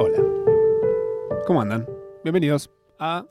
Hola. 0.00 0.22
¿Cómo 1.44 1.60
andan? 1.60 1.84
Bienvenidos 2.22 2.70
a 3.00 3.26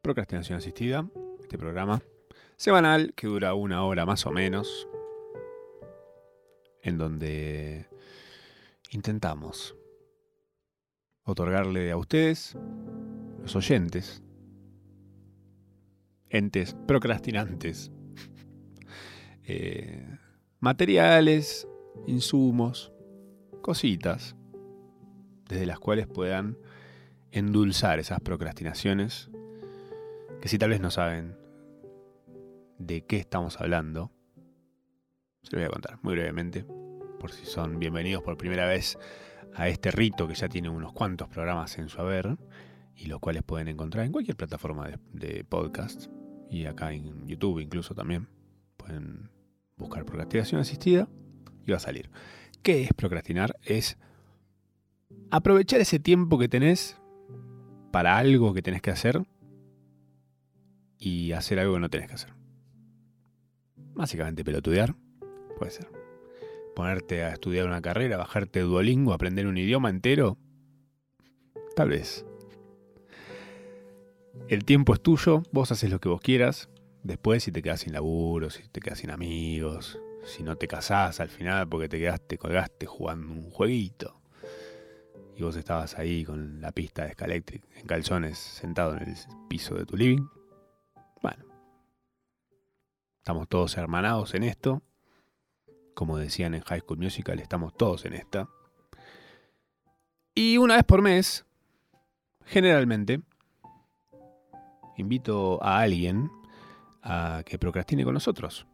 Procrastinación 0.00 0.56
Asistida, 0.56 1.06
este 1.38 1.58
programa 1.58 2.00
semanal 2.56 3.12
que 3.14 3.26
dura 3.26 3.52
una 3.52 3.84
hora 3.84 4.06
más 4.06 4.24
o 4.24 4.30
menos, 4.30 4.88
en 6.80 6.96
donde 6.96 7.90
intentamos 8.90 9.76
otorgarle 11.24 11.90
a 11.90 11.98
ustedes, 11.98 12.56
los 13.42 13.54
oyentes, 13.54 14.22
entes 16.30 16.74
procrastinantes, 16.86 17.92
eh, 19.44 20.08
materiales, 20.58 21.68
insumos, 22.06 22.94
cositas, 23.60 24.37
desde 25.48 25.66
las 25.66 25.78
cuales 25.78 26.06
puedan 26.06 26.58
endulzar 27.32 27.98
esas 27.98 28.20
procrastinaciones, 28.20 29.30
que 30.40 30.48
si 30.48 30.58
tal 30.58 30.70
vez 30.70 30.80
no 30.80 30.90
saben 30.90 31.36
de 32.78 33.04
qué 33.04 33.16
estamos 33.16 33.60
hablando, 33.60 34.12
se 35.42 35.52
lo 35.52 35.58
voy 35.58 35.66
a 35.66 35.70
contar 35.70 35.98
muy 36.02 36.14
brevemente, 36.14 36.64
por 37.18 37.32
si 37.32 37.46
son 37.46 37.78
bienvenidos 37.78 38.22
por 38.22 38.36
primera 38.36 38.66
vez 38.66 38.98
a 39.54 39.68
este 39.68 39.90
rito 39.90 40.28
que 40.28 40.34
ya 40.34 40.48
tiene 40.48 40.68
unos 40.68 40.92
cuantos 40.92 41.28
programas 41.28 41.78
en 41.78 41.88
su 41.88 42.00
haber 42.00 42.36
y 42.94 43.06
los 43.06 43.18
cuales 43.18 43.42
pueden 43.42 43.68
encontrar 43.68 44.04
en 44.04 44.12
cualquier 44.12 44.36
plataforma 44.36 44.88
de, 44.88 44.98
de 45.12 45.44
podcast 45.44 46.06
y 46.50 46.66
acá 46.66 46.92
en 46.92 47.26
YouTube 47.26 47.60
incluso 47.60 47.94
también. 47.94 48.28
Pueden 48.76 49.30
buscar 49.76 50.04
procrastinación 50.04 50.60
asistida 50.60 51.08
y 51.66 51.70
va 51.70 51.78
a 51.78 51.80
salir. 51.80 52.10
¿Qué 52.62 52.82
es 52.84 52.92
procrastinar? 52.92 53.56
Es 53.62 53.98
aprovechar 55.30 55.80
ese 55.80 55.98
tiempo 55.98 56.38
que 56.38 56.48
tenés 56.48 56.96
para 57.90 58.18
algo 58.18 58.54
que 58.54 58.62
tenés 58.62 58.82
que 58.82 58.90
hacer 58.90 59.22
y 60.98 61.32
hacer 61.32 61.58
algo 61.58 61.74
que 61.74 61.80
no 61.80 61.90
tenés 61.90 62.08
que 62.08 62.14
hacer. 62.14 62.34
Básicamente 63.94 64.44
pelotudear, 64.44 64.94
puede 65.56 65.70
ser. 65.70 65.88
Ponerte 66.74 67.24
a 67.24 67.32
estudiar 67.32 67.66
una 67.66 67.82
carrera, 67.82 68.16
bajarte 68.16 68.60
Duolingo, 68.60 69.12
aprender 69.12 69.46
un 69.46 69.58
idioma 69.58 69.90
entero, 69.90 70.38
tal 71.74 71.88
vez. 71.90 72.24
El 74.48 74.64
tiempo 74.64 74.94
es 74.94 75.00
tuyo, 75.00 75.42
vos 75.52 75.72
haces 75.72 75.90
lo 75.90 76.00
que 76.00 76.08
vos 76.08 76.20
quieras. 76.20 76.70
Después, 77.02 77.42
si 77.42 77.52
te 77.52 77.62
quedas 77.62 77.80
sin 77.80 77.92
laburo, 77.92 78.50
si 78.50 78.68
te 78.68 78.80
quedas 78.80 79.00
sin 79.00 79.10
amigos, 79.10 80.00
si 80.24 80.42
no 80.42 80.56
te 80.56 80.68
casás 80.68 81.20
al 81.20 81.28
final 81.28 81.68
porque 81.68 81.88
te 81.88 81.98
quedaste, 81.98 82.38
colgaste 82.38 82.86
jugando 82.86 83.32
un 83.32 83.50
jueguito. 83.50 84.17
Y 85.38 85.44
vos 85.44 85.54
estabas 85.54 85.96
ahí 85.96 86.24
con 86.24 86.60
la 86.60 86.72
pista 86.72 87.04
de 87.04 87.12
Scalectric 87.12 87.62
en 87.76 87.86
calzones 87.86 88.36
sentado 88.36 88.96
en 88.96 89.08
el 89.08 89.16
piso 89.48 89.76
de 89.76 89.86
tu 89.86 89.96
living. 89.96 90.26
Bueno, 91.22 91.44
estamos 93.18 93.48
todos 93.48 93.76
hermanados 93.76 94.34
en 94.34 94.42
esto. 94.42 94.82
Como 95.94 96.18
decían 96.18 96.54
en 96.54 96.62
High 96.62 96.80
School 96.80 96.98
Musical, 96.98 97.38
estamos 97.38 97.72
todos 97.76 98.04
en 98.04 98.14
esta. 98.14 98.48
Y 100.34 100.58
una 100.58 100.74
vez 100.74 100.82
por 100.82 101.02
mes, 101.02 101.46
generalmente, 102.44 103.20
invito 104.96 105.62
a 105.62 105.78
alguien 105.78 106.32
a 107.00 107.44
que 107.46 107.60
procrastine 107.60 108.02
con 108.02 108.14
nosotros. 108.14 108.66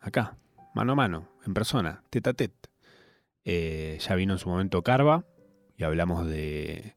Acá, 0.00 0.36
mano 0.74 0.92
a 0.92 0.96
mano, 0.96 1.28
en 1.46 1.54
persona, 1.54 2.04
tete 2.10 2.28
a 2.28 2.34
tete. 2.34 2.68
Eh, 3.42 3.96
ya 4.06 4.14
vino 4.16 4.34
en 4.34 4.38
su 4.38 4.50
momento 4.50 4.82
Carva 4.82 5.24
y 5.80 5.84
hablamos 5.84 6.26
de, 6.28 6.94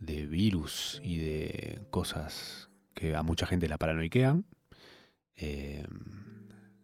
virus 0.00 1.00
y 1.04 1.18
de 1.18 1.80
cosas 1.90 2.70
que 2.92 3.14
a 3.14 3.22
mucha 3.22 3.46
gente 3.46 3.68
la 3.68 3.78
paranoiquean. 3.78 4.44
Eh, 5.36 5.86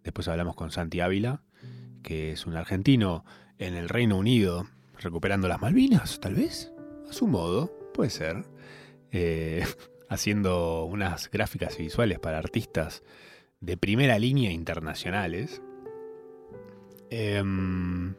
después 0.05 0.29
hablamos 0.29 0.55
con 0.55 0.71
Santi 0.71 1.01
Ávila, 1.01 1.43
que 2.05 2.31
es 2.31 2.47
un 2.47 2.55
argentino 2.55 3.25
en 3.59 3.75
el 3.75 3.89
Reino 3.89 4.19
Unido, 4.19 4.69
recuperando 5.01 5.49
las 5.49 5.61
Malvinas, 5.61 6.21
tal 6.21 6.37
vez, 6.37 6.73
a 7.11 7.13
su 7.13 7.27
modo, 7.27 7.73
puede 7.93 8.11
ser. 8.11 8.45
Eh, 9.11 9.65
haciendo 10.09 10.85
unas 10.85 11.29
gráficas 11.29 11.77
visuales 11.77 12.21
para 12.21 12.39
artistas 12.39 13.03
de 13.59 13.77
primera 13.77 14.17
línea 14.19 14.53
internacionales. 14.53 15.61
Em, 17.11 18.15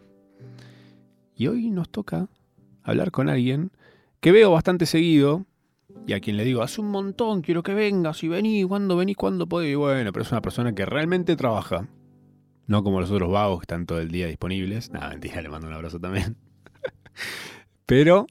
y 1.36 1.48
hoy 1.48 1.70
nos 1.70 1.90
toca 1.90 2.28
hablar 2.84 3.12
con 3.12 3.30
alguien 3.30 3.72
que 4.20 4.32
veo 4.32 4.52
bastante 4.52 4.86
seguido 4.86 5.46
y 6.06 6.14
a 6.14 6.20
quien 6.20 6.38
le 6.38 6.44
digo, 6.44 6.62
hace 6.62 6.82
un 6.82 6.90
montón, 6.90 7.42
quiero 7.42 7.64
que 7.64 7.74
vengas 7.74 8.24
y 8.24 8.28
vení, 8.28 8.64
cuando 8.66 8.98
venís, 8.98 9.16
cuando 9.16 9.48
podés. 9.48 9.72
Y 9.72 9.76
bueno, 9.76 10.12
pero 10.12 10.24
es 10.24 10.32
una 10.32 10.42
persona 10.42 10.74
que 10.74 10.86
realmente 10.86 11.36
trabaja. 11.36 11.88
No 12.66 12.84
como 12.84 13.02
los 13.02 13.12
otros 13.12 13.32
vagos 13.32 13.60
que 13.60 13.64
están 13.64 13.86
todo 13.86 14.00
el 14.00 14.10
día 14.10 14.28
disponibles. 14.28 14.92
Nada, 14.92 15.10
mentira, 15.10 15.42
le 15.42 15.50
mando 15.50 15.68
un 15.68 15.74
abrazo 15.74 16.00
también. 16.00 16.38
pero 17.86 18.28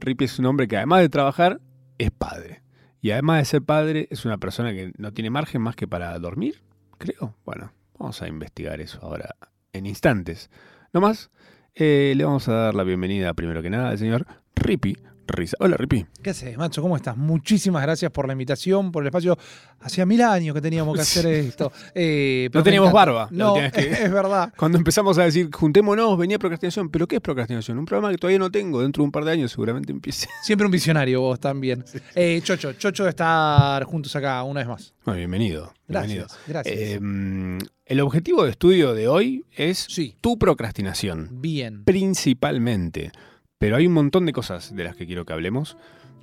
Ripi 0.00 0.24
es 0.24 0.38
un 0.38 0.46
hombre 0.46 0.68
que 0.68 0.76
además 0.76 1.00
de 1.00 1.08
trabajar, 1.08 1.60
es 1.98 2.10
padre. 2.10 2.62
Y 3.00 3.10
además 3.10 3.38
de 3.38 3.44
ser 3.44 3.62
padre, 3.62 4.08
es 4.10 4.24
una 4.24 4.38
persona 4.38 4.72
que 4.72 4.92
no 4.96 5.12
tiene 5.12 5.30
margen 5.30 5.62
más 5.62 5.76
que 5.76 5.86
para 5.86 6.18
dormir, 6.18 6.62
creo. 6.98 7.36
Bueno, 7.44 7.72
vamos 7.98 8.20
a 8.22 8.28
investigar 8.28 8.80
eso 8.80 9.00
ahora 9.02 9.36
en 9.72 9.86
instantes. 9.86 10.50
No 10.92 11.00
más, 11.00 11.30
eh, 11.78 12.12
le 12.16 12.24
vamos 12.24 12.48
a 12.48 12.52
dar 12.52 12.74
la 12.74 12.82
bienvenida 12.82 13.32
primero 13.34 13.62
que 13.62 13.70
nada 13.70 13.90
al 13.90 13.98
señor 13.98 14.26
Ripi 14.56 14.96
Risa. 15.28 15.56
Hola, 15.60 15.76
Ripi. 15.76 16.06
¿Qué 16.22 16.30
haces, 16.30 16.56
macho? 16.56 16.82
¿Cómo 16.82 16.96
estás? 16.96 17.16
Muchísimas 17.16 17.82
gracias 17.82 18.10
por 18.10 18.26
la 18.26 18.32
invitación, 18.32 18.90
por 18.90 19.02
el 19.02 19.08
espacio. 19.08 19.36
Hacía 19.80 20.06
mil 20.06 20.22
años 20.22 20.54
que 20.54 20.60
teníamos 20.60 20.94
que 20.94 21.00
hacer 21.02 21.26
esto. 21.26 21.70
Eh, 21.94 22.48
no 22.52 22.62
teníamos 22.62 22.92
barba. 22.92 23.28
No, 23.30 23.54
que... 23.54 23.66
es 23.76 24.10
verdad. 24.10 24.52
Cuando 24.56 24.78
empezamos 24.78 25.18
a 25.18 25.24
decir, 25.24 25.50
juntémonos, 25.52 26.16
venía 26.18 26.38
procrastinación. 26.38 26.88
¿Pero 26.88 27.06
qué 27.06 27.16
es 27.16 27.22
procrastinación? 27.22 27.78
Un 27.78 27.84
programa 27.84 28.10
que 28.10 28.18
todavía 28.18 28.38
no 28.38 28.50
tengo. 28.50 28.82
Dentro 28.82 29.02
de 29.02 29.04
un 29.04 29.12
par 29.12 29.24
de 29.24 29.32
años 29.32 29.52
seguramente 29.52 29.92
empiece. 29.92 30.28
Siempre 30.42 30.64
un 30.64 30.72
visionario 30.72 31.20
vos 31.20 31.38
también. 31.38 31.84
Sí. 31.86 31.98
Eh, 32.14 32.40
Chocho, 32.42 32.72
Chocho 32.72 33.04
de 33.04 33.10
estar 33.10 33.84
juntos 33.84 34.14
acá 34.16 34.42
una 34.42 34.60
vez 34.60 34.68
más. 34.68 34.94
Muy 35.04 35.18
bienvenido. 35.18 35.72
bienvenido. 35.86 36.26
Gracias. 36.46 36.74
gracias. 36.74 36.76
Eh, 36.76 37.58
el 37.88 38.00
objetivo 38.00 38.44
de 38.44 38.50
estudio 38.50 38.92
de 38.94 39.08
hoy 39.08 39.46
es 39.56 39.78
sí. 39.88 40.14
tu 40.20 40.38
procrastinación. 40.38 41.40
Bien. 41.40 41.84
Principalmente. 41.84 43.10
Pero 43.58 43.76
hay 43.76 43.86
un 43.86 43.94
montón 43.94 44.26
de 44.26 44.32
cosas 44.32 44.76
de 44.76 44.84
las 44.84 44.94
que 44.94 45.06
quiero 45.06 45.24
que 45.24 45.32
hablemos. 45.32 45.78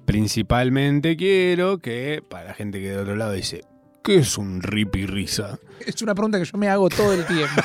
Principalmente 0.05 1.17
quiero 1.17 1.79
que, 1.79 2.23
para 2.29 2.49
la 2.49 2.53
gente 2.53 2.79
que 2.79 2.91
de 2.91 2.99
otro 2.99 3.15
lado 3.15 3.31
dice, 3.31 3.61
¿qué 4.03 4.17
es 4.17 4.37
un 4.37 4.61
risa? 4.61 5.57
Es 5.79 5.99
una 6.03 6.13
pregunta 6.13 6.37
que 6.37 6.45
yo 6.45 6.57
me 6.59 6.69
hago 6.69 6.87
todo 6.87 7.13
el 7.13 7.25
tiempo. 7.25 7.61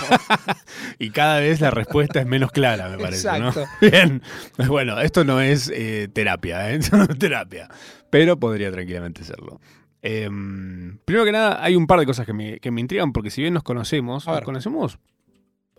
y 0.98 1.10
cada 1.10 1.38
vez 1.40 1.60
la 1.60 1.70
respuesta 1.70 2.20
es 2.20 2.26
menos 2.26 2.52
clara, 2.52 2.88
me 2.88 2.96
parece. 2.96 3.28
Exacto. 3.28 3.60
¿no? 3.60 3.68
Bien. 3.90 4.22
Bueno, 4.66 4.98
esto 4.98 5.24
no 5.24 5.42
es 5.42 5.70
eh, 5.74 6.08
terapia, 6.10 6.72
¿eh? 6.72 6.76
Esto 6.80 6.96
no 6.96 7.04
es 7.04 7.18
terapia. 7.18 7.68
Pero 8.08 8.40
podría 8.40 8.72
tranquilamente 8.72 9.24
serlo. 9.24 9.60
Eh, 10.02 10.28
primero 11.04 11.24
que 11.24 11.32
nada, 11.32 11.62
hay 11.62 11.76
un 11.76 11.86
par 11.86 12.00
de 12.00 12.06
cosas 12.06 12.26
que 12.26 12.32
me, 12.32 12.60
que 12.60 12.70
me 12.70 12.80
intrigan, 12.80 13.12
porque 13.12 13.30
si 13.30 13.42
bien 13.42 13.54
nos 13.54 13.62
conocemos, 13.62 14.26
nos 14.26 14.40
conocemos 14.42 14.98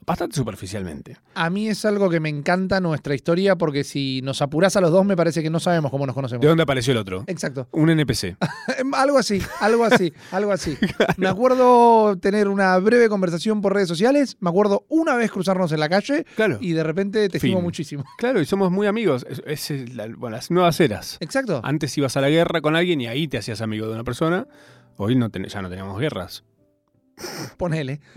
bastante 0.06 0.36
superficialmente. 0.36 1.18
A 1.36 1.50
mí 1.50 1.68
es 1.70 1.86
algo 1.86 2.10
que 2.10 2.20
me 2.20 2.30
encanta 2.30 2.80
nuestra 2.80 3.16
historia 3.16 3.56
porque 3.56 3.84
si 3.84 4.22
nos 4.24 4.42
apurás 4.42 4.76
a 4.76 4.82
los 4.82 4.92
dos 4.92 5.06
me 5.06 5.16
parece 5.16 5.42
que 5.44 5.50
no 5.50 5.60
sabemos 5.60 5.92
cómo 5.92 6.06
nos 6.06 6.16
conocemos. 6.16 6.42
¿De 6.42 6.48
dónde 6.48 6.64
apareció 6.64 6.92
el 6.92 6.98
otro? 6.98 7.24
Exacto. 7.28 7.68
Un 7.72 7.90
NPC. 7.90 8.38
algo 8.94 9.18
así, 9.18 9.42
algo 9.60 9.86
así, 9.86 10.14
algo 10.32 10.52
así. 10.52 10.78
Me 11.18 11.28
acuerdo 11.28 12.18
tener 12.18 12.48
una 12.48 12.78
breve 12.80 13.10
conversación 13.10 13.62
por 13.62 13.74
redes 13.74 13.88
sociales, 13.88 14.38
me 14.40 14.50
acuerdo 14.50 14.86
una 14.90 15.16
vez 15.16 15.32
cruzarnos 15.32 15.72
en 15.72 15.80
la 15.80 15.90
calle 15.90 16.26
Claro. 16.36 16.58
y 16.62 16.74
de 16.74 16.84
repente 16.84 17.30
te 17.30 17.40
Fin. 17.40 17.50
estimo 17.52 17.62
muchísimo. 17.62 18.04
Claro, 18.18 18.40
y 18.42 18.46
somos 18.46 18.72
muy 18.72 18.88
amigos. 18.88 19.26
Es, 19.46 19.72
es 19.72 19.94
la- 19.96 20.08
bueno, 20.08 20.36
las 20.36 20.52
nuevas 20.52 20.80
eras. 20.80 21.18
Exacto. 21.22 21.62
Antes 21.64 21.98
ibas 21.98 22.16
a 22.18 22.22
la 22.22 22.30
guerra 22.30 22.62
con 22.62 22.76
alguien 22.76 23.02
y 23.02 23.08
ahí 23.08 23.28
te 23.28 23.38
hacías 23.38 23.62
amigo 23.62 23.88
de 23.88 23.94
una 23.94 24.04
persona. 24.04 24.48
Hoy 24.98 25.16
no 25.16 25.30
ten- 25.30 25.46
ya 25.46 25.62
no 25.62 25.70
tenemos 25.70 26.00
guerras. 26.00 26.44
Ponele. 27.58 28.00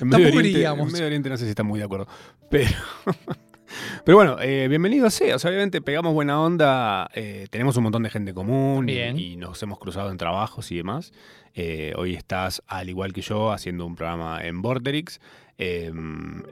En 0.00 0.06
Medio, 0.08 0.26
Tampoco 0.26 0.38
Oriente, 0.38 0.48
iríamos. 0.50 0.86
en 0.86 0.92
Medio 0.92 1.06
Oriente 1.06 1.28
no 1.28 1.36
sé 1.36 1.44
si 1.44 1.50
están 1.50 1.66
muy 1.66 1.78
de 1.80 1.84
acuerdo. 1.84 2.06
Pero, 2.50 2.70
pero 4.04 4.16
bueno, 4.16 4.36
eh, 4.40 4.68
bienvenido 4.68 5.10
sea. 5.10 5.36
O 5.36 5.38
sea, 5.38 5.50
obviamente 5.50 5.80
pegamos 5.80 6.14
buena 6.14 6.40
onda. 6.40 7.10
eh, 7.14 7.46
tenemos 7.50 7.76
un 7.76 7.82
montón 7.84 8.04
de 8.04 8.10
gente 8.10 8.32
común 8.32 8.88
y- 8.88 8.92
Bien. 8.92 9.18
Y, 9.18 9.36
nos 9.36 9.60
hemos 9.62 9.78
cruzado 9.78 10.10
en 10.10 10.16
trabajos 10.16 10.70
y 10.70 10.76
demás. 10.76 11.12
Eh, 11.54 11.92
hoy 11.96 12.14
estás, 12.14 12.62
al 12.68 12.88
igual 12.88 13.12
que 13.12 13.22
yo, 13.22 13.50
haciendo 13.50 13.86
un 13.86 13.96
programa 13.96 14.40
en 14.44 14.62
Borderix. 14.62 15.20
Eh, 15.58 15.92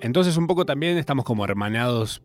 entonces, 0.01 0.37
un 0.37 0.49
poco 0.49 0.67
también 0.67 0.99
estamos 0.99 1.25
como 1.25 1.45
hermanados 1.45 2.23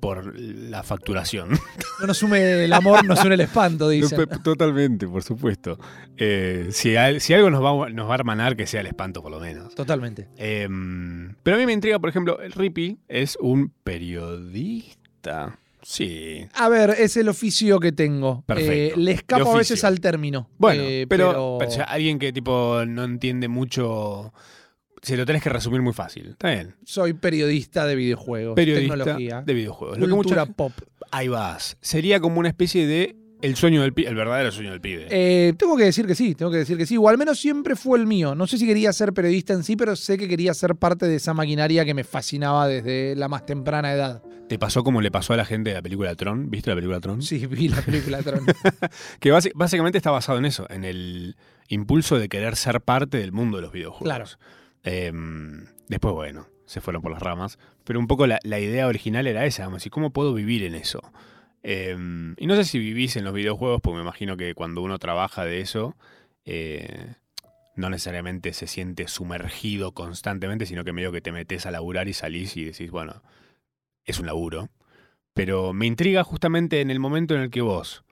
por 0.00 0.38
la 0.38 0.82
facturación. 0.82 1.50
No 2.00 2.08
nos 2.08 2.18
sume 2.18 2.64
el 2.64 2.72
amor, 2.72 3.04
nos 3.04 3.24
une 3.24 3.34
el 3.36 3.40
espanto, 3.42 3.88
dicen. 3.88 4.26
Totalmente, 4.42 5.06
por 5.06 5.22
supuesto. 5.22 5.78
Eh, 6.16 6.68
si, 6.72 6.96
al- 6.96 7.20
si 7.20 7.32
algo 7.34 7.50
nos 7.50 7.62
va, 7.62 7.88
nos 7.88 8.08
va 8.08 8.12
a 8.12 8.14
hermanar, 8.16 8.56
que 8.56 8.66
sea 8.66 8.80
el 8.80 8.88
espanto, 8.88 9.22
por 9.22 9.30
lo 9.30 9.38
menos. 9.38 9.74
Totalmente. 9.76 10.28
Em, 10.36 11.34
pero 11.44 11.56
a 11.56 11.60
mí 11.60 11.66
me 11.66 11.72
intriga, 11.72 12.00
por 12.00 12.08
ejemplo, 12.10 12.40
el 12.40 12.50
Rippy 12.52 12.98
es 13.08 13.38
un 13.40 13.72
periodista. 13.84 15.58
Sí. 15.82 16.46
A 16.54 16.68
ver, 16.68 16.90
es 16.98 17.16
el 17.16 17.28
oficio 17.28 17.78
que 17.78 17.92
tengo. 17.92 18.42
Perfecto. 18.46 18.72
Eh, 18.98 19.02
le 19.02 19.12
escapo 19.12 19.52
a 19.54 19.58
veces 19.58 19.84
al 19.84 20.00
término. 20.00 20.48
Bueno, 20.58 20.82
Eh, 20.84 21.06
pero, 21.08 21.56
pero 21.60 21.70
alguien 21.86 22.18
que 22.18 22.32
tipo 22.32 22.82
no 22.86 23.04
entiende 23.04 23.48
mucho, 23.48 24.32
se 25.04 25.16
lo 25.16 25.24
tenés 25.26 25.42
que 25.42 25.50
resumir 25.50 25.82
muy 25.82 25.92
fácil. 25.92 26.30
Está 26.30 26.50
bien. 26.50 26.74
soy 26.84 27.12
periodista 27.12 27.86
de 27.86 27.94
videojuegos, 27.94 28.54
Periodista 28.56 28.94
tecnología, 28.96 29.42
de 29.42 29.54
videojuegos. 29.54 29.98
Lo 29.98 30.06
que 30.06 30.12
cultura 30.12 30.44
mucha- 30.44 30.54
pop. 30.56 30.72
ahí 31.10 31.28
vas. 31.28 31.76
Sería 31.80 32.20
como 32.20 32.40
una 32.40 32.48
especie 32.48 32.86
de 32.86 33.16
el 33.42 33.56
sueño 33.56 33.82
del 33.82 33.92
pibe, 33.92 34.08
el 34.08 34.14
verdadero 34.14 34.50
sueño 34.50 34.70
del 34.70 34.80
pibe. 34.80 35.06
Eh, 35.10 35.52
tengo 35.58 35.76
que 35.76 35.84
decir 35.84 36.06
que 36.06 36.14
sí, 36.14 36.34
tengo 36.34 36.50
que 36.50 36.56
decir 36.58 36.78
que 36.78 36.86
sí. 36.86 36.96
O 36.96 37.08
al 37.10 37.18
menos 37.18 37.38
siempre 37.38 37.76
fue 37.76 37.98
el 37.98 38.06
mío. 38.06 38.34
No 38.34 38.46
sé 38.46 38.56
si 38.56 38.66
quería 38.66 38.90
ser 38.94 39.12
periodista 39.12 39.52
en 39.52 39.64
sí, 39.64 39.76
pero 39.76 39.96
sé 39.96 40.16
que 40.16 40.28
quería 40.28 40.54
ser 40.54 40.76
parte 40.76 41.06
de 41.06 41.16
esa 41.16 41.34
maquinaria 41.34 41.84
que 41.84 41.92
me 41.92 42.04
fascinaba 42.04 42.66
desde 42.66 43.14
la 43.16 43.28
más 43.28 43.44
temprana 43.44 43.92
edad. 43.92 44.22
¿Te 44.48 44.58
pasó 44.58 44.82
como 44.82 45.02
le 45.02 45.10
pasó 45.10 45.34
a 45.34 45.36
la 45.36 45.44
gente 45.44 45.70
de 45.70 45.76
la 45.76 45.82
película 45.82 46.14
Tron? 46.14 46.48
¿Viste 46.50 46.70
la 46.70 46.76
película 46.76 47.00
Tron? 47.00 47.20
Sí, 47.20 47.46
vi 47.46 47.68
la 47.68 47.82
película 47.82 48.22
Tron. 48.22 48.46
Que 49.20 49.30
básicamente 49.54 49.98
está 49.98 50.10
basado 50.10 50.38
en 50.38 50.46
eso, 50.46 50.66
en 50.70 50.84
el 50.84 51.36
impulso 51.68 52.18
de 52.18 52.28
querer 52.30 52.56
ser 52.56 52.80
parte 52.80 53.18
del 53.18 53.32
mundo 53.32 53.58
de 53.58 53.62
los 53.62 53.72
videojuegos. 53.72 54.04
Claro. 54.04 54.24
Em, 54.84 55.66
después, 55.88 56.14
bueno, 56.14 56.46
se 56.66 56.80
fueron 56.80 57.02
por 57.02 57.10
las 57.10 57.22
ramas. 57.22 57.58
Pero 57.84 57.98
un 57.98 58.06
poco 58.06 58.26
la, 58.26 58.38
idea 58.44 58.86
original 58.86 59.26
era 59.26 59.44
esa, 59.46 59.64
vamos, 59.64 59.84
¿y 59.86 59.90
cómo 59.90 60.10
puedo 60.10 60.34
vivir 60.34 60.62
en 60.64 60.74
eso? 60.74 61.00
Em, 61.62 62.34
y 62.38 62.46
no 62.46 62.56
sé 62.56 62.64
si 62.64 62.78
vivís 62.78 63.16
en 63.16 63.24
los 63.24 63.34
videojuegos, 63.34 63.80
porque 63.80 63.96
me 63.96 64.02
imagino 64.02 64.36
que 64.36 64.54
cuando 64.54 64.82
uno 64.82 64.98
trabaja 64.98 65.44
de 65.44 65.60
eso, 65.60 65.96
eh, 66.44 67.14
no 67.76 67.90
necesariamente 67.90 68.52
se 68.52 68.66
siente 68.66 69.08
sumergido 69.08 69.92
constantemente, 69.92 70.66
sino 70.66 70.84
que 70.84 70.92
medio 70.92 71.12
que 71.12 71.22
te 71.22 71.32
metes 71.32 71.66
a 71.66 71.70
laburar 71.70 72.08
y 72.08 72.12
salís 72.12 72.56
y 72.56 72.64
decís, 72.64 72.90
bueno, 72.90 73.22
es 74.04 74.18
un 74.18 74.26
laburo. 74.26 74.68
Pero 75.34 75.72
me 75.72 75.86
intriga 75.86 76.22
justamente 76.24 76.80
en 76.80 76.90
el 76.90 77.00
momento 77.00 77.34
en 77.34 77.40
el 77.42 77.50
que 77.50 77.62
vos, 77.62 78.04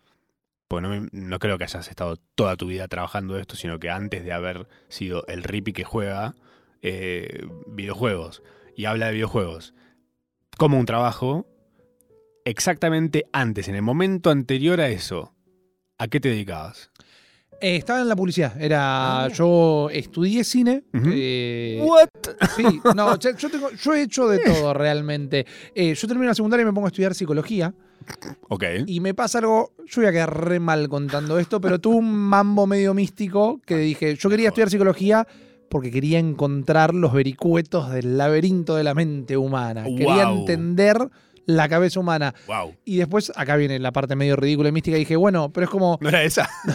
pues 0.68 0.82
no, 0.82 1.06
no 1.12 1.38
creo 1.38 1.58
que 1.58 1.64
hayas 1.64 1.88
estado 1.88 2.16
toda 2.34 2.56
tu 2.56 2.66
vida 2.66 2.88
trabajando 2.88 3.38
esto, 3.38 3.56
sino 3.56 3.78
que 3.78 3.90
antes 3.90 4.24
de 4.24 4.32
haber 4.32 4.66
sido 4.88 5.26
el 5.28 5.44
ripi 5.44 5.72
que 5.72 5.84
juega 5.84 6.34
eh, 6.82 7.46
videojuegos 7.66 8.42
y 8.76 8.84
habla 8.86 9.06
de 9.06 9.12
videojuegos 9.14 9.74
como 10.58 10.78
un 10.78 10.86
trabajo, 10.86 11.46
exactamente 12.44 13.26
antes, 13.32 13.68
en 13.68 13.74
el 13.74 13.82
momento 13.82 14.30
anterior 14.30 14.80
a 14.80 14.88
eso, 14.88 15.34
¿a 15.98 16.08
qué 16.08 16.20
te 16.20 16.28
dedicabas? 16.28 16.90
Eh, 17.60 17.76
estaba 17.76 18.00
en 18.00 18.08
la 18.08 18.16
publicidad. 18.16 18.60
Era. 18.60 19.24
Ah. 19.24 19.28
Yo 19.28 19.88
estudié 19.92 20.42
cine. 20.42 20.82
Eh, 20.92 21.80
¿What? 21.84 22.08
Sí, 22.56 22.64
no, 22.96 23.16
yo, 23.20 23.36
yo 23.36 23.48
tengo- 23.50 23.70
yo 23.70 23.94
he 23.94 24.02
hecho 24.02 24.26
de 24.26 24.40
todo 24.40 24.74
realmente. 24.74 25.46
Eh, 25.72 25.94
yo 25.94 26.08
termino 26.08 26.26
la 26.28 26.34
secundaria 26.34 26.62
y 26.62 26.66
me 26.66 26.72
pongo 26.72 26.88
a 26.88 26.90
estudiar 26.90 27.14
psicología. 27.14 27.72
Ok. 28.48 28.64
Y 28.86 28.98
me 28.98 29.14
pasa 29.14 29.38
algo, 29.38 29.74
yo 29.86 30.00
voy 30.02 30.06
a 30.06 30.12
quedar 30.12 30.44
re 30.44 30.58
mal 30.58 30.88
contando 30.88 31.38
esto, 31.38 31.60
pero 31.60 31.78
tuve 31.78 31.94
un 31.98 32.12
mambo 32.12 32.66
medio 32.66 32.94
místico 32.94 33.60
que 33.64 33.76
dije, 33.76 34.16
yo 34.16 34.28
quería 34.28 34.48
estudiar 34.48 34.68
psicología 34.68 35.24
porque 35.72 35.90
quería 35.90 36.18
encontrar 36.18 36.92
los 36.92 37.14
vericuetos 37.14 37.90
del 37.90 38.18
laberinto 38.18 38.76
de 38.76 38.84
la 38.84 38.92
mente 38.92 39.38
humana. 39.38 39.84
Quería 39.84 40.24
entender 40.24 40.98
la 41.46 41.66
cabeza 41.66 41.98
humana. 41.98 42.34
Wow. 42.46 42.74
Y 42.84 42.98
después, 42.98 43.32
acá 43.34 43.56
viene 43.56 43.78
la 43.78 43.90
parte 43.90 44.14
medio 44.14 44.36
ridícula 44.36 44.68
y 44.68 44.72
mística, 44.72 44.98
y 44.98 45.00
dije, 45.00 45.16
bueno, 45.16 45.50
pero 45.50 45.64
es 45.64 45.70
como, 45.70 45.96
¿No 46.02 46.10
era 46.10 46.22
esa? 46.24 46.42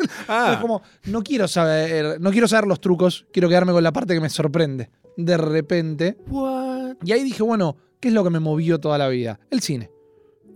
es 0.00 0.08
ah, 0.28 0.58
como, 0.62 0.80
no 1.06 1.24
quiero 1.24 1.48
saber, 1.48 2.20
no 2.20 2.30
quiero 2.30 2.46
saber 2.46 2.68
los 2.68 2.80
trucos, 2.80 3.26
quiero 3.32 3.48
quedarme 3.48 3.72
con 3.72 3.82
la 3.82 3.92
parte 3.92 4.14
que 4.14 4.20
me 4.20 4.30
sorprende. 4.30 4.90
De 5.16 5.36
repente. 5.36 6.16
what? 6.28 6.94
Y 7.04 7.10
ahí 7.10 7.24
dije, 7.24 7.42
bueno, 7.42 7.76
¿qué 7.98 8.08
es 8.08 8.14
lo 8.14 8.22
que 8.22 8.30
me 8.30 8.38
movió 8.38 8.78
toda 8.78 8.96
la 8.96 9.08
vida? 9.08 9.40
El 9.50 9.60
cine. 9.60 9.90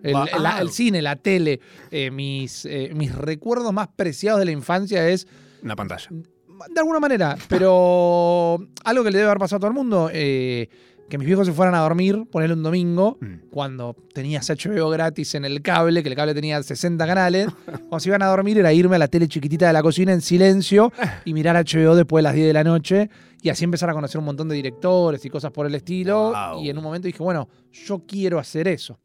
El, 0.04 0.12
Wow. 0.12 0.26
la- 0.40 0.60
el 0.60 0.70
cine, 0.70 1.02
la 1.02 1.16
tele. 1.16 1.58
Eh, 1.90 2.12
mis, 2.12 2.64
eh, 2.66 2.92
mis 2.94 3.12
recuerdos 3.12 3.72
más 3.72 3.88
preciados 3.88 4.38
de 4.38 4.44
la 4.44 4.52
infancia 4.52 5.08
es, 5.08 5.26
Una 5.64 5.74
pantalla. 5.74 6.08
De 6.68 6.80
alguna 6.80 7.00
manera, 7.00 7.36
pero 7.48 8.58
algo 8.84 9.04
que 9.04 9.10
le 9.10 9.18
debe 9.18 9.28
haber 9.30 9.38
pasado 9.38 9.56
a 9.56 9.60
todo 9.60 9.68
el 9.70 9.76
mundo, 9.76 10.10
eh, 10.12 10.68
que 11.08 11.18
mis 11.18 11.26
viejos 11.26 11.44
se 11.46 11.52
fueran 11.52 11.74
a 11.74 11.80
dormir, 11.80 12.24
ponerle 12.30 12.54
un 12.54 12.62
domingo, 12.62 13.18
Mm. 13.20 13.48
cuando 13.50 13.96
tenías 14.14 14.48
HBO 14.48 14.90
gratis 14.90 15.34
en 15.34 15.44
el 15.44 15.60
cable, 15.60 16.02
que 16.04 16.08
el 16.08 16.14
cable 16.14 16.34
tenía 16.34 16.62
60 16.62 17.04
canales, 17.06 17.48
cuando 17.88 17.98
se 18.00 18.08
iban 18.10 18.22
a 18.22 18.26
dormir 18.26 18.58
era 18.58 18.72
irme 18.72 18.94
a 18.96 18.98
la 19.00 19.08
tele 19.08 19.26
chiquitita 19.26 19.66
de 19.66 19.72
la 19.72 19.82
cocina 19.82 20.12
en 20.12 20.20
silencio 20.20 20.92
y 21.24 21.34
mirar 21.34 21.56
HBO 21.56 21.96
después 21.96 22.20
de 22.20 22.24
las 22.24 22.34
10 22.34 22.46
de 22.46 22.52
la 22.52 22.62
noche 22.64 23.10
y 23.42 23.48
así 23.48 23.64
empezar 23.64 23.90
a 23.90 23.94
conocer 23.94 24.18
un 24.20 24.26
montón 24.26 24.48
de 24.48 24.54
directores 24.54 25.24
y 25.24 25.30
cosas 25.30 25.50
por 25.50 25.66
el 25.66 25.74
estilo. 25.74 26.32
Wow. 26.32 26.62
Y 26.62 26.70
en 26.70 26.78
un 26.78 26.84
momento 26.84 27.06
dije, 27.06 27.22
bueno, 27.22 27.48
yo 27.72 28.04
quiero 28.06 28.38
hacer 28.38 28.68
eso. 28.68 29.00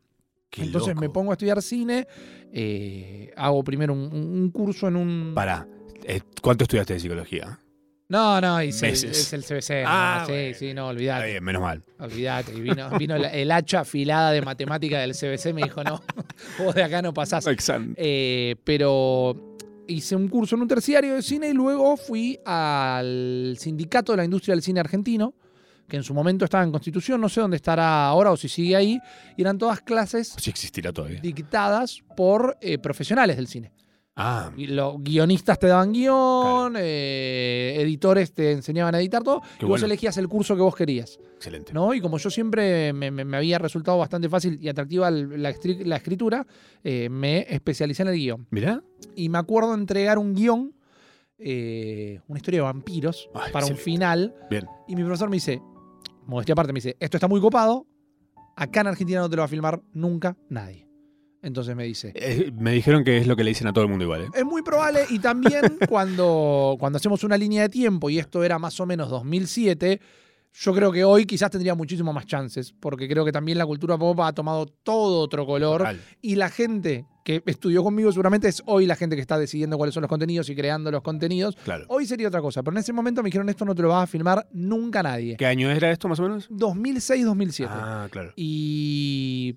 Qué 0.50 0.62
Entonces 0.64 0.96
me 0.96 1.10
pongo 1.10 1.32
a 1.32 1.34
estudiar 1.34 1.60
cine, 1.62 2.08
eh, 2.54 3.32
hago 3.36 3.64
primero 3.64 3.94
un, 3.94 4.14
un- 4.14 4.52
curso 4.52 4.88
en 4.88 4.96
un... 4.96 5.32
Pará. 5.34 5.68
Eh, 6.08 6.22
¿Cuánto 6.42 6.64
estudiaste 6.64 6.94
de 6.94 7.00
psicología? 7.00 7.60
No, 8.08 8.40
no, 8.40 8.62
hice- 8.62 8.86
Meses. 8.88 9.18
es 9.18 9.34
el 9.34 9.44
CBC. 9.44 9.82
no, 9.84 9.90
Ah, 9.90 10.24
sí, 10.28 10.32
bueno. 10.32 10.58
sí, 10.60 10.66
no, 10.68 10.82
Está 10.84 10.86
olvidate. 10.86 11.28
bien, 11.32 11.44
menos 11.44 11.62
mal. 11.64 11.84
Olvídate. 12.00 12.54
Y 12.54 12.62
vino, 12.62 13.16
el 13.16 13.52
hacha 13.52 13.80
afilada 13.80 14.32
de 14.32 14.42
matemática 14.44 15.00
del 15.00 15.14
CBC 15.16 15.54
me 15.54 15.64
dijo, 15.64 15.84
no, 15.84 16.02
vos 16.60 16.76
de 16.76 16.84
acá 16.84 17.02
no 17.02 17.14
pasás. 17.16 17.48
Exacto. 17.48 17.94
Eh, 17.98 18.56
pero 18.64 19.56
hice 19.88 20.16
un 20.16 20.28
curso 20.28 20.56
en 20.56 20.62
un 20.64 20.68
terciario 20.68 21.16
de 21.16 21.24
cine 21.24 21.50
y 21.50 21.54
luego 21.54 21.98
fui 21.98 22.38
al 22.46 23.56
sindicato 23.60 24.12
de 24.14 24.18
la 24.18 24.26
industria 24.26 24.54
del 24.54 24.62
cine 24.62 24.80
argentino, 24.82 25.34
que 25.88 25.98
en 25.98 26.04
su 26.04 26.14
momento 26.14 26.46
estaba 26.46 26.64
en 26.64 26.72
Constitución, 26.72 27.20
no 27.22 27.30
sé 27.30 27.42
dónde 27.42 27.58
estará 27.58 28.06
ahora 28.08 28.32
o 28.32 28.38
si 28.38 28.50
sigue 28.50 28.76
ahí, 28.76 29.00
y 29.38 29.42
eran 29.42 29.58
todas 29.58 29.82
clases 29.82 30.36
Sí 30.38 30.50
existirá 30.52 30.92
todavía. 30.94 31.20
dictadas 31.22 32.04
por 32.16 32.58
eh, 32.62 32.78
profesionales 32.78 33.36
del 33.38 33.48
cine. 33.48 33.72
Ah, 34.18 34.50
Y 34.56 34.68
los 34.68 35.04
guionistas 35.04 35.60
te 35.60 35.68
daban 35.68 35.92
guion, 35.92 36.76
eh, 36.78 37.76
editores 37.80 38.32
te 38.34 38.54
enseñaban 38.54 38.96
a 38.96 39.00
editar 39.02 39.22
todo, 39.24 39.42
Qué 39.42 39.48
y 39.66 39.68
vos 39.68 39.70
bueno. 39.82 39.86
elegías 39.88 40.16
el 40.18 40.30
curso 40.30 40.56
que 40.56 40.62
vos 40.62 40.74
querías. 40.76 41.20
excelente. 41.36 41.74
¿no? 41.74 41.94
Y 41.94 42.00
como 42.00 42.18
yo 42.18 42.30
siempre 42.30 42.94
me, 42.94 43.12
me- 43.12 43.26
me 43.26 43.36
había 43.38 43.58
resultado 43.60 43.98
bastante 43.98 44.30
fácil 44.30 44.58
y 44.62 44.70
atractiva 44.70 45.12
la, 45.12 45.50
escritura, 45.50 46.48
eh, 46.84 47.10
me 47.10 47.46
especialicé 47.54 48.04
en 48.04 48.08
el 48.08 48.16
guion. 48.16 48.48
Mirá. 48.52 48.82
Y 49.18 49.28
me 49.28 49.38
acuerdo 49.38 49.74
entregar 49.74 50.18
un 50.18 50.34
guion, 50.34 50.74
eh, 51.38 52.22
una 52.28 52.40
historia 52.40 52.60
de 52.62 52.64
vampiros, 52.64 53.30
Ay, 53.34 53.52
para 53.52 53.66
un 53.66 53.76
final. 53.76 54.34
Bien. 54.50 54.66
Y 54.88 54.96
mi 54.96 55.04
profesor 55.04 55.30
me 55.30 55.36
dice, 55.36 55.62
modestia 56.26 56.54
aparte, 56.54 56.72
me 56.72 56.78
dice, 56.78 56.96
esto 57.02 57.18
está 57.18 57.28
muy 57.28 57.42
copado, 57.42 57.86
acá 58.56 58.80
en 58.80 58.88
Argentina 58.88 59.20
no 59.20 59.30
te 59.30 59.36
lo 59.36 59.42
va 59.42 59.46
a 59.46 59.50
filmar 59.50 59.82
nunca 59.92 60.38
nadie. 60.48 60.85
Entonces 61.46 61.76
me 61.76 61.84
dice, 61.84 62.12
Eh, 62.16 62.52
me 62.58 62.72
dijeron 62.72 63.04
que 63.04 63.18
es 63.18 63.28
lo 63.28 63.36
que 63.36 63.44
le 63.44 63.52
dicen 63.52 63.68
a 63.68 63.74
todo 63.74 63.84
el 63.84 63.90
mundo 63.90 64.04
igual, 64.04 64.24
¿eh? 64.24 64.30
es 64.34 64.44
muy 64.44 64.64
probable 64.64 65.02
y 65.12 65.20
también 65.20 65.62
cuando, 65.90 66.76
cuando 66.80 66.98
hacemos 66.98 67.24
una 67.24 67.38
línea 67.38 67.62
de 67.62 67.70
tiempo 67.70 68.10
y 68.10 68.18
esto 68.18 68.44
era 68.44 68.58
más 68.58 68.80
o 68.80 68.86
menos 68.88 69.10
2007, 69.12 70.02
yo 70.54 70.74
creo 70.74 70.92
que 70.92 71.04
hoy 71.04 71.26
quizás 71.26 71.52
tendría 71.52 71.76
muchísimo 71.76 72.14
más 72.14 72.26
chances, 72.26 72.74
porque 72.80 73.08
creo 73.08 73.24
que 73.26 73.32
también 73.32 73.60
la 73.60 73.66
cultura 73.66 73.98
pop 73.98 74.20
ha 74.22 74.34
tomado 74.34 74.66
todo 74.66 75.20
otro 75.20 75.46
color 75.46 75.80
Total. 75.80 76.02
y 76.22 76.36
la 76.36 76.50
gente 76.50 77.06
que 77.24 77.44
estudió 77.46 77.84
conmigo 77.84 78.12
seguramente 78.12 78.48
es 78.48 78.64
hoy 78.66 78.86
la 78.88 78.96
gente 78.96 79.16
que 79.16 79.22
está 79.22 79.38
decidiendo 79.38 79.78
cuáles 79.78 79.94
son 79.94 80.02
los 80.02 80.10
contenidos 80.10 80.50
y 80.50 80.56
creando 80.56 80.90
los 80.90 81.02
contenidos. 81.02 81.56
Claro. 81.64 81.86
Hoy 81.90 82.08
sería 82.08 82.28
otra 82.28 82.42
cosa, 82.42 82.64
pero 82.64 82.76
en 82.76 82.80
ese 82.80 82.94
momento 82.94 83.22
me 83.22 83.28
dijeron 83.28 83.50
esto 83.50 83.66
no 83.66 83.76
te 83.76 83.82
lo 83.84 83.90
vas 83.90 84.04
a 84.04 84.08
filmar 84.08 84.48
nunca 84.52 85.04
nadie. 85.04 85.36
¿Qué 85.38 85.46
año 85.46 85.70
era 85.70 85.92
esto 85.92 86.08
más 86.08 86.20
o 86.20 86.24
menos? 86.24 86.50
2006-2007. 86.50 87.68
Ah, 87.70 88.08
claro. 88.10 88.32
Y, 88.36 89.56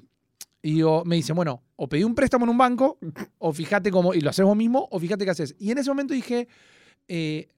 y 0.62 0.74
digo, 0.74 1.04
me 1.04 1.16
dicen, 1.16 1.36
bueno, 1.36 1.62
o 1.76 1.88
pedí 1.88 2.04
un 2.04 2.14
préstamo 2.14 2.44
en 2.44 2.50
un 2.50 2.58
banco, 2.58 2.98
o 3.38 3.52
fíjate 3.52 3.90
cómo, 3.90 4.14
y 4.14 4.20
lo 4.20 4.30
haces 4.30 4.44
vos 4.44 4.56
mismo, 4.56 4.88
o 4.90 4.98
fíjate 4.98 5.24
qué 5.24 5.30
haces. 5.30 5.54
Y 5.58 5.70
en 5.70 5.78
ese 5.78 5.90
momento 5.90 6.14
dije, 6.14 6.48
eh, 7.06 7.48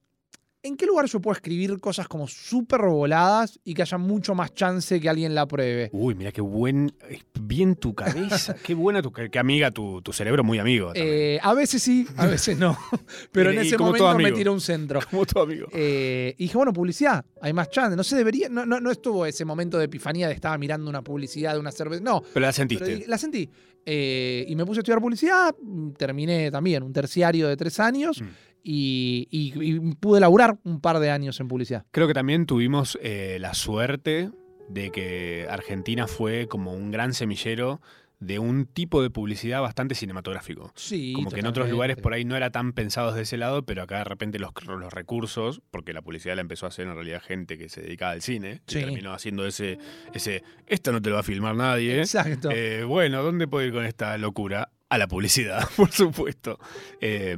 ¿en 0.63 0.77
qué 0.77 0.85
lugar 0.85 1.05
yo 1.07 1.19
puedo 1.19 1.33
escribir 1.35 1.79
cosas 1.79 2.07
como 2.07 2.27
súper 2.27 2.81
voladas 2.81 3.59
y 3.63 3.73
que 3.73 3.81
haya 3.81 3.97
mucho 3.97 4.35
más 4.35 4.53
chance 4.53 4.99
que 4.99 5.09
alguien 5.09 5.33
la 5.35 5.47
pruebe? 5.47 5.89
Uy, 5.93 6.15
mira 6.15 6.31
qué 6.31 6.41
buen. 6.41 6.91
Bien 7.39 7.75
tu 7.75 7.93
cabeza. 7.95 8.55
qué 8.63 8.73
buena 8.73 9.01
tu. 9.01 9.11
Qué 9.11 9.39
amiga 9.39 9.71
tu, 9.71 10.01
tu 10.01 10.13
cerebro, 10.13 10.43
muy 10.43 10.59
amigo. 10.59 10.91
Eh, 10.95 11.39
a 11.41 11.53
veces 11.53 11.81
sí, 11.81 12.05
a 12.17 12.25
veces 12.27 12.57
no. 12.57 12.77
Pero 13.31 13.49
en 13.51 13.63
Y- 13.63 13.67
ese 13.67 13.77
momento 13.77 14.17
me 14.17 14.31
tiró 14.31 14.53
un 14.53 14.61
centro. 14.61 14.99
Como 15.09 15.25
tu 15.25 15.39
amigo. 15.39 15.67
Eh, 15.73 16.33
y 16.37 16.43
dije, 16.43 16.57
bueno, 16.57 16.73
publicidad, 16.73 17.25
hay 17.41 17.53
más 17.53 17.69
chance. 17.69 17.95
No 17.95 18.03
sé, 18.03 18.15
debería. 18.15 18.49
No, 18.49 18.65
no, 18.65 18.79
no 18.79 18.91
estuvo 18.91 19.25
ese 19.25 19.45
momento 19.45 19.77
de 19.77 19.85
epifanía 19.85 20.27
de 20.27 20.33
estaba 20.33 20.57
mirando 20.57 20.89
una 20.89 21.01
publicidad 21.01 21.53
de 21.53 21.59
una 21.59 21.71
cerveza. 21.71 22.03
No, 22.03 22.21
Pero 22.21 22.41
la 22.41 22.47
Pero 22.47 22.53
sentiste. 22.53 22.85
dije- 22.95 23.07
la 23.07 23.17
sentí. 23.17 23.49
Eh, 23.83 24.45
y 24.47 24.55
me 24.55 24.63
puse 24.63 24.79
a 24.79 24.81
estudiar 24.81 25.01
publicidad, 25.01 25.55
mm, 25.59 25.93
terminé 25.93 26.51
también 26.51 26.83
un 26.83 26.93
terciario 26.93 27.47
de 27.47 27.57
tres 27.57 27.79
años 27.79 28.21
Mm. 28.21 28.25
Y, 28.63 29.27
y- 29.31 29.53
y 29.75 29.79
pude 29.95 30.19
laburar 30.19 30.57
un 30.63 30.79
par 30.81 30.99
de 30.99 31.11
años 31.11 31.39
en 31.39 31.47
publicidad. 31.47 31.85
Creo 31.91 32.07
que 32.07 32.13
también 32.13 32.45
tuvimos 32.45 32.97
eh, 33.01 33.37
la 33.39 33.53
suerte 33.53 34.29
de 34.69 34.91
que 34.91 35.47
Argentina 35.49 36.07
fue 36.07 36.47
como 36.47 36.73
un 36.73 36.91
gran 36.91 37.13
semillero 37.13 37.81
de 38.19 38.37
un 38.37 38.67
tipo 38.67 39.01
de 39.01 39.09
publicidad 39.09 39.61
bastante 39.61 39.95
cinematográfico. 39.95 40.71
Sí. 40.75 41.11
Como 41.13 41.31
que 41.31 41.39
en 41.39 41.47
otros 41.47 41.67
lugares 41.71 41.97
por 41.97 42.13
ahí 42.13 42.23
no 42.23 42.37
era 42.37 42.51
tan 42.51 42.71
pensados 42.71 43.15
de 43.15 43.23
ese 43.23 43.35
lado, 43.35 43.65
pero 43.65 43.81
acá 43.81 43.97
de 43.97 44.03
repente 44.03 44.37
los, 44.37 44.51
los 44.67 44.93
recursos, 44.93 45.63
porque 45.71 45.91
la 45.91 46.03
publicidad 46.03 46.35
la 46.35 46.41
empezó 46.41 46.67
a 46.67 46.69
hacer 46.69 46.85
en 46.87 46.93
realidad 46.93 47.19
gente 47.25 47.57
que 47.57 47.67
se 47.67 47.81
dedicaba 47.81 48.11
al 48.11 48.21
cine, 48.21 48.61
Sí. 48.67 48.79
terminó 48.81 49.11
haciendo 49.13 49.47
ese, 49.47 49.79
ese, 50.13 50.43
esto 50.67 50.91
no 50.91 51.01
te 51.01 51.09
lo 51.09 51.15
va 51.15 51.21
a 51.21 51.23
filmar 51.23 51.55
nadie. 51.55 51.97
Exacto. 51.97 52.51
Eh, 52.51 52.83
bueno, 52.83 53.23
¿dónde 53.23 53.47
puedo 53.47 53.65
ir 53.65 53.73
con 53.73 53.85
esta 53.85 54.15
locura? 54.19 54.69
A 54.91 54.97
la 54.97 55.07
publicidad, 55.07 55.67
por 55.77 55.89
supuesto. 55.91 56.59
Eh, 56.99 57.37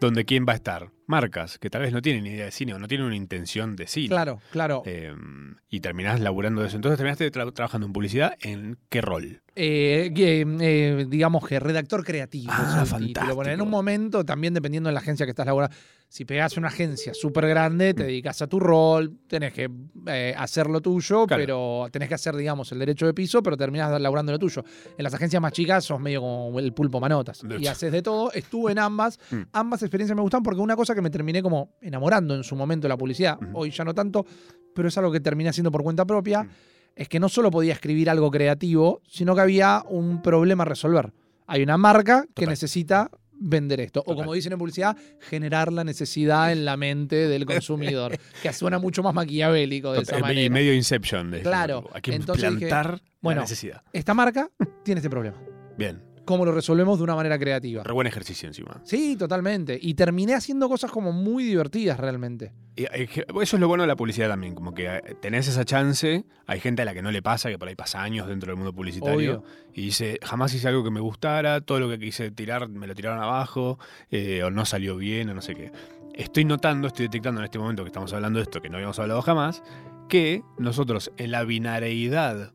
donde 0.00 0.24
quién 0.24 0.44
va 0.48 0.52
a 0.52 0.56
estar? 0.56 0.90
Marcas, 1.06 1.58
que 1.58 1.70
tal 1.70 1.82
vez 1.82 1.92
no 1.92 2.02
tienen 2.02 2.24
ni 2.24 2.30
idea 2.30 2.46
de 2.46 2.50
cine 2.50 2.74
o 2.74 2.78
no 2.78 2.88
tienen 2.88 3.06
una 3.06 3.16
intención 3.16 3.76
de 3.76 3.86
cine. 3.86 4.08
claro, 4.08 4.40
claro. 4.50 4.82
Eh, 4.84 5.14
y 5.70 5.80
terminás 5.80 6.20
laburando 6.20 6.60
de 6.60 6.66
eso. 6.68 6.76
Entonces 6.76 6.98
terminaste 6.98 7.30
tra- 7.32 7.52
trabajando 7.54 7.86
en 7.86 7.92
publicidad, 7.92 8.34
¿en 8.40 8.76
qué 8.90 9.00
rol? 9.00 9.40
Eh, 9.54 10.12
que, 10.14 10.44
eh, 10.60 11.06
digamos 11.08 11.46
que 11.46 11.58
redactor 11.60 12.04
creativo. 12.04 12.52
Ah, 12.54 12.84
título. 12.98 13.34
Bueno, 13.36 13.50
en 13.52 13.58
fantástico. 13.58 13.62
un 13.64 13.70
momento, 13.70 14.24
también 14.24 14.52
dependiendo 14.52 14.88
de 14.88 14.94
la 14.94 15.00
agencia 15.00 15.24
que 15.24 15.30
estás 15.30 15.46
laburando, 15.46 15.74
si 16.10 16.24
pegás 16.24 16.56
una 16.56 16.68
agencia 16.68 17.12
súper 17.12 17.46
grande, 17.46 17.92
Mm. 17.92 17.96
te 17.96 18.04
dedicas 18.04 18.40
a 18.40 18.46
tu 18.46 18.58
rol, 18.58 19.18
tenés 19.28 19.52
que 19.52 19.68
eh, 20.06 20.34
hacer 20.38 20.68
lo 20.70 20.80
tuyo, 20.80 21.26
Claro. 21.26 21.42
pero 21.42 21.86
tenés 21.92 22.08
que 22.08 22.14
hacer, 22.14 22.34
digamos, 22.34 22.72
el 22.72 22.78
derecho 22.78 23.04
de 23.06 23.12
piso, 23.12 23.42
pero 23.42 23.56
terminás 23.58 24.00
laburando 24.00 24.32
lo 24.32 24.38
tuyo. 24.38 24.64
En 24.96 25.04
las 25.04 25.12
agencias 25.12 25.42
más 25.42 25.52
chicas 25.52 25.84
sos 25.84 26.00
medio 26.00 26.20
como 26.22 26.58
el 26.58 26.72
pulpo 26.72 26.98
manotas. 26.98 27.42
Y 27.60 27.66
haces 27.66 27.92
de 27.92 28.00
todo. 28.02 28.32
Estuve 28.32 28.72
en 28.72 28.78
ambas. 28.78 29.18
Mm. 29.30 29.42
Ambas 29.52 29.82
experiencias 29.82 30.16
me 30.16 30.22
gustan 30.22 30.42
porque 30.42 30.60
una 30.60 30.74
cosa 30.76 30.94
que 30.94 31.02
me 31.02 31.10
terminé 31.10 31.42
como 31.42 31.76
enamorando 31.82 32.34
en 32.34 32.42
su 32.42 32.56
momento 32.56 32.86
de 32.86 32.88
la 32.88 32.96
publicidad, 32.96 33.38
hoy 33.52 33.70
ya 33.70 33.84
no 33.84 33.92
tanto, 33.94 34.24
pero 34.74 34.88
es 34.88 34.96
algo 34.96 35.12
que 35.12 35.20
terminé 35.20 35.50
haciendo 35.50 35.70
por 35.70 35.82
cuenta 35.82 36.06
propia, 36.06 36.44
Mm. 36.44 36.48
es 36.96 37.08
que 37.10 37.20
no 37.20 37.28
solo 37.28 37.50
podía 37.50 37.74
escribir 37.74 38.08
algo 38.08 38.30
creativo, 38.30 39.02
sino 39.06 39.34
que 39.34 39.42
había 39.42 39.84
un 39.88 40.22
problema 40.22 40.62
a 40.62 40.66
resolver. 40.66 41.12
Hay 41.46 41.62
una 41.62 41.76
marca 41.76 42.24
que 42.34 42.46
necesita 42.46 43.10
vender 43.38 43.80
esto. 43.80 44.02
O 44.06 44.14
como 44.14 44.34
dicen 44.34 44.52
en 44.52 44.58
publicidad, 44.58 44.96
generar 45.20 45.72
la 45.72 45.84
necesidad 45.84 46.52
en 46.52 46.64
la 46.64 46.76
mente 46.76 47.28
del 47.28 47.46
consumidor, 47.46 48.18
que 48.42 48.52
suena 48.52 48.78
mucho 48.78 49.02
más 49.02 49.14
maquiavélico 49.14 49.92
de 49.92 50.02
esa 50.02 50.12
Total, 50.16 50.22
manera. 50.22 50.52
medio 50.52 50.74
Inception. 50.74 51.30
De 51.30 51.42
Claro, 51.42 51.88
Hay 51.92 52.02
que 52.02 52.14
entonces 52.14 52.58
dije, 52.58 52.70
bueno, 53.20 53.40
la 53.40 53.44
necesidad. 53.44 53.82
Esta 53.92 54.14
marca 54.14 54.50
tiene 54.84 54.98
este 55.00 55.10
problema. 55.10 55.36
Bien. 55.76 56.07
¿Cómo 56.28 56.44
lo 56.44 56.52
resolvemos 56.52 56.98
de 56.98 57.04
una 57.04 57.14
manera 57.14 57.38
creativa? 57.38 57.82
Re 57.82 57.92
buen 57.94 58.06
ejercicio 58.06 58.46
encima. 58.46 58.82
Sí, 58.84 59.16
totalmente. 59.16 59.78
Y 59.80 59.94
terminé 59.94 60.34
haciendo 60.34 60.68
cosas 60.68 60.90
como 60.90 61.10
muy 61.10 61.42
divertidas 61.42 61.98
realmente. 61.98 62.52
Y, 62.76 62.82
eh, 62.82 63.08
eso 63.40 63.56
es 63.56 63.60
lo 63.60 63.66
bueno 63.66 63.84
de 63.84 63.86
la 63.86 63.96
publicidad 63.96 64.28
también, 64.28 64.54
como 64.54 64.74
que 64.74 64.88
eh, 64.88 65.16
tenés 65.22 65.48
esa 65.48 65.64
chance, 65.64 66.26
hay 66.46 66.60
gente 66.60 66.82
a 66.82 66.84
la 66.84 66.92
que 66.92 67.00
no 67.00 67.10
le 67.10 67.22
pasa, 67.22 67.48
que 67.48 67.58
por 67.58 67.68
ahí 67.68 67.74
pasa 67.76 68.02
años 68.02 68.28
dentro 68.28 68.50
del 68.50 68.56
mundo 68.56 68.74
publicitario, 68.74 69.38
Obvio. 69.38 69.44
y 69.72 69.86
dice, 69.86 70.18
jamás 70.22 70.52
hice 70.52 70.68
algo 70.68 70.84
que 70.84 70.90
me 70.90 71.00
gustara, 71.00 71.62
todo 71.62 71.80
lo 71.80 71.88
que 71.88 71.98
quise 71.98 72.30
tirar 72.30 72.68
me 72.68 72.86
lo 72.86 72.94
tiraron 72.94 73.22
abajo, 73.22 73.78
eh, 74.10 74.42
o 74.42 74.50
no 74.50 74.66
salió 74.66 74.98
bien, 74.98 75.30
o 75.30 75.34
no 75.34 75.40
sé 75.40 75.54
qué. 75.54 75.72
Estoy 76.12 76.44
notando, 76.44 76.88
estoy 76.88 77.06
detectando 77.06 77.40
en 77.40 77.46
este 77.46 77.58
momento 77.58 77.84
que 77.84 77.88
estamos 77.88 78.12
hablando 78.12 78.38
de 78.38 78.42
esto, 78.42 78.60
que 78.60 78.68
no 78.68 78.76
habíamos 78.76 78.98
hablado 78.98 79.22
jamás, 79.22 79.62
que 80.10 80.42
nosotros 80.58 81.10
en 81.16 81.30
la 81.30 81.44
binariedad, 81.44 82.52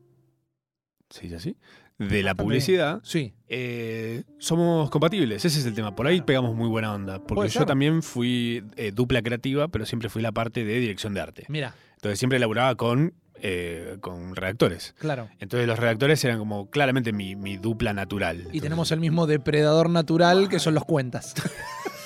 ¿se 1.10 1.22
dice 1.22 1.34
así? 1.34 1.56
De 1.98 2.22
la 2.24 2.34
publicidad, 2.34 3.00
Sí. 3.04 3.34
eh, 3.48 4.24
somos 4.38 4.90
compatibles, 4.90 5.44
ese 5.44 5.60
es 5.60 5.66
el 5.66 5.74
tema. 5.74 5.94
Por 5.94 6.06
ahí 6.08 6.20
pegamos 6.22 6.54
muy 6.56 6.68
buena 6.68 6.92
onda. 6.92 7.20
Porque 7.24 7.48
yo 7.48 7.60
ser. 7.60 7.66
también 7.66 8.02
fui 8.02 8.64
eh, 8.76 8.90
dupla 8.92 9.22
creativa, 9.22 9.68
pero 9.68 9.86
siempre 9.86 10.08
fui 10.08 10.20
la 10.20 10.32
parte 10.32 10.64
de 10.64 10.80
dirección 10.80 11.14
de 11.14 11.20
arte. 11.20 11.44
Mira, 11.48 11.74
Entonces 11.96 12.18
siempre 12.18 12.38
laburaba 12.40 12.74
con, 12.74 13.14
eh, 13.36 13.96
con 14.00 14.34
redactores. 14.34 14.94
claro. 14.98 15.28
Entonces 15.38 15.68
los 15.68 15.78
redactores 15.78 16.24
eran 16.24 16.38
como 16.40 16.68
claramente 16.68 17.12
mi, 17.12 17.36
mi 17.36 17.56
dupla 17.58 17.92
natural. 17.92 18.36
Y 18.36 18.40
Entonces- 18.40 18.62
tenemos 18.62 18.90
el 18.92 18.98
mismo 19.00 19.26
depredador 19.28 19.88
natural 19.88 20.48
que 20.48 20.58
son 20.58 20.74
los 20.74 20.84
cuentas. 20.84 21.34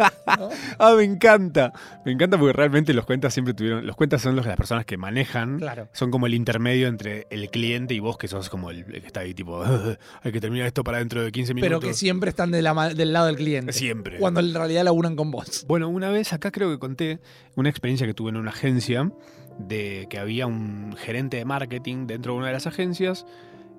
Ah, 0.78 0.94
me 0.96 1.04
encanta. 1.04 1.72
Me 2.04 2.12
encanta 2.12 2.38
porque 2.38 2.52
realmente 2.52 2.94
los 2.94 3.04
cuentas 3.04 3.34
siempre 3.34 3.54
tuvieron. 3.54 3.86
Los 3.86 3.96
cuentas 3.96 4.22
son 4.22 4.36
los, 4.36 4.46
las 4.46 4.56
personas 4.56 4.84
que 4.86 4.96
manejan. 4.96 5.58
Claro. 5.58 5.88
Son 5.92 6.10
como 6.10 6.26
el 6.26 6.34
intermedio 6.34 6.88
entre 6.88 7.26
el 7.30 7.50
cliente 7.50 7.94
y 7.94 8.00
vos, 8.00 8.16
que 8.16 8.28
sos 8.28 8.48
como 8.48 8.70
el, 8.70 8.78
el 8.78 9.00
que 9.00 9.06
está 9.06 9.20
ahí, 9.20 9.34
tipo, 9.34 9.62
hay 10.22 10.32
que 10.32 10.40
terminar 10.40 10.66
esto 10.66 10.84
para 10.84 10.98
dentro 10.98 11.22
de 11.22 11.30
15 11.32 11.54
minutos. 11.54 11.68
Pero 11.68 11.80
que 11.80 11.94
siempre 11.94 12.30
están 12.30 12.50
de 12.50 12.62
la 12.62 12.94
del 12.94 13.12
lado 13.12 13.26
del 13.26 13.36
cliente. 13.36 13.72
Siempre. 13.72 14.18
Cuando 14.18 14.40
en 14.40 14.54
realidad 14.54 14.84
laburan 14.84 15.16
con 15.16 15.30
vos. 15.30 15.64
Bueno, 15.68 15.88
una 15.88 16.10
vez 16.10 16.32
acá 16.32 16.50
creo 16.50 16.70
que 16.70 16.78
conté 16.78 17.20
una 17.56 17.68
experiencia 17.68 18.06
que 18.06 18.14
tuve 18.14 18.30
en 18.30 18.36
una 18.36 18.50
agencia 18.50 19.10
de 19.58 20.06
que 20.08 20.18
había 20.18 20.46
un 20.46 20.94
gerente 20.96 21.36
de 21.36 21.44
marketing 21.44 22.06
dentro 22.06 22.32
de 22.32 22.38
una 22.38 22.46
de 22.46 22.52
las 22.54 22.66
agencias 22.66 23.26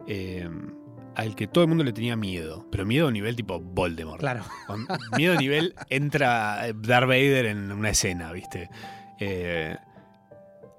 eh, 0.08 0.48
al 1.16 1.36
que 1.36 1.48
todo 1.48 1.64
el 1.64 1.68
mundo 1.68 1.84
le 1.84 1.94
tenía 1.94 2.16
miedo, 2.16 2.66
pero 2.72 2.86
miedo 2.86 3.08
a 3.08 3.12
nivel 3.12 3.36
tipo 3.36 3.60
Voldemort. 3.60 4.20
Claro. 4.20 4.44
Miedo 5.18 5.34
a 5.34 5.38
nivel 5.38 5.76
entra 5.90 6.68
eh, 6.68 6.74
Darth 6.76 7.08
Vader 7.08 7.46
en 7.48 7.72
una 7.72 7.90
escena, 7.90 8.32
¿viste? 8.32 8.70
Eh, 9.20 9.76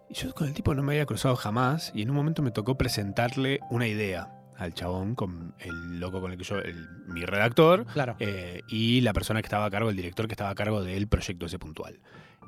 y 0.09 0.15
yo 0.15 0.35
con 0.35 0.49
el 0.49 0.55
tipo 0.55 0.75
no 0.75 0.83
me 0.83 0.93
había 0.95 1.07
cruzado 1.07 1.37
jamás 1.37 1.93
y 1.95 2.03
en 2.03 2.11
un 2.11 2.17
momento 2.17 2.43
me 2.43 2.51
tocó 2.51 2.77
presentarle 2.77 3.61
una 3.71 3.87
idea 3.87 4.31
al 4.59 4.75
chabón 4.75 5.15
con 5.15 5.55
el 5.59 5.99
loco 6.01 6.21
con 6.21 6.33
el 6.33 6.39
que 6.39 6.45
yo, 6.45 6.59
el- 6.59 6.89
mi 7.09 7.25
redactor, 7.25 7.87
Claro. 7.87 8.17
eh, 8.21 8.61
y 8.69 9.01
la 9.01 9.13
persona 9.13 9.41
que 9.43 9.47
estaba 9.47 9.65
a 9.65 9.71
cargo, 9.71 9.91
el 9.91 9.97
director 9.97 10.27
que 10.29 10.35
estaba 10.35 10.51
a 10.51 10.55
cargo 10.55 10.83
del 10.85 11.09
proyecto 11.09 11.47
ese 11.47 11.59
puntual. 11.59 12.01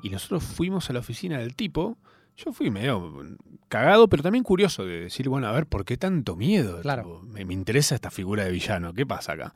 Y 0.03 0.09
nosotros 0.09 0.43
fuimos 0.43 0.89
a 0.89 0.93
la 0.93 0.99
oficina 0.99 1.39
del 1.39 1.55
tipo. 1.55 1.97
Yo 2.37 2.51
fui 2.53 2.69
medio 2.69 3.37
cagado, 3.69 4.07
pero 4.09 4.23
también 4.23 4.43
curioso 4.43 4.85
de 4.85 5.01
decir, 5.01 5.29
bueno, 5.29 5.47
a 5.47 5.51
ver, 5.51 5.65
¿por 5.67 5.85
qué 5.85 5.97
tanto 5.97 6.35
miedo? 6.35 6.81
Claro. 6.81 7.03
Tipo, 7.03 7.21
me, 7.23 7.45
me 7.45 7.53
interesa 7.53 7.95
esta 7.95 8.11
figura 8.11 8.43
de 8.43 8.51
villano. 8.51 8.93
¿Qué 8.93 9.05
pasa 9.05 9.33
acá? 9.33 9.53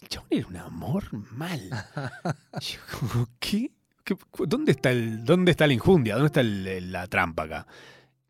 El 0.00 0.08
chabón 0.08 0.28
era 0.30 0.46
un 0.46 0.56
amor 0.56 1.04
mal. 1.32 1.60
Yo 2.60 2.78
como, 2.98 3.28
¿qué? 3.38 3.70
¿Qué- 4.04 4.16
cu- 4.16 4.46
¿Dónde 4.46 4.72
está, 4.72 4.90
el, 4.90 5.24
¿Dónde 5.24 5.50
está 5.52 5.66
la 5.66 5.74
injundia? 5.74 6.14
¿Dónde 6.14 6.26
está 6.26 6.40
el- 6.40 6.90
la 6.92 7.06
trampa 7.06 7.44
acá? 7.44 7.66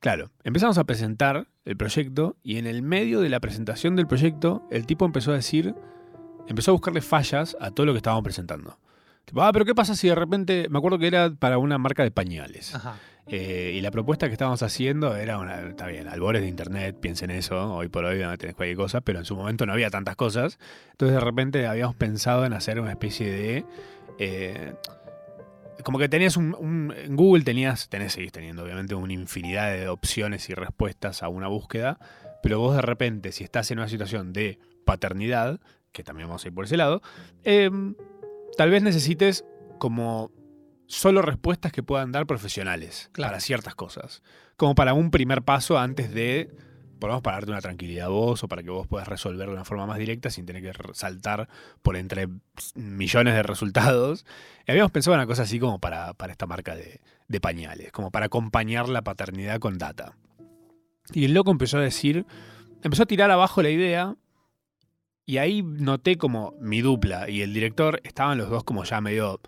Claro, 0.01 0.31
empezamos 0.43 0.77
a 0.79 0.85
presentar 0.85 1.47
el 1.65 1.77
proyecto 1.77 2.37
y 2.43 2.57
en 2.59 2.67
el 2.67 2.83
medio 2.83 3.21
de 3.21 3.29
la 3.29 3.39
presentación 3.39 3.95
del 3.95 4.09
proyecto, 4.09 4.67
el 4.71 4.85
tipo 4.85 5.05
empezó 5.07 5.31
a 5.31 5.35
decir, 5.37 5.75
empezó 6.49 6.73
a 6.73 6.75
buscarle 6.75 7.01
fallas 7.01 7.57
a 7.61 7.71
todo 7.71 7.87
lo 7.87 7.93
que 7.93 7.99
estábamos 7.99 8.25
presentando. 8.25 8.79
Tipo, 9.25 9.43
ah, 9.43 9.53
pero 9.53 9.65
¿qué 9.65 9.75
pasa 9.77 9.95
si 9.95 10.09
de 10.09 10.17
repente, 10.17 10.67
me 10.69 10.79
acuerdo 10.79 10.99
que 10.99 11.07
era 11.07 11.31
para 11.33 11.59
una 11.59 11.79
marca 11.79 12.03
de 12.03 12.11
pañales. 12.11 12.75
Ajá. 12.75 12.97
Eh, 13.29 13.73
y 13.77 13.81
la 13.81 13.91
propuesta 13.93 14.27
que 14.27 14.33
estábamos 14.33 14.63
haciendo 14.63 15.17
era 15.17 15.39
una, 15.39 15.61
está 15.69 15.87
bien, 15.87 16.09
albores 16.09 16.43
de 16.43 16.49
internet, 16.49 16.97
piensen 17.01 17.31
eso, 17.31 17.73
hoy 17.75 17.89
por 17.89 18.05
hoy 18.05 18.19
no 18.19 18.37
tenés 18.37 18.57
cualquier 18.57 18.77
cosa, 18.77 19.01
pero 19.01 19.21
en 19.21 19.25
su 19.25 19.37
momento 19.37 19.65
no 19.65 19.73
había 19.73 19.91
tantas 19.91 20.17
cosas. 20.17 20.59
Entonces 20.91 21.15
de 21.15 21.21
repente 21.21 21.67
habíamos 21.67 21.95
pensado 21.95 22.45
en 22.45 22.53
hacer 22.53 22.81
una 22.81 22.91
especie 22.91 23.31
de... 23.31 23.65
eh, 24.19 24.75
como 25.85 25.99
que 25.99 26.09
tenías 26.09 26.37
un, 26.37 26.55
un- 26.59 26.95
En 26.97 27.17
Google 27.17 27.45
tenías, 27.45 27.89
tenés, 27.89 28.13
seguís 28.13 28.33
teniendo 28.33 28.63
obviamente 28.65 28.95
una 28.95 29.13
infinidad 29.13 29.73
de 29.73 29.89
opciones 29.89 30.49
y 30.51 30.55
respuestas 30.55 31.23
a 31.23 31.29
una 31.29 31.49
búsqueda, 31.49 31.99
pero 32.43 32.59
vos 32.59 32.75
de 32.77 32.83
repente, 32.83 33.33
si 33.33 33.45
estás 33.45 33.71
en 33.71 33.79
una 33.79 33.89
situación 33.89 34.33
de 34.33 34.59
paternidad, 34.85 35.61
que 35.93 36.03
también 36.03 36.29
vamos 36.29 36.45
a 36.45 36.49
ir 36.49 36.55
por 36.55 36.65
ese 36.65 36.77
lado, 36.77 37.03
eh, 37.45 37.71
tal 38.57 38.71
vez 38.71 38.83
necesites 38.83 39.45
como 39.79 40.31
solo 40.93 41.23
respuestas 41.23 41.73
que 41.73 41.83
puedan 41.83 42.13
dar 42.13 42.27
profesionales 42.27 43.09
Claro. 43.13 43.31
para 43.31 43.41
ciertas 43.41 43.75
cosas. 43.75 44.23
Como 44.57 44.75
para 44.75 44.93
un 44.93 45.11
primer 45.11 45.43
paso 45.43 45.79
antes 45.79 46.13
de, 46.13 46.51
por 47.01 47.09
lo 47.09 47.15
menos 47.15 47.23
para 47.23 47.37
darte 47.39 47.51
una 47.51 47.63
tranquilidad 47.63 48.07
a 48.07 48.11
vos 48.11 48.45
o 48.45 48.49
para 48.49 48.63
que 48.63 48.69
vos 48.71 48.87
puedas 48.87 49.09
resolver 49.09 49.47
de 49.49 49.55
una 49.55 49.65
forma 49.65 49.87
más 49.87 49.99
directa 49.99 50.29
sin 50.29 50.45
tener 50.45 50.63
que 50.63 50.73
saltar 50.93 51.49
por 51.81 51.97
entre 51.97 52.29
millones 52.75 53.35
de 53.35 53.43
resultados. 53.43 54.27
Y 54.67 54.71
habíamos 54.71 54.93
pensado 54.93 55.15
en 55.15 55.21
una 55.21 55.27
cosa 55.27 55.43
así 55.43 55.59
como 55.59 55.79
para, 55.79 56.13
para 56.13 56.33
esta 56.33 56.47
marca 56.47 56.77
de, 56.77 57.01
de 57.27 57.41
pañales, 57.41 57.91
como 57.91 58.11
para 58.11 58.27
acompañar 58.27 58.89
la 58.91 59.01
paternidad 59.03 59.59
con 59.61 59.79
data. 59.79 60.17
Y 61.15 61.25
el 61.25 61.33
loco 61.33 61.51
empezó 61.51 61.79
a 61.79 61.83
decir, 61.83 62.27
empezó 62.83 63.05
a 63.05 63.07
tirar 63.07 63.31
abajo 63.31 63.63
la 63.63 63.71
idea 63.71 64.15
y 65.25 65.39
ahí 65.39 65.63
noté 65.63 66.19
como 66.19 66.55
mi 66.61 66.83
dupla 66.83 67.31
y 67.31 67.41
el 67.41 67.55
director 67.55 68.01
estaban 68.05 68.37
los 68.37 68.51
dos 68.51 68.63
como 68.65 68.85
ya 68.85 69.01
medio 69.01 69.41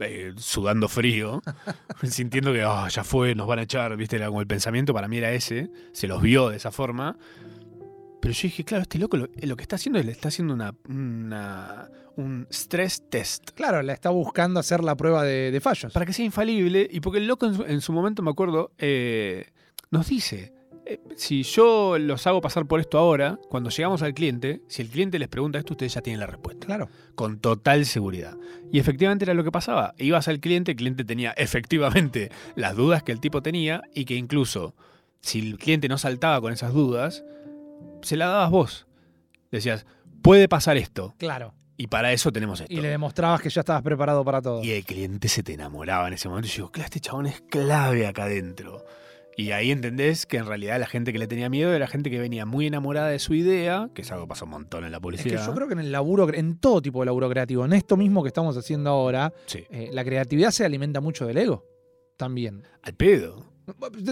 eh, 0.00 0.32
sudando 0.36 0.88
frío, 0.88 1.42
sintiendo 2.02 2.52
que 2.52 2.62
"Ah, 2.62 2.88
ya 2.88 3.04
fue, 3.04 3.34
nos 3.34 3.46
van 3.46 3.58
a 3.60 3.62
echar, 3.62 3.96
viste, 3.96 4.16
era 4.16 4.26
como 4.28 4.40
el 4.40 4.46
pensamiento 4.46 4.92
para 4.94 5.08
mí 5.08 5.18
era 5.18 5.32
ese, 5.32 5.70
se 5.92 6.06
los 6.08 6.20
vio 6.22 6.48
de 6.50 6.56
esa 6.56 6.70
forma. 6.70 7.16
Pero 8.20 8.34
yo 8.34 8.42
dije, 8.44 8.64
claro, 8.64 8.82
este 8.82 8.98
loco 8.98 9.16
lo, 9.16 9.28
lo 9.42 9.56
que 9.56 9.62
está 9.62 9.76
haciendo 9.76 9.98
es 9.98 10.06
le 10.06 10.12
está 10.12 10.28
haciendo 10.28 10.54
una, 10.54 10.72
una- 10.88 11.90
un 12.14 12.46
stress 12.52 13.02
test 13.08 13.50
Claro, 13.52 13.82
la 13.82 13.94
está 13.94 14.10
buscando 14.10 14.60
hacer 14.60 14.84
la 14.84 14.94
prueba 14.96 15.24
de, 15.24 15.50
de 15.50 15.60
fallos. 15.60 15.92
para 15.92 16.06
que 16.06 16.12
sea 16.12 16.24
infalible 16.24 16.86
y 16.90 17.00
porque 17.00 17.18
el 17.18 17.26
loco 17.26 17.46
en 17.46 17.54
su, 17.54 17.62
en 17.64 17.80
su 17.80 17.92
momento, 17.92 18.22
me 18.22 18.30
acuerdo, 18.30 18.70
eh, 18.78 19.46
nos 19.90 20.06
dice, 20.08 20.52
eh, 20.84 21.00
si 21.16 21.42
yo 21.42 21.96
los 21.98 22.26
hago 22.26 22.40
pasar 22.40 22.66
por 22.66 22.80
esto 22.80 22.98
ahora, 22.98 23.38
cuando 23.48 23.70
llegamos 23.70 24.02
al 24.02 24.14
cliente, 24.14 24.62
si 24.68 24.82
el 24.82 24.88
cliente 24.88 25.18
les 25.18 25.28
pregunta 25.28 25.58
esto, 25.58 25.74
ustedes 25.74 25.94
ya 25.94 26.00
tienen 26.00 26.20
la 26.20 26.26
respuesta. 26.26 26.66
Claro. 26.66 26.88
Con 27.14 27.38
total 27.38 27.86
seguridad. 27.86 28.36
Y 28.72 28.78
efectivamente 28.78 29.24
era 29.24 29.34
lo 29.34 29.44
que 29.44 29.52
pasaba. 29.52 29.94
Ibas 29.98 30.28
al 30.28 30.40
cliente, 30.40 30.72
el 30.72 30.76
cliente 30.76 31.04
tenía 31.04 31.30
efectivamente 31.36 32.30
las 32.56 32.76
dudas 32.76 33.02
que 33.02 33.12
el 33.12 33.20
tipo 33.20 33.42
tenía 33.42 33.82
y 33.94 34.04
que 34.04 34.14
incluso 34.14 34.74
si 35.20 35.38
el 35.38 35.58
cliente 35.58 35.88
no 35.88 35.98
saltaba 35.98 36.40
con 36.40 36.52
esas 36.52 36.72
dudas, 36.72 37.24
se 38.02 38.16
la 38.16 38.26
dabas 38.26 38.50
vos. 38.50 38.86
decías, 39.50 39.86
puede 40.20 40.48
pasar 40.48 40.76
esto. 40.76 41.14
Claro. 41.18 41.54
Y 41.76 41.86
para 41.86 42.12
eso 42.12 42.32
tenemos 42.32 42.60
esto. 42.60 42.72
Y 42.72 42.80
le 42.80 42.88
demostrabas 42.88 43.40
que 43.40 43.50
ya 43.50 43.60
estabas 43.60 43.82
preparado 43.82 44.24
para 44.24 44.42
todo. 44.42 44.62
Y 44.62 44.72
el 44.72 44.84
cliente 44.84 45.28
se 45.28 45.42
te 45.42 45.54
enamoraba 45.54 46.08
en 46.08 46.14
ese 46.14 46.28
momento. 46.28 46.48
Y 46.48 46.50
yo 46.50 46.56
digo, 46.56 46.70
claro, 46.70 46.86
este 46.86 47.00
chabón 47.00 47.26
es 47.26 47.40
clave 47.42 48.06
acá 48.06 48.24
adentro. 48.24 48.84
Y 49.36 49.52
ahí 49.52 49.70
entendés 49.70 50.26
que 50.26 50.36
en 50.36 50.46
realidad 50.46 50.78
la 50.78 50.86
gente 50.86 51.12
que 51.12 51.18
le 51.18 51.26
tenía 51.26 51.48
miedo 51.48 51.72
era 51.72 51.86
gente 51.86 52.10
que 52.10 52.18
venía 52.18 52.44
muy 52.44 52.66
enamorada 52.66 53.08
de 53.08 53.18
su 53.18 53.34
idea, 53.34 53.88
que 53.94 54.02
es 54.02 54.12
algo 54.12 54.24
que 54.24 54.28
pasa 54.28 54.44
un 54.44 54.50
montón 54.50 54.84
en 54.84 54.90
la 54.90 54.98
Es 54.98 55.02
publicidad. 55.02 55.40
que 55.40 55.46
yo 55.46 55.54
creo 55.54 55.66
que 55.68 55.72
en 55.74 55.80
el 55.80 55.90
laburo, 55.92 56.32
en 56.34 56.58
todo 56.58 56.82
tipo 56.82 57.00
de 57.00 57.06
laburo 57.06 57.28
creativo, 57.30 57.64
en 57.64 57.72
esto 57.72 57.96
mismo 57.96 58.22
que 58.22 58.28
estamos 58.28 58.56
haciendo 58.56 58.90
ahora, 58.90 59.32
Sí. 59.46 59.64
eh, 59.70 59.88
la 59.92 60.04
creatividad 60.04 60.50
se 60.50 60.64
alimenta 60.64 61.00
mucho 61.00 61.26
del 61.26 61.38
ego. 61.38 61.64
También. 62.18 62.64
Al 62.82 62.94
pedo. 62.94 63.51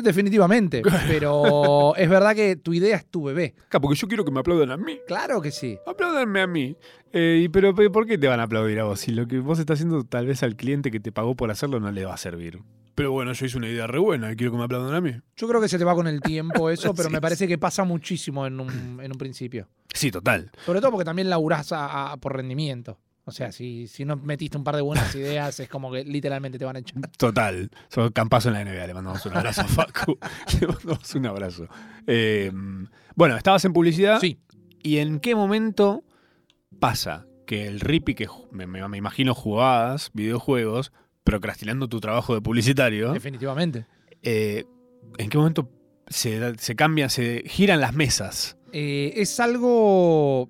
Definitivamente. 0.02 0.82
Pero 1.08 1.94
es 1.96 2.08
verdad 2.08 2.34
que 2.34 2.56
tu 2.56 2.72
idea 2.72 2.96
es 2.96 3.06
tu 3.06 3.24
bebé. 3.24 3.54
Acá, 3.66 3.80
porque 3.80 3.96
yo 3.98 4.08
quiero 4.08 4.24
que 4.24 4.30
me 4.30 4.40
aplaudan 4.40 4.70
a 4.70 4.76
mí. 4.76 4.98
Claro 5.06 5.40
que 5.40 5.50
sí. 5.50 5.78
Apláudanme 5.86 6.40
a 6.40 6.46
mí. 6.46 6.76
Eh, 7.12 7.48
pero, 7.52 7.74
pero, 7.74 7.90
¿por 7.90 8.06
qué 8.06 8.16
te 8.18 8.28
van 8.28 8.38
a 8.40 8.44
aplaudir 8.44 8.78
a 8.80 8.84
vos? 8.84 9.00
Si 9.00 9.10
lo 9.10 9.26
que 9.26 9.38
vos 9.40 9.58
estás 9.58 9.74
haciendo 9.78 10.04
tal 10.04 10.26
vez 10.26 10.42
al 10.42 10.54
cliente 10.56 10.90
que 10.90 11.00
te 11.00 11.10
pagó 11.12 11.34
por 11.34 11.50
hacerlo 11.50 11.80
no 11.80 11.90
le 11.90 12.04
va 12.04 12.14
a 12.14 12.16
servir. 12.16 12.60
Pero 12.94 13.12
bueno, 13.12 13.32
yo 13.32 13.46
hice 13.46 13.56
una 13.56 13.68
idea 13.68 13.86
re 13.86 13.98
buena 13.98 14.30
y 14.32 14.36
quiero 14.36 14.52
que 14.52 14.58
me 14.58 14.64
aplaudan 14.64 14.94
a 14.94 15.00
mí. 15.00 15.12
Yo 15.36 15.48
creo 15.48 15.60
que 15.60 15.68
se 15.68 15.78
te 15.78 15.84
va 15.84 15.94
con 15.94 16.06
el 16.06 16.20
tiempo 16.20 16.70
eso, 16.70 16.92
pero 16.94 17.08
Sí, 17.08 17.14
me 17.14 17.20
parece 17.20 17.48
que 17.48 17.58
pasa 17.58 17.82
muchísimo 17.84 18.46
en 18.46 18.60
un, 18.60 19.00
en 19.02 19.10
un 19.10 19.18
principio. 19.18 19.68
Sí, 19.94 20.10
total. 20.10 20.50
Sobre 20.66 20.80
todo 20.80 20.90
porque 20.92 21.04
también 21.04 21.30
laburás 21.30 21.72
a- 21.72 22.12
a- 22.12 22.16
por 22.18 22.36
rendimiento. 22.36 22.98
O 23.30 23.32
sea, 23.32 23.50
si, 23.52 23.86
si 23.86 24.04
no 24.04 24.16
metiste 24.16 24.56
un 24.58 24.64
par 24.64 24.76
de 24.76 24.82
buenas 24.82 25.14
ideas, 25.14 25.58
es 25.60 25.68
como 25.68 25.90
que 25.90 26.04
literalmente 26.04 26.58
te 26.58 26.64
van 26.64 26.76
a 26.76 26.78
echar. 26.80 27.00
Total. 27.16 27.70
Sos 27.88 28.10
campazo 28.12 28.48
en 28.48 28.54
la 28.54 28.64
NBA. 28.64 28.86
Le 28.86 28.94
mandamos 28.94 29.24
un 29.26 29.36
abrazo 29.36 29.62
a 29.62 29.64
Facu. 29.68 30.18
le 30.60 30.66
mandamos 30.66 31.14
un 31.14 31.26
abrazo. 31.26 31.68
Eh, 32.06 32.52
bueno, 33.16 33.36
estabas 33.36 33.64
en 33.64 33.72
publicidad. 33.72 34.20
Sí, 34.20 34.38
¿Y 34.82 34.98
en 34.98 35.20
qué 35.20 35.34
momento 35.34 36.04
pasa 36.78 37.26
que 37.46 37.66
el 37.66 37.80
Rippy, 37.80 38.14
que 38.14 38.28
me, 38.52 38.66
me- 38.66 38.86
me 38.88 38.96
imagino 38.98 39.34
jugabas 39.34 40.10
videojuegos, 40.14 40.92
procrastinando 41.24 41.88
tu 41.88 42.00
trabajo 42.00 42.34
de 42.34 42.40
publicitario, 42.40 43.12
definitivamente. 43.12 43.86
eh, 44.22 44.64
¿en 45.18 45.28
qué 45.30 45.36
momento 45.38 45.70
se 46.06 46.74
cambian, 46.76 47.10
se 47.10 47.42
giran 47.46 47.80
las 47.80 47.94
mesas? 47.94 48.56
Eh, 48.72 49.12
es 49.16 49.38
algo. 49.40 50.48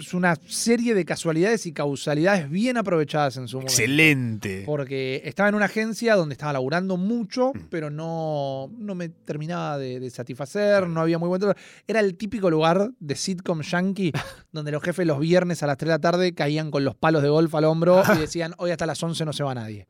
Es 0.00 0.14
una 0.14 0.34
serie 0.46 0.94
de 0.94 1.04
casualidades 1.04 1.66
y 1.66 1.72
causalidades 1.72 2.48
bien 2.50 2.76
aprovechadas 2.78 3.36
en 3.36 3.46
su 3.48 3.58
momento. 3.58 3.72
Excelente. 3.72 4.62
Porque 4.64 5.20
estaba 5.24 5.48
en 5.50 5.54
una 5.54 5.66
agencia 5.66 6.14
donde 6.16 6.32
estaba 6.32 6.52
laburando 6.54 6.96
mucho, 6.96 7.52
Mm. 7.54 7.66
pero 7.70 7.90
no, 7.90 8.70
no 8.78 8.94
me 8.94 9.08
terminaba 9.10 9.76
de, 9.78 10.00
de 10.00 10.10
satisfacer, 10.10 10.88
no 10.88 11.00
había 11.00 11.18
muy 11.18 11.28
buen 11.28 11.40
trato. 11.40 11.58
Era 11.86 12.00
el 12.00 12.16
típico 12.16 12.50
lugar 12.50 12.90
de 12.98 13.14
sitcom 13.14 13.60
yankee 13.62 14.12
donde 14.52 14.72
los 14.72 14.82
jefes 14.82 15.06
los 15.06 15.20
viernes 15.20 15.62
a 15.62 15.66
las 15.66 15.76
3 15.76 15.88
de 15.88 15.92
la 15.94 15.98
tarde 16.00 16.34
caían 16.34 16.70
con 16.70 16.84
los 16.84 16.94
palos 16.94 17.22
de 17.22 17.28
golf 17.28 17.54
al 17.54 17.64
hombro 17.64 18.02
y 18.14 18.18
decían, 18.20 18.54
hoy 18.58 18.70
hasta 18.70 18.86
las 18.86 19.02
11 19.02 19.24
no 19.24 19.32
se 19.32 19.42
va 19.42 19.54
nadie. 19.54 19.86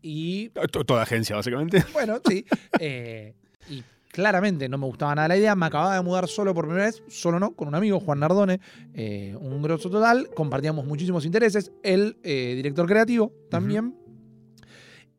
Y 0.00 0.48
To- 0.50 0.84
Toda 0.84 1.02
agencia, 1.02 1.36
básicamente. 1.36 1.84
bueno, 1.92 2.20
sí. 2.28 2.44
eh, 2.80 3.34
y 3.70 3.82
claramente 4.12 4.68
no 4.68 4.78
me 4.78 4.86
gustaba 4.86 5.14
nada 5.16 5.26
la 5.26 5.36
idea. 5.36 5.56
Me 5.56 5.66
acababa 5.66 5.96
de 5.96 6.02
mudar 6.02 6.28
solo 6.28 6.54
por 6.54 6.66
primera 6.66 6.86
vez, 6.86 7.02
solo 7.08 7.40
no, 7.40 7.56
con 7.56 7.66
un 7.66 7.74
amigo, 7.74 7.98
Juan 7.98 8.20
Nardone, 8.20 8.60
eh, 8.94 9.34
un 9.40 9.60
grosso 9.62 9.90
total. 9.90 10.28
Compartíamos 10.36 10.84
muchísimos 10.86 11.24
intereses. 11.26 11.72
Él, 11.82 12.18
eh, 12.22 12.52
director 12.54 12.86
creativo, 12.86 13.32
también. 13.50 13.96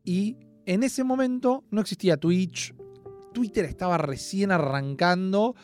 Y 0.04 0.36
en 0.66 0.82
ese 0.82 1.04
momento 1.04 1.64
no 1.70 1.80
existía 1.80 2.16
Twitch. 2.16 2.74
Twitter 3.32 3.64
estaba 3.64 3.98
recién 3.98 4.52
arrancando. 4.52 5.54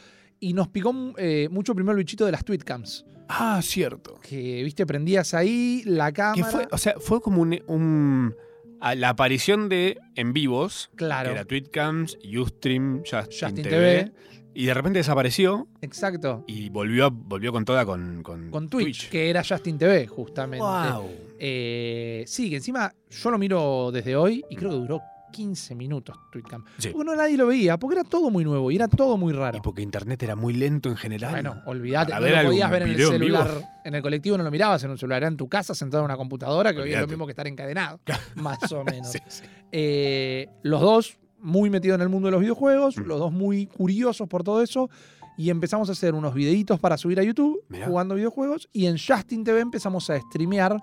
Y 0.40 0.54
nos 0.54 0.68
picó 0.68 0.92
eh, 1.18 1.48
mucho 1.50 1.74
primero 1.74 1.92
el 1.92 1.98
bichito 2.04 2.24
de 2.26 2.32
las 2.32 2.44
tweetcams. 2.44 3.04
Ah, 3.28 3.60
cierto. 3.62 4.18
Que, 4.20 4.62
viste, 4.64 4.86
prendías 4.86 5.34
ahí 5.34 5.82
la 5.84 6.10
Que 6.10 6.16
cámara. 6.16 6.50
fue, 6.50 6.68
o 6.72 6.78
sea, 6.78 6.94
fue 6.98 7.20
como 7.20 7.42
un, 7.42 7.60
un- 7.68 8.34
a 8.80 8.94
la 8.94 9.10
aparición 9.10 9.68
de 9.68 9.98
en 10.16 10.32
vivos, 10.32 10.90
claro. 10.96 11.28
que 11.28 11.34
era 11.34 11.44
Tweetcams, 11.44 12.18
Ustream, 12.36 12.98
Justin, 13.00 13.28
Justin 13.30 13.62
TV, 13.62 13.68
TV. 13.70 14.12
y 14.54 14.66
de 14.66 14.74
repente 14.74 14.98
desapareció 14.98 15.68
Exacto. 15.82 16.44
y 16.46 16.70
volvió, 16.70 17.10
volvió 17.10 17.52
con 17.52 17.64
toda 17.64 17.84
con, 17.84 18.22
con, 18.22 18.50
Con 18.50 18.68
Twitch, 18.68 19.10
que 19.10 19.30
era 19.30 19.42
Justin 19.46 19.78
TV, 19.78 20.06
justamente. 20.06 20.64
Wow. 20.64 21.10
Eh, 21.38 22.24
sí, 22.26 22.50
que 22.50 22.56
encima 22.56 22.92
yo 23.10 23.30
lo 23.30 23.38
miro 23.38 23.90
desde 23.92 24.16
hoy 24.16 24.44
y 24.50 24.56
creo 24.56 24.70
que 24.70 24.76
duró 24.76 25.00
15 25.30 25.74
minutos 25.74 26.16
Tweetcam. 26.32 26.64
Sí. 26.78 26.90
Porque 26.90 27.04
no 27.04 27.16
nadie 27.16 27.36
lo 27.36 27.46
veía, 27.46 27.78
porque 27.78 27.98
era 28.00 28.08
todo 28.08 28.30
muy 28.30 28.44
nuevo 28.44 28.70
y 28.70 28.76
era 28.76 28.88
todo 28.88 29.16
muy 29.16 29.32
raro. 29.32 29.58
Y 29.58 29.60
porque 29.60 29.82
internet 29.82 30.22
era 30.22 30.36
muy 30.36 30.54
lento 30.54 30.88
en 30.88 30.96
general. 30.96 31.30
Bueno, 31.32 31.62
olvídate, 31.66 32.12
no 32.12 32.20
lo 32.20 32.42
podías 32.48 32.70
ver 32.70 32.82
en 32.82 32.88
el 32.90 33.00
en 33.00 33.06
celular. 33.08 33.48
En 33.84 33.94
el 33.94 34.02
colectivo 34.02 34.36
no 34.38 34.44
lo 34.44 34.50
mirabas 34.50 34.82
en 34.84 34.90
un 34.90 34.98
celular, 34.98 35.18
era 35.18 35.28
en 35.28 35.36
tu 35.36 35.48
casa 35.48 35.74
sentado 35.74 36.02
en 36.02 36.06
una 36.06 36.16
computadora, 36.16 36.72
que 36.74 36.80
hoy 36.80 36.92
es 36.92 37.00
lo 37.00 37.06
mismo 37.06 37.26
que 37.26 37.32
estar 37.32 37.46
encadenado, 37.46 38.00
más 38.36 38.58
o 38.72 38.84
menos. 38.84 39.08
Sí, 39.12 39.18
sí. 39.28 39.44
Eh, 39.72 40.48
los 40.62 40.80
dos 40.80 41.18
muy 41.38 41.70
metidos 41.70 41.94
en 41.96 42.02
el 42.02 42.08
mundo 42.10 42.26
de 42.28 42.32
los 42.32 42.40
videojuegos, 42.40 42.96
Mm. 42.98 43.02
los 43.04 43.18
dos 43.18 43.32
muy 43.32 43.66
curiosos 43.66 44.28
por 44.28 44.42
todo 44.44 44.62
eso. 44.62 44.90
Y 45.38 45.48
empezamos 45.48 45.88
a 45.88 45.92
hacer 45.92 46.12
unos 46.14 46.34
videitos 46.34 46.78
para 46.78 46.98
subir 46.98 47.18
a 47.18 47.22
YouTube 47.22 47.64
Mirá. 47.70 47.86
jugando 47.86 48.14
videojuegos. 48.14 48.68
Y 48.74 48.84
en 48.86 48.96
Justin 48.98 49.42
TV 49.42 49.60
empezamos 49.60 50.10
a 50.10 50.20
streamear 50.20 50.76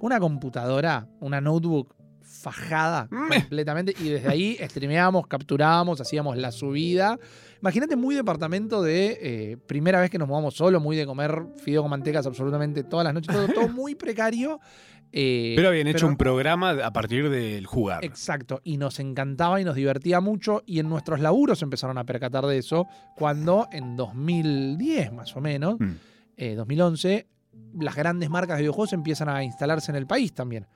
una 0.00 0.20
computadora, 0.20 1.08
una 1.18 1.40
notebook 1.40 1.95
fajada 2.36 3.08
Meh. 3.10 3.40
completamente. 3.42 3.94
Y 4.00 4.08
desde 4.10 4.28
ahí 4.28 4.56
streameábamos, 4.60 5.26
capturábamos, 5.26 6.00
hacíamos 6.00 6.36
la 6.36 6.52
subida. 6.52 7.18
Imagínate 7.60 7.96
muy 7.96 8.14
departamento 8.14 8.82
de 8.82 9.18
eh, 9.20 9.56
primera 9.66 10.00
vez 10.00 10.10
que 10.10 10.18
nos 10.18 10.28
mudamos 10.28 10.54
solo, 10.54 10.78
muy 10.80 10.96
de 10.96 11.06
comer 11.06 11.46
fideo 11.64 11.82
con 11.82 11.90
mantecas 11.90 12.26
absolutamente 12.26 12.84
todas 12.84 13.04
las 13.04 13.14
noches, 13.14 13.34
todo, 13.34 13.48
todo 13.48 13.68
muy 13.68 13.94
precario. 13.94 14.60
eh, 15.12 15.54
Pero 15.56 15.68
habían 15.68 15.86
hecho 15.86 15.98
pero- 16.00 16.08
un 16.08 16.16
programa 16.16 16.70
a 16.72 16.92
partir 16.92 17.30
del 17.30 17.64
jugar. 17.66 18.04
Exacto, 18.04 18.60
y 18.64 18.76
nos 18.76 19.00
encantaba 19.00 19.60
y 19.60 19.64
nos 19.64 19.74
divertía 19.74 20.20
mucho 20.20 20.62
y 20.66 20.78
en 20.80 20.88
nuestros 20.88 21.20
laburos 21.20 21.62
empezaron 21.62 21.96
a 21.96 22.04
percatar 22.04 22.44
de 22.46 22.58
eso 22.58 22.86
cuando 23.16 23.68
en 23.72 23.96
2010 23.96 25.12
más 25.12 25.34
o 25.36 25.40
menos, 25.40 25.76
Mm. 25.80 25.92
eh, 26.36 26.54
2011, 26.56 27.26
las 27.80 27.94
grandes 27.96 28.28
marcas 28.28 28.56
de 28.58 28.62
videojuegos 28.64 28.92
empiezan 28.92 29.28
a 29.30 29.42
instalarse 29.42 29.90
en 29.90 29.96
el 29.96 30.06
país 30.06 30.34
también. 30.34 30.66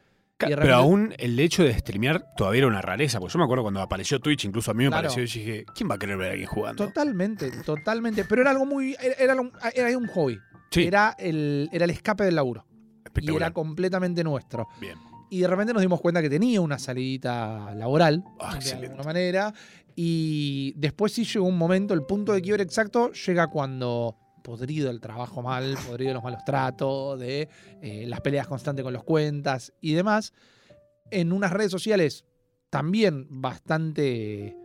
Pero 0.48 0.74
aún 0.74 1.14
el 1.18 1.38
hecho 1.38 1.62
de 1.64 1.72
streamear 1.78 2.24
todavía 2.36 2.58
era 2.60 2.66
una 2.68 2.82
rareza. 2.82 3.18
Porque 3.20 3.32
yo 3.32 3.38
me 3.38 3.44
acuerdo 3.44 3.62
cuando 3.64 3.80
apareció 3.80 4.20
Twitch, 4.20 4.44
incluso 4.44 4.70
a 4.70 4.74
mí 4.74 4.84
me 4.84 4.90
Claro. 4.90 5.08
pareció 5.08 5.22
y 5.22 5.26
dije, 5.26 5.64
¿quién 5.74 5.90
va 5.90 5.94
a 5.94 5.98
querer 5.98 6.16
ver 6.16 6.28
a 6.28 6.30
alguien 6.32 6.48
jugando? 6.48 6.86
Totalmente, 6.86 7.50
totalmente, 7.64 8.24
pero 8.24 8.42
era 8.42 8.50
algo 8.50 8.66
muy, 8.66 8.96
era, 9.18 9.34
era 9.74 9.96
un, 9.98 10.06
hobby, 10.08 10.38
Sí, 10.70 10.84
era, 10.84 11.14
el, 11.18 11.68
era 11.72 11.84
el 11.84 11.90
escape 11.90 12.24
del 12.24 12.34
laburo 12.36 12.64
y 13.20 13.34
era 13.34 13.50
completamente 13.52 14.22
nuestro. 14.24 14.68
Bien. 14.80 14.96
Y 15.30 15.40
de 15.40 15.46
repente 15.48 15.72
nos 15.72 15.82
dimos 15.82 16.00
cuenta 16.00 16.20
que 16.22 16.28
tenía 16.30 16.60
una 16.60 16.78
salidita 16.78 17.72
laboral, 17.74 18.24
Ah, 18.40 18.50
de 18.52 18.56
excelente. 18.58 18.86
alguna 18.86 19.04
manera. 19.04 19.54
Y 19.96 20.72
después 20.76 21.12
sí 21.12 21.24
llegó 21.24 21.46
un 21.46 21.58
momento, 21.58 21.94
el 21.94 22.02
punto 22.02 22.32
de 22.32 22.40
quiebre 22.40 22.62
exacto 22.62 23.12
llega 23.12 23.48
cuando 23.48 24.16
podrido 24.42 24.90
el 24.90 25.00
trabajo 25.00 25.42
mal, 25.42 25.76
podrido 25.86 26.14
los 26.14 26.22
malos 26.22 26.44
tratos, 26.44 27.18
de 27.18 27.48
eh, 27.82 28.04
las 28.06 28.20
peleas 28.20 28.46
constantes 28.46 28.82
con 28.82 28.92
los 28.92 29.04
cuentas 29.04 29.72
y 29.80 29.94
demás. 29.94 30.32
En 31.10 31.32
unas 31.32 31.52
redes 31.52 31.70
sociales 31.70 32.24
también 32.70 33.26
bastante... 33.28 34.56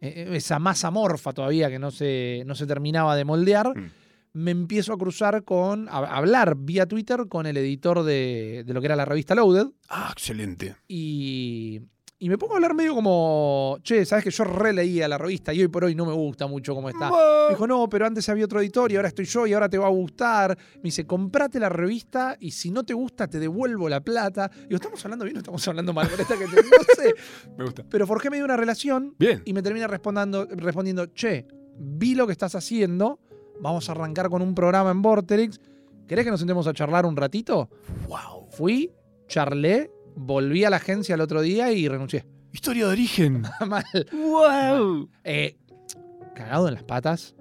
eh, 0.00 0.30
esa 0.32 0.58
masa 0.58 0.90
morfa 0.90 1.32
todavía 1.32 1.68
que 1.68 1.78
no 1.78 1.90
se, 1.90 2.42
no 2.46 2.54
se 2.54 2.66
terminaba 2.66 3.16
de 3.16 3.24
moldear. 3.24 3.76
Mm. 3.76 3.90
Me 4.32 4.52
empiezo 4.52 4.92
a 4.92 4.98
cruzar 4.98 5.42
con, 5.44 5.88
a, 5.88 5.98
a 5.98 6.16
hablar 6.16 6.56
vía 6.56 6.86
Twitter 6.86 7.26
con 7.28 7.46
el 7.46 7.56
editor 7.56 8.04
de, 8.04 8.62
de 8.64 8.72
lo 8.72 8.80
que 8.80 8.86
era 8.86 8.96
la 8.96 9.04
revista 9.04 9.34
Loaded. 9.34 9.66
Ah, 9.88 10.10
excelente. 10.12 10.76
Y, 10.86 11.80
y 12.22 12.28
me 12.28 12.36
pongo 12.36 12.52
a 12.52 12.56
hablar 12.56 12.74
medio 12.74 12.94
como, 12.94 13.78
che, 13.82 14.04
sabes 14.04 14.22
que 14.24 14.30
yo 14.30 14.44
releía 14.44 15.08
la 15.08 15.16
revista 15.16 15.54
y 15.54 15.62
hoy 15.62 15.68
por 15.68 15.84
hoy 15.84 15.94
no 15.94 16.04
me 16.04 16.12
gusta 16.12 16.46
mucho 16.46 16.74
cómo 16.74 16.90
está. 16.90 17.10
Me 17.10 17.54
dijo, 17.54 17.66
no, 17.66 17.88
pero 17.88 18.04
antes 18.06 18.28
había 18.28 18.44
otro 18.44 18.60
editor 18.60 18.92
y 18.92 18.96
ahora 18.96 19.08
estoy 19.08 19.24
yo 19.24 19.46
y 19.46 19.54
ahora 19.54 19.68
te 19.70 19.78
va 19.78 19.86
a 19.86 19.90
gustar. 19.90 20.56
Me 20.76 20.82
dice, 20.84 21.06
comprate 21.06 21.58
la 21.58 21.70
revista 21.70 22.36
y 22.38 22.50
si 22.50 22.70
no 22.70 22.84
te 22.84 22.92
gusta 22.94 23.26
te 23.26 23.38
devuelvo 23.38 23.88
la 23.88 24.00
plata. 24.02 24.50
Digo, 24.64 24.74
¿estamos 24.76 25.02
hablando 25.04 25.24
bien 25.24 25.36
o 25.36 25.40
estamos 25.40 25.66
hablando 25.66 25.92
mal? 25.94 26.10
Con 26.10 26.20
esta 26.20 26.38
que 26.38 26.44
te- 26.46 26.56
no 26.56 26.62
sé. 26.96 27.14
Me 27.56 27.64
gusta. 27.64 27.84
Pero 27.88 28.06
forjé 28.06 28.28
medio 28.30 28.44
una 28.44 28.56
relación 28.58 29.14
Bien. 29.18 29.40
y 29.46 29.52
me 29.54 29.62
termina 29.62 29.86
respondiendo, 29.86 30.46
respondiendo, 30.50 31.06
che, 31.06 31.46
vi 31.78 32.14
lo 32.14 32.26
que 32.26 32.32
estás 32.32 32.54
haciendo, 32.54 33.18
vamos 33.60 33.88
a 33.88 33.92
arrancar 33.92 34.28
con 34.28 34.42
un 34.42 34.54
programa 34.54 34.90
en 34.90 35.00
Vorterix. 35.00 35.58
¿Querés 36.06 36.24
que 36.26 36.30
nos 36.30 36.40
sentemos 36.40 36.66
a 36.66 36.74
charlar 36.74 37.06
un 37.06 37.16
ratito? 37.16 37.70
Wow. 38.08 38.48
Fui, 38.50 38.90
charlé, 39.26 39.90
volví 40.20 40.64
a 40.64 40.70
la 40.70 40.76
agencia 40.76 41.14
el 41.14 41.20
otro 41.20 41.40
día 41.40 41.72
y 41.72 41.88
renuncié. 41.88 42.26
Historia 42.52 42.86
de 42.86 42.92
origen. 42.92 43.42
Mal. 43.66 43.84
wow. 44.12 45.08
Eh, 45.24 45.56
cagado 46.34 46.68
en 46.68 46.74
las 46.74 46.82
patas, 46.84 47.34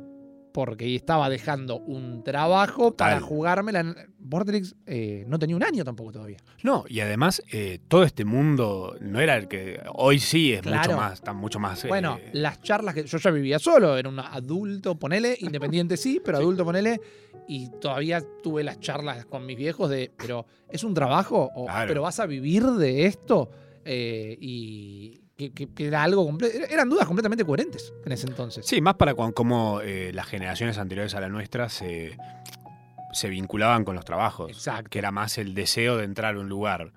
porque 0.54 0.96
estaba 0.96 1.30
dejando 1.30 1.78
un 1.78 2.24
trabajo 2.24 2.96
para 2.96 3.16
Total. 3.16 3.30
jugármela. 3.30 3.96
Vortex 4.20 4.76
eh, 4.86 5.24
no 5.28 5.40
tenía 5.40 5.56
un 5.56 5.64
año 5.64 5.84
tampoco 5.84 6.12
todavía. 6.12 6.38
No, 6.64 6.84
y 6.88 7.00
además 7.00 7.42
eh, 7.52 7.80
todo 7.88 8.04
este 8.04 8.26
mundo 8.26 8.96
no 9.00 9.20
era 9.20 9.38
el 9.38 9.48
que 9.48 9.80
hoy 9.94 10.20
sí 10.20 10.54
es 10.54 10.62
Claro. 10.62 10.90
mucho 10.92 10.98
más, 10.98 11.14
está 11.14 11.34
mucho 11.34 11.60
más. 11.60 11.84
eh, 11.86 11.88
Bueno, 11.88 12.20
las 12.34 12.62
charlas 12.62 12.94
que 12.96 13.06
yo 13.06 13.18
ya 13.18 13.32
vivía 13.32 13.60
solo, 13.60 13.98
era 13.98 14.10
un 14.10 14.20
adulto, 14.20 14.96
ponele, 15.00 15.38
independiente 15.40 15.98
sí, 15.98 16.22
pero 16.24 16.38
Sí. 16.38 16.44
adulto, 16.44 16.66
ponele, 16.66 17.00
y 17.48 17.70
todavía 17.80 18.22
tuve 18.44 18.64
las 18.64 18.80
charlas 18.80 19.26
con 19.26 19.46
mis 19.46 19.58
viejos 19.58 19.90
de, 19.90 20.12
pero 20.18 20.46
¿es 20.70 20.84
un 20.84 20.94
trabajo? 20.94 21.50
O, 21.56 21.66
Claro. 21.66 21.88
¿Pero 21.88 22.02
vas 22.04 22.20
a 22.20 22.26
vivir 22.26 22.64
de 22.66 23.06
esto? 23.06 23.50
Eh, 23.86 24.38
y 24.40 25.22
que, 25.40 25.52
que- 25.54 25.74
que 25.74 25.88
era 25.88 26.04
algo. 26.04 26.30
Eran 26.70 26.90
dudas 26.90 27.08
completamente 27.08 27.46
coherentes 27.46 27.94
en 28.06 28.12
ese 28.12 28.28
entonces. 28.28 28.66
Sí, 28.66 28.82
más 28.82 28.96
para 28.96 29.14
cómo 29.16 29.80
eh, 29.82 30.12
las 30.14 30.28
generaciones 30.28 30.78
anteriores 30.78 31.16
a 31.16 31.22
la 31.22 31.30
nuestra 31.30 31.70
se, 31.70 32.18
se 33.14 33.30
vinculaban 33.30 33.86
con 33.86 33.96
los 33.96 34.04
trabajos. 34.06 34.52
Exacto. 34.52 34.90
Que 34.90 35.00
era 35.00 35.12
más 35.12 35.38
el 35.38 35.54
deseo 35.56 35.96
de 35.98 36.04
entrar 36.04 36.36
a 36.36 36.40
un 36.40 36.50
lugar 36.50 36.92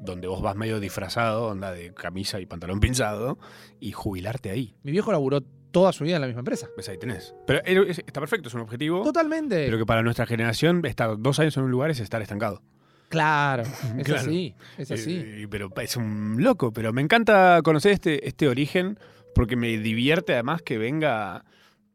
donde 0.00 0.26
vos 0.28 0.42
vas 0.42 0.56
medio 0.56 0.80
disfrazado, 0.80 1.46
onda 1.46 1.72
de 1.72 1.92
camisa 1.94 2.40
y 2.40 2.46
pantalón 2.46 2.80
pinzado, 2.80 3.38
y 3.80 3.92
jubilarte 3.92 4.50
ahí. 4.50 4.76
Mi 4.82 4.92
viejo 4.92 5.10
laburó 5.12 5.40
toda 5.70 5.92
su 5.92 6.04
vida 6.04 6.16
en 6.16 6.20
la 6.22 6.26
misma 6.26 6.40
empresa. 6.40 6.68
Ves, 6.76 6.88
ahí 6.88 6.98
tenés. 6.98 7.34
Pero 7.46 7.60
está 7.64 8.20
perfecto, 8.20 8.48
es 8.48 8.54
un 8.54 8.60
objetivo. 8.62 9.02
Totalmente. 9.02 9.64
Pero 9.66 9.78
que 9.78 9.86
para 9.86 10.02
nuestra 10.02 10.26
generación, 10.26 10.84
estar 10.86 11.16
dos 11.18 11.38
años 11.40 11.56
en 11.56 11.64
un 11.64 11.70
lugar 11.70 11.90
es 11.90 12.00
estar 12.00 12.22
estancado. 12.22 12.62
Claro, 13.08 13.62
es 13.98 14.04
Claro. 14.04 14.20
así, 14.20 14.54
es 14.76 14.90
así. 14.90 15.16
Eh, 15.24 15.46
pero 15.50 15.70
es 15.80 15.96
un 15.96 16.36
loco, 16.42 16.72
pero 16.72 16.92
me 16.92 17.00
encanta 17.02 17.60
conocer 17.62 17.92
este, 17.92 18.26
este 18.28 18.48
origen 18.48 18.98
porque 19.34 19.56
me 19.56 19.68
divierte 19.78 20.34
además 20.34 20.62
que 20.62 20.78
venga 20.78 21.44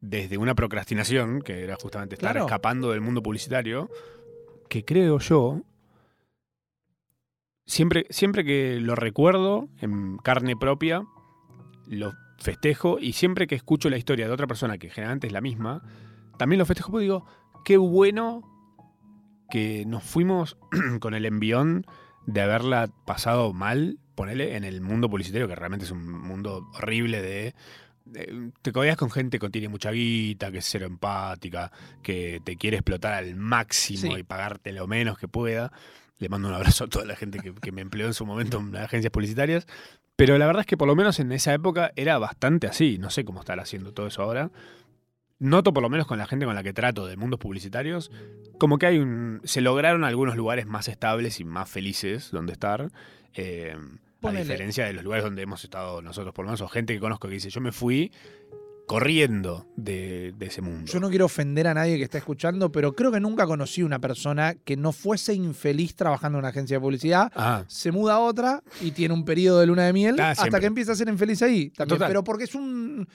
desde 0.02 0.38
una 0.38 0.56
procrastinación, 0.56 1.42
que 1.42 1.64
era 1.64 1.76
justamente 1.76 2.16
estar 2.16 2.32
Claro. 2.34 2.46
escapando 2.46 2.92
del 2.92 3.02
mundo 3.02 3.22
publicitario, 3.24 3.90
que 4.70 4.84
creo 4.84 5.20
yo, 5.20 5.62
siempre, 7.66 8.06
siempre 8.10 8.44
que 8.44 8.80
lo 8.80 8.96
recuerdo 8.96 9.70
en 9.82 10.18
carne 10.18 10.56
propia, 10.56 11.04
lo 11.88 12.14
festejo 12.40 12.98
y 13.00 13.14
siempre 13.14 13.48
que 13.48 13.56
escucho 13.56 13.90
la 13.90 13.98
historia 13.98 14.28
de 14.28 14.34
otra 14.34 14.48
persona, 14.48 14.78
que 14.78 14.90
generalmente 14.90 15.28
es 15.28 15.34
la 15.34 15.42
misma, 15.42 15.82
también 16.38 16.60
lo 16.60 16.66
festejo 16.66 16.92
porque 16.92 17.04
digo, 17.04 17.26
qué 17.64 17.78
bueno 17.78 18.42
que 19.54 19.86
nos 19.86 20.02
fuimos 20.04 20.58
con 21.00 21.14
el 21.14 21.28
envión 21.28 21.86
de 22.26 22.42
haberla 22.42 22.90
pasado 23.06 23.54
mal, 23.54 24.00
ponele, 24.16 24.56
en 24.56 24.64
el 24.64 24.82
mundo 24.82 25.12
publicitario, 25.12 25.48
que 25.48 25.54
realmente 25.54 25.86
es 25.86 25.92
un 25.92 26.12
mundo 26.12 26.68
horrible 26.74 27.22
de... 27.22 27.54
te 28.64 28.72
codeas 28.72 28.98
con 28.98 29.12
gente 29.12 29.38
que 29.38 29.48
tiene 29.52 29.70
mucha 29.70 29.92
guita, 29.92 30.52
que 30.52 30.58
es 30.58 30.66
cero 30.66 30.88
empática, 30.88 31.72
que 32.02 32.42
te 32.44 32.56
quiere 32.58 32.78
explotar 32.78 33.14
al 33.14 33.36
máximo 33.36 34.16
Sí. 34.16 34.22
y 34.22 34.24
pagarte 34.24 34.74
lo 34.74 34.88
menos 34.88 35.20
que 35.20 35.28
pueda. 35.28 35.72
Le 36.18 36.30
mando 36.30 36.48
un 36.48 36.56
abrazo 36.56 36.86
a 36.86 36.88
toda 36.88 37.06
la 37.06 37.16
gente 37.16 37.38
que, 37.38 37.54
que 37.54 37.72
me 37.72 37.82
empleó 37.82 38.08
en 38.08 38.16
su 38.16 38.26
momento 38.26 38.58
en 38.58 38.76
agencias 38.76 39.12
publicitarias. 39.12 39.68
Pero 40.16 40.40
la 40.40 40.48
verdad 40.48 40.62
es 40.62 40.66
que 40.66 40.78
por 40.78 40.88
lo 40.88 40.96
menos 40.96 41.20
en 41.20 41.32
esa 41.32 41.54
época 41.54 41.92
era 41.96 42.18
bastante 42.18 42.66
así. 42.66 42.98
No 42.98 43.12
sé 43.12 43.24
cómo 43.24 43.42
estar 43.42 43.60
haciendo 43.60 43.94
todo 43.94 44.08
eso 44.08 44.24
ahora. 44.24 44.50
Noto 45.44 45.74
por 45.74 45.84
lo 45.84 45.90
menos 45.90 46.08
con 46.08 46.18
la 46.18 46.26
gente 46.26 46.46
con 46.46 46.56
la 46.56 46.64
que 46.64 46.74
trato 46.74 47.06
de 47.06 47.18
mundos 47.18 47.40
publicitarios, 47.40 48.12
como 48.58 48.78
que 48.78 48.86
hay 48.86 48.98
un. 48.98 49.42
se 49.44 49.60
lograron 49.62 50.04
algunos 50.04 50.36
lugares 50.36 50.66
más 50.66 50.88
estables 50.88 51.40
y 51.40 51.44
más 51.44 51.70
felices 51.70 52.30
donde 52.32 52.54
estar. 52.54 52.90
eh, 53.36 53.76
a 54.22 54.32
diferencia 54.32 54.86
de 54.86 54.94
los 54.94 55.04
lugares 55.04 55.26
donde 55.26 55.42
hemos 55.42 55.62
estado 55.66 56.02
nosotros, 56.02 56.34
por 56.34 56.46
lo 56.46 56.52
menos, 56.52 56.62
o 56.62 56.70
gente 56.70 56.94
que 56.94 57.00
conozco 57.02 57.28
que 57.28 57.34
dice, 57.34 57.50
yo 57.50 57.60
me 57.60 57.74
fui 57.74 58.10
corriendo 58.86 59.66
de, 59.76 60.34
de 60.38 60.46
ese 60.46 60.62
mundo. 60.62 60.92
Yo 60.92 61.00
no 61.00 61.10
quiero 61.10 61.26
ofender 61.26 61.68
a 61.68 61.74
nadie 61.74 61.98
que 61.98 62.04
está 62.04 62.18
escuchando, 62.18 62.72
pero 62.72 62.94
creo 62.94 63.12
que 63.12 63.20
nunca 63.20 63.46
conocí 63.46 63.82
una 63.84 64.00
persona 64.00 64.56
que 64.56 64.76
no 64.78 64.92
fuese 64.92 65.34
infeliz 65.34 65.96
trabajando 65.96 66.38
en 66.38 66.40
una 66.44 66.50
agencia 66.50 66.78
de 66.78 66.82
publicidad. 66.82 67.32
Ah, 67.36 67.64
Se 67.68 67.92
muda 67.92 68.16
a 68.16 68.20
otra 68.20 68.62
y 68.82 68.92
tiene 68.92 69.14
un 69.14 69.26
periodo 69.26 69.60
de 69.60 69.68
luna 69.68 69.84
de 69.86 69.94
miel 69.94 70.20
Ah, 70.20 70.32
hasta 70.32 70.60
que 70.60 70.66
empieza 70.66 70.92
a 70.92 70.96
ser 70.96 71.08
infeliz 71.10 71.42
ahí. 71.42 71.70
También. 71.70 71.98
Total. 71.98 72.08
Pero 72.10 72.24
porque 72.24 72.44
es 72.44 72.56
un, 72.56 73.08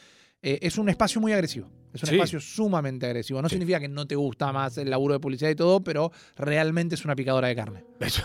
eh, 0.42 0.59
es 0.62 0.79
un 0.79 0.88
espacio 0.88 1.20
muy 1.20 1.33
agresivo. 1.33 1.68
Es 1.92 2.03
un 2.03 2.11
Sí. 2.11 2.14
espacio 2.16 2.38
sumamente 2.40 3.07
agresivo. 3.07 3.40
No 3.42 3.48
Sí. 3.48 3.55
significa 3.55 3.81
que 3.81 3.88
no 3.88 4.07
te 4.07 4.14
gusta 4.14 4.53
más 4.53 4.77
el 4.79 4.90
laburo 4.90 5.14
de 5.14 5.20
publicidad 5.20 5.51
y 5.51 5.55
todo, 5.55 5.83
pero 5.83 6.12
realmente 6.37 6.94
es 6.94 7.05
una 7.05 7.16
picadora 7.16 7.48
de 7.48 7.57
carne. 7.57 7.85
eso- 8.01 8.22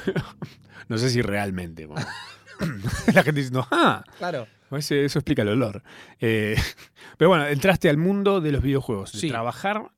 no 0.89 0.97
sé 0.97 1.09
si 1.09 1.21
realmente. 1.21 1.87
la 3.13 3.23
gente 3.23 3.41
dice, 3.41 3.51
no, 3.53 3.67
ah, 3.71 4.03
Claro. 4.17 4.47
Eso, 4.71 4.95
eso 4.95 5.19
explica 5.19 5.43
el 5.43 5.49
olor. 5.49 5.83
Eh, 6.19 6.55
pero 7.17 7.29
bueno, 7.29 7.45
entraste 7.47 7.89
al 7.89 7.97
mundo 7.97 8.41
de 8.41 8.51
los 8.51 8.61
videojuegos, 8.63 9.11
de 9.13 9.19
Sí. 9.19 9.27
trabajar 9.29 9.91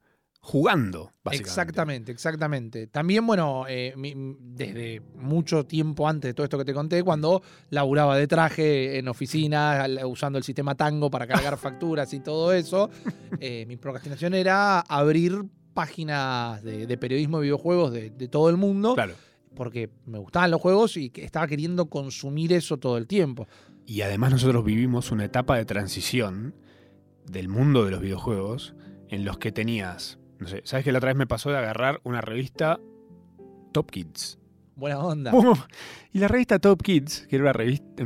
jugando, 0.48 1.12
básicamente. 1.24 1.50
Exactamente, 1.50 2.12
exactamente. 2.12 2.88
También, 2.88 3.26
bueno, 3.26 3.66
eh, 3.68 3.94
mi- 3.98 4.14
desde 4.40 5.02
mucho 5.16 5.66
tiempo 5.66 6.08
antes 6.08 6.30
de 6.30 6.34
todo 6.36 6.44
esto 6.44 6.60
que 6.60 6.66
te 6.66 6.74
conté, 6.74 7.02
cuando 7.04 7.42
laburaba 7.72 8.16
de 8.16 8.28
traje 8.28 9.00
en 9.00 9.08
oficina, 9.08 9.84
al- 9.86 10.06
usando 10.06 10.38
el 10.38 10.44
sistema 10.44 10.76
Tango 10.76 11.10
para 11.10 11.26
cargar 11.26 11.58
facturas 11.58 12.14
y 12.14 12.20
todo 12.20 12.54
eso, 12.54 12.92
eh, 13.40 13.66
mi 13.68 13.76
procrastinación 13.76 14.36
era 14.36 14.82
abrir 14.82 15.44
páginas 15.74 16.62
de, 16.64 16.86
de 16.86 16.98
periodismo 17.00 17.38
de 17.40 17.44
videojuegos 17.46 17.92
de, 17.92 18.12
de 18.12 18.28
todo 18.28 18.50
el 18.52 18.58
mundo, 18.58 18.94
Claro. 18.94 19.16
porque 19.56 19.90
me 20.06 20.20
gustaban 20.20 20.52
los 20.52 20.62
juegos 20.62 20.96
y 20.96 21.12
estaba 21.16 21.48
queriendo 21.48 21.88
consumir 21.88 22.54
eso 22.54 22.78
todo 22.78 22.98
el 22.98 23.08
tiempo. 23.08 23.48
Y 23.88 24.02
además 24.02 24.32
nosotros 24.32 24.64
vivimos 24.64 25.12
una 25.12 25.26
etapa 25.26 25.58
de 25.58 25.66
transición 25.66 26.54
del 27.26 27.48
mundo 27.50 27.84
de 27.84 27.90
los 27.92 28.00
videojuegos 28.02 28.76
en 29.10 29.26
los 29.26 29.38
que 29.40 29.52
tenías, 29.52 30.18
no 30.40 30.48
sé, 30.48 30.62
¿sabes 30.66 30.84
que 30.84 30.92
la 30.92 30.98
otra 30.98 31.10
vez 31.10 31.18
me 31.18 31.28
pasó 31.28 31.50
de 31.50 31.58
agarrar 31.58 32.02
una 32.04 32.22
revista 32.22 32.80
Top 33.72 33.90
Kids? 33.90 34.40
Buena 34.76 35.00
onda. 35.00 35.32
¡Pum! 35.32 35.58
Y 36.12 36.20
la 36.20 36.28
revista 36.28 36.60
Top 36.60 36.82
Kids, 36.82 37.28
que 37.30 37.36
era 37.38 37.46
una 37.46 37.54
revista... 37.54 38.04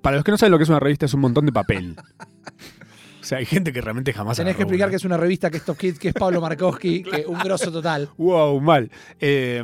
Para 0.00 0.16
los 0.16 0.24
que 0.24 0.30
no 0.30 0.38
saben 0.38 0.52
lo 0.52 0.58
que 0.58 0.64
es 0.64 0.70
una 0.70 0.80
revista, 0.80 1.06
es 1.06 1.14
un 1.14 1.20
montón 1.20 1.46
de 1.46 1.52
papel. 1.52 1.96
o 3.20 3.24
sea, 3.24 3.38
hay 3.38 3.46
gente 3.46 3.72
que 3.72 3.80
realmente 3.80 4.12
jamás... 4.12 4.36
Tenés 4.36 4.56
que 4.56 4.62
explicar 4.62 4.86
una. 4.86 4.90
que 4.90 4.96
es 4.96 5.04
una 5.04 5.16
revista 5.16 5.50
que 5.50 5.58
es 5.58 5.64
Top 5.64 5.76
Kids, 5.76 5.98
que 5.98 6.08
es 6.08 6.14
Pablo 6.14 6.40
Markowski, 6.40 7.02
que 7.10 7.24
un 7.26 7.38
grosso 7.38 7.70
total. 7.70 8.08
Wow, 8.16 8.60
mal. 8.60 8.90
Eh, 9.20 9.62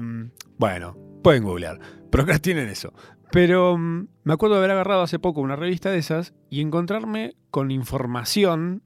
bueno, 0.59 0.97
pueden 1.23 1.43
googlear. 1.43 1.81
Procrastinen 2.11 2.69
eso. 2.69 2.93
Pero 3.31 3.77
mm, 3.77 4.09
me 4.25 4.33
acuerdo 4.33 4.55
de 4.57 4.61
haber 4.61 4.71
agarrado 4.73 5.03
hace 5.03 5.19
poco 5.19 5.41
una 5.41 5.57
revista 5.57 5.91
de 5.91 5.99
esas 5.99 6.35
y 6.51 6.61
encontrarme 6.61 7.35
con 7.51 7.71
información 7.71 8.83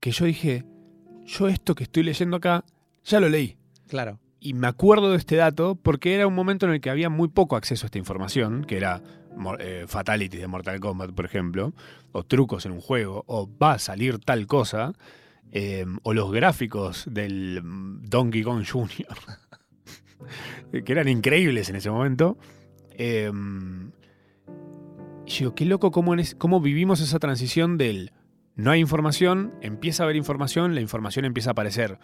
que 0.00 0.10
yo 0.10 0.24
dije, 0.24 0.64
yo 1.26 1.48
esto 1.48 1.74
que 1.74 1.84
estoy 1.84 2.02
leyendo 2.02 2.36
acá, 2.36 2.64
ya 3.04 3.20
lo 3.20 3.28
leí. 3.28 3.56
Claro. 3.88 4.18
Y 4.40 4.54
me 4.54 4.66
acuerdo 4.68 5.10
de 5.10 5.16
este 5.16 5.36
dato 5.36 5.74
porque 5.76 6.14
era 6.14 6.26
un 6.26 6.34
momento 6.34 6.66
en 6.66 6.72
el 6.72 6.80
que 6.80 6.90
había 6.90 7.08
muy 7.10 7.28
poco 7.28 7.56
acceso 7.56 7.84
a 7.84 7.88
esta 7.88 7.98
información, 7.98 8.64
que 8.64 8.76
era 8.76 9.02
eh, 9.58 9.84
fatalities 9.88 10.40
de 10.40 10.46
Mortal 10.46 10.78
Kombat, 10.80 11.10
por 11.12 11.24
ejemplo, 11.24 11.72
o 12.12 12.22
trucos 12.24 12.64
en 12.66 12.72
un 12.72 12.80
juego, 12.80 13.24
o 13.26 13.48
va 13.60 13.72
a 13.72 13.78
salir 13.78 14.18
tal 14.18 14.46
cosa, 14.46 14.92
eh, 15.52 15.84
o 16.02 16.14
los 16.14 16.30
gráficos 16.32 17.04
del 17.10 17.60
mm, 17.62 18.02
Donkey 18.08 18.42
Kong 18.42 18.64
Jr., 18.68 19.06
que 20.84 20.92
eran 20.92 21.08
increíbles 21.08 21.68
en 21.70 21.76
ese 21.76 21.90
momento. 21.90 22.38
Eh, 22.92 23.30
y 25.26 25.30
yo 25.30 25.38
digo, 25.40 25.54
qué 25.54 25.64
loco 25.64 25.90
cómo, 25.90 26.14
en 26.14 26.20
es- 26.20 26.34
cómo 26.34 26.60
vivimos 26.60 27.00
esa 27.00 27.18
transición 27.18 27.78
del 27.78 28.12
no 28.56 28.70
hay 28.72 28.80
información, 28.80 29.54
empieza 29.62 30.02
a 30.02 30.04
haber 30.04 30.16
información, 30.16 30.74
la 30.74 30.80
información 30.80 31.24
empieza 31.24 31.50
a 31.50 31.52
aparecer 31.52 31.98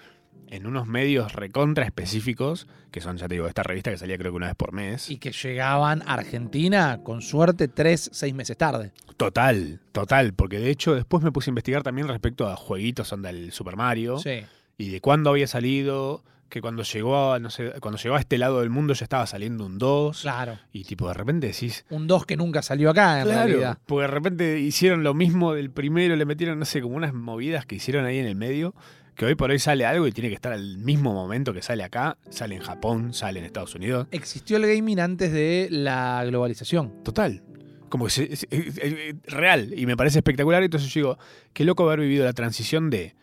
en 0.48 0.66
unos 0.66 0.86
medios 0.86 1.32
recontra 1.32 1.84
específicos, 1.86 2.66
que 2.90 3.00
son, 3.00 3.16
ya 3.16 3.26
te 3.26 3.34
digo, 3.36 3.46
esta 3.46 3.62
revista 3.62 3.90
que 3.90 3.96
salía 3.96 4.18
creo 4.18 4.32
que 4.32 4.36
una 4.36 4.48
vez 4.48 4.54
por 4.56 4.72
mes. 4.72 5.08
Y 5.10 5.16
que 5.16 5.32
llegaban 5.32 6.02
a 6.02 6.12
Argentina, 6.14 7.00
con 7.02 7.22
suerte, 7.22 7.68
tres, 7.68 8.10
seis 8.12 8.34
meses 8.34 8.58
tarde. 8.58 8.92
Total, 9.16 9.80
total, 9.92 10.34
porque 10.34 10.58
de 10.58 10.68
hecho 10.68 10.94
después 10.94 11.24
me 11.24 11.32
puse 11.32 11.48
a 11.48 11.52
investigar 11.52 11.82
también 11.82 12.06
respecto 12.06 12.46
a 12.48 12.56
jueguitos, 12.56 13.10
onda 13.14 13.30
el 13.30 13.50
Super 13.52 13.76
Mario, 13.76 14.18
Sí. 14.18 14.42
y 14.76 14.90
de 14.90 15.00
cuándo 15.00 15.30
había 15.30 15.46
salido, 15.46 16.22
que 16.52 16.60
cuando 16.60 16.82
llegó 16.82 17.32
a, 17.32 17.38
no 17.38 17.48
sé, 17.48 17.72
cuando 17.80 17.98
llegó 17.98 18.14
a 18.14 18.20
este 18.20 18.36
lado 18.36 18.60
del 18.60 18.68
mundo 18.68 18.92
ya 18.92 19.04
estaba 19.04 19.26
saliendo 19.26 19.64
un 19.64 19.78
2, 19.78 20.20
Claro. 20.20 20.58
y 20.70 20.84
tipo 20.84 21.08
de 21.08 21.14
repente 21.14 21.46
decís, 21.46 21.86
Un 21.88 22.06
2 22.06 22.26
que 22.26 22.36
nunca 22.36 22.60
salió 22.60 22.90
acá, 22.90 23.22
en 23.22 23.28
realidad. 23.28 23.78
porque 23.86 24.02
de 24.02 24.08
repente 24.08 24.60
hicieron 24.60 25.02
lo 25.02 25.14
mismo 25.14 25.54
del 25.54 25.70
primero, 25.70 26.14
le 26.14 26.26
metieron, 26.26 26.58
no 26.58 26.66
sé, 26.66 26.82
como 26.82 26.94
unas 26.94 27.14
movidas 27.14 27.64
que 27.64 27.76
hicieron 27.76 28.04
ahí 28.04 28.18
en 28.18 28.26
el 28.26 28.36
medio, 28.36 28.74
que 29.14 29.24
hoy 29.24 29.34
por 29.34 29.50
hoy 29.50 29.58
sale 29.58 29.86
algo 29.86 30.06
y 30.06 30.12
tiene 30.12 30.28
que 30.28 30.34
estar 30.34 30.52
al 30.52 30.76
mismo 30.76 31.14
momento 31.14 31.54
que 31.54 31.62
sale 31.62 31.84
acá, 31.84 32.18
sale 32.28 32.54
en 32.56 32.60
Japón, 32.62 33.14
sale 33.14 33.38
en 33.38 33.46
Estados 33.46 33.74
Unidos. 33.74 34.06
Existió 34.10 34.58
el 34.58 34.66
gaming 34.66 35.00
antes 35.00 35.32
de 35.32 35.68
la 35.70 36.22
globalización. 36.26 37.02
Total. 37.02 37.42
Como 37.88 38.04
que 38.06 38.10
se- 38.10 38.30
es, 38.32 38.46
es- 38.50 38.76
es 38.78 39.14
real 39.26 39.72
y 39.74 39.86
me 39.86 39.96
parece 39.96 40.18
espectacular. 40.18 40.62
Entonces 40.62 40.92
yo 40.92 41.00
digo, 41.00 41.18
qué 41.54 41.64
loco 41.64 41.84
haber 41.86 42.00
vivido 42.00 42.24
la 42.26 42.32
transición 42.34 42.90
de 42.90 43.14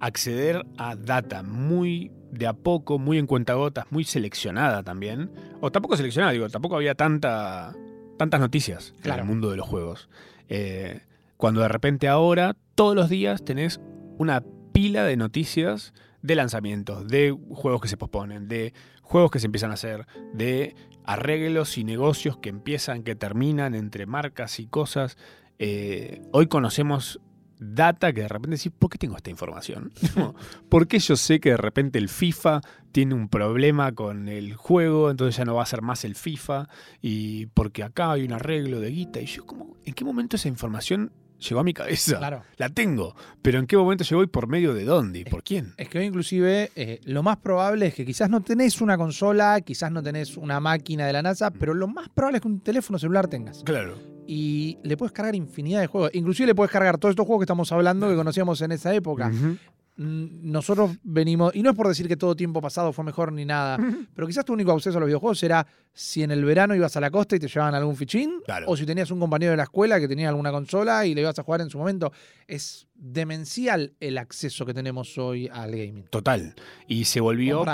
acceder 0.00 0.64
a 0.76 0.96
data 0.96 1.42
muy 1.42 2.12
de 2.30 2.46
a 2.46 2.52
poco, 2.52 2.98
muy 2.98 3.18
en 3.18 3.26
cuentagotas, 3.26 3.86
muy 3.90 4.04
seleccionada 4.04 4.82
también. 4.82 5.30
O 5.60 5.72
tampoco 5.72 5.96
seleccionada, 5.96 6.32
digo, 6.32 6.48
tampoco 6.48 6.76
había 6.76 6.94
tanta, 6.94 7.74
tantas 8.16 8.40
noticias 8.40 8.94
Claro. 9.00 9.22
en 9.22 9.26
el 9.26 9.32
mundo 9.32 9.50
de 9.50 9.56
los 9.56 9.66
juegos. 9.66 10.08
Eh, 10.48 11.00
cuando 11.36 11.60
de 11.62 11.68
repente 11.68 12.08
ahora, 12.08 12.56
todos 12.74 12.94
los 12.94 13.08
días 13.08 13.44
tenés 13.44 13.80
una 14.18 14.42
pila 14.72 15.04
de 15.04 15.16
noticias 15.16 15.94
de 16.22 16.34
lanzamientos, 16.34 17.06
de 17.08 17.36
juegos 17.50 17.80
que 17.80 17.88
se 17.88 17.96
posponen, 17.96 18.48
de 18.48 18.74
juegos 19.02 19.30
que 19.30 19.38
se 19.40 19.46
empiezan 19.46 19.70
a 19.70 19.74
hacer, 19.74 20.06
de 20.34 20.74
arreglos 21.04 21.78
y 21.78 21.84
negocios 21.84 22.36
que 22.36 22.50
empiezan, 22.50 23.02
que 23.02 23.14
terminan 23.14 23.74
entre 23.74 24.04
marcas 24.06 24.60
y 24.60 24.66
cosas. 24.66 25.16
Eh, 25.58 26.20
hoy 26.32 26.46
conocemos 26.48 27.20
data 27.58 28.12
que 28.12 28.22
de 28.22 28.28
repente 28.28 28.56
decís, 28.56 28.72
¿por 28.76 28.90
qué 28.90 28.98
tengo 28.98 29.16
esta 29.16 29.30
información? 29.30 29.92
¿Por 30.68 30.86
qué 30.86 30.98
yo 30.98 31.16
sé 31.16 31.40
que 31.40 31.50
de 31.50 31.56
repente 31.56 31.98
el 31.98 32.08
FIFA 32.08 32.60
tiene 32.92 33.14
un 33.14 33.28
problema 33.28 33.92
con 33.92 34.28
el 34.28 34.54
juego, 34.54 35.10
entonces 35.10 35.36
ya 35.36 35.44
no 35.44 35.54
va 35.54 35.62
a 35.62 35.66
ser 35.66 35.82
más 35.82 36.04
el 36.04 36.14
FIFA? 36.14 36.68
Y 37.00 37.46
porque 37.46 37.82
acá 37.82 38.12
hay 38.12 38.24
un 38.24 38.32
arreglo 38.32 38.80
de 38.80 38.90
guita. 38.90 39.20
Y 39.20 39.26
yo 39.26 39.46
como, 39.46 39.76
¿en 39.84 39.94
qué 39.94 40.04
momento 40.04 40.36
esa 40.36 40.48
información 40.48 41.12
llegó 41.38 41.60
a 41.60 41.64
mi 41.64 41.74
cabeza? 41.74 42.18
Claro. 42.18 42.42
La 42.56 42.68
tengo, 42.68 43.14
pero 43.42 43.58
¿en 43.58 43.66
qué 43.66 43.76
momento 43.76 44.04
llegó 44.04 44.22
y 44.22 44.26
por 44.26 44.46
medio 44.48 44.74
de 44.74 44.84
dónde 44.84 45.20
y 45.20 45.24
por 45.24 45.42
quién? 45.42 45.74
Es 45.76 45.88
que 45.88 45.98
hoy 45.98 46.06
inclusive 46.06 46.70
eh, 46.76 47.00
lo 47.04 47.22
más 47.22 47.38
probable 47.38 47.86
es 47.86 47.94
que 47.94 48.04
quizás 48.04 48.30
no 48.30 48.42
tenés 48.42 48.80
una 48.80 48.96
consola, 48.96 49.60
quizás 49.60 49.90
no 49.90 50.02
tenés 50.02 50.36
una 50.36 50.60
máquina 50.60 51.06
de 51.06 51.12
la 51.12 51.22
NASA, 51.22 51.50
pero 51.50 51.74
lo 51.74 51.88
más 51.88 52.08
probable 52.08 52.38
es 52.38 52.42
que 52.42 52.48
un 52.48 52.60
teléfono 52.60 52.98
celular 52.98 53.28
tengas. 53.28 53.62
Claro. 53.64 54.17
Y 54.30 54.76
le 54.82 54.96
puedes 54.98 55.12
cargar 55.12 55.34
infinidad 55.34 55.80
de 55.80 55.86
juegos. 55.86 56.10
Inclusive 56.12 56.48
le 56.48 56.54
puedes 56.54 56.70
cargar 56.70 56.98
todos 56.98 57.12
estos 57.12 57.24
juegos 57.26 57.40
que 57.40 57.44
estamos 57.44 57.72
hablando 57.72 58.08
que 58.10 58.14
conocíamos 58.14 58.60
en 58.60 58.72
esa 58.72 58.94
época. 58.94 59.30
Mm, 59.30 60.52
Nosotros 60.52 60.92
venimos, 61.02 61.56
y 61.56 61.62
no 61.62 61.70
es 61.70 61.76
por 61.76 61.88
decir 61.88 62.06
que 62.06 62.16
todo 62.16 62.36
tiempo 62.36 62.60
pasado 62.60 62.92
fue 62.92 63.04
mejor 63.04 63.32
ni 63.32 63.44
nada, 63.44 63.78
pero 64.14 64.26
quizás 64.28 64.44
tu 64.44 64.52
único 64.52 64.70
acceso 64.70 64.98
a 64.98 65.00
los 65.00 65.06
videojuegos 65.08 65.42
era 65.42 65.66
si 65.92 66.22
en 66.22 66.30
el 66.30 66.44
verano 66.44 66.76
ibas 66.76 66.96
a 66.96 67.00
la 67.00 67.10
costa 67.10 67.34
y 67.34 67.40
te 67.40 67.48
llevaban 67.48 67.74
algún 67.74 67.96
fichín, 67.96 68.34
Claro. 68.44 68.66
o 68.68 68.76
si 68.76 68.86
tenías 68.86 69.10
un 69.10 69.18
compañero 69.18 69.50
de 69.52 69.56
la 69.56 69.64
escuela 69.64 69.98
que 69.98 70.06
tenía 70.06 70.28
alguna 70.28 70.52
consola 70.52 71.04
y 71.04 71.14
le 71.14 71.22
ibas 71.22 71.36
a 71.38 71.42
jugar 71.42 71.62
en 71.62 71.70
su 71.70 71.78
momento. 71.78 72.12
Es 72.46 72.86
demencial 72.94 73.94
el 73.98 74.18
acceso 74.18 74.64
que 74.64 74.72
tenemos 74.74 75.18
hoy 75.18 75.48
al 75.52 75.70
gaming. 75.72 76.04
Total. 76.10 76.54
Y 76.86 77.04
se 77.06 77.20
volvió 77.20 77.64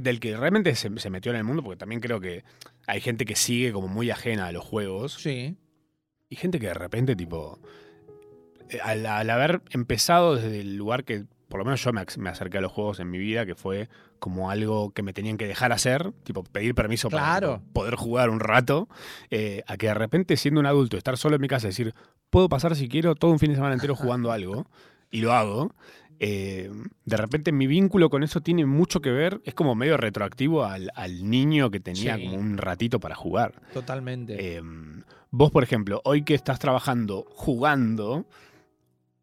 del 0.00 0.18
que 0.20 0.36
realmente 0.36 0.74
se, 0.74 0.90
se 0.98 1.10
metió 1.10 1.30
en 1.30 1.36
el 1.38 1.44
mundo, 1.44 1.62
porque 1.62 1.76
también 1.78 2.00
creo 2.00 2.18
que 2.20 2.42
hay 2.88 3.00
gente 3.00 3.24
que 3.24 3.36
sigue 3.36 3.72
como 3.72 3.86
muy 3.86 4.10
ajena 4.10 4.46
a 4.46 4.52
los 4.52 4.64
juegos. 4.64 5.14
Sí. 5.14 5.56
Y 6.32 6.36
gente 6.36 6.58
que 6.58 6.68
de 6.68 6.74
repente, 6.74 7.14
tipo, 7.14 7.58
eh, 8.70 8.78
al, 8.82 9.04
al 9.04 9.28
haber 9.28 9.60
empezado 9.70 10.36
desde 10.36 10.60
el 10.60 10.76
lugar 10.76 11.04
que, 11.04 11.24
por 11.48 11.58
lo 11.58 11.64
menos 11.66 11.84
yo 11.84 11.92
me, 11.92 12.00
ac- 12.00 12.16
me 12.16 12.30
acerqué 12.30 12.56
a 12.56 12.60
los 12.62 12.72
juegos 12.72 13.00
en 13.00 13.10
mi 13.10 13.18
vida, 13.18 13.44
que 13.44 13.54
fue 13.54 13.90
como 14.18 14.50
algo 14.50 14.92
que 14.92 15.02
me 15.02 15.12
tenían 15.12 15.36
que 15.36 15.46
dejar 15.46 15.72
hacer, 15.72 16.12
tipo, 16.24 16.42
pedir 16.42 16.74
permiso 16.74 17.10
Claro. 17.10 17.58
para 17.58 17.72
poder 17.74 17.96
jugar 17.96 18.30
un 18.30 18.40
rato, 18.40 18.88
eh, 19.30 19.62
a 19.66 19.76
que 19.76 19.88
de 19.88 19.94
repente, 19.94 20.38
siendo 20.38 20.58
un 20.60 20.64
adulto, 20.66 20.96
estar 20.96 21.18
solo 21.18 21.36
en 21.36 21.42
mi 21.42 21.48
casa 21.48 21.66
decir, 21.66 21.94
puedo 22.30 22.48
pasar 22.48 22.76
si 22.76 22.88
quiero 22.88 23.14
todo 23.14 23.30
un 23.30 23.38
fin 23.38 23.50
de 23.50 23.56
semana 23.56 23.74
entero 23.74 23.94
jugando 23.94 24.32
algo, 24.32 24.66
y 25.10 25.20
lo 25.20 25.32
hago. 25.34 25.74
eh, 26.24 26.70
de 27.04 27.16
repente 27.16 27.50
mi 27.50 27.66
vínculo 27.66 28.08
con 28.08 28.22
eso 28.22 28.40
tiene 28.40 28.64
mucho 28.64 29.00
que 29.00 29.10
ver, 29.10 29.40
es 29.44 29.54
como 29.54 29.74
medio 29.74 29.96
retroactivo 29.96 30.64
al, 30.64 30.90
al 30.94 31.28
niño 31.28 31.70
que 31.72 31.80
tenía 31.80 32.16
Sí. 32.16 32.24
como 32.24 32.36
un 32.36 32.56
ratito 32.58 33.00
para 33.00 33.16
jugar. 33.16 33.60
Totalmente. 33.74 34.36
Eh, 34.56 34.62
vos, 35.32 35.50
por 35.50 35.64
ejemplo, 35.64 36.00
hoy 36.04 36.22
que 36.22 36.34
estás 36.34 36.60
trabajando, 36.60 37.26
jugando, 37.30 38.26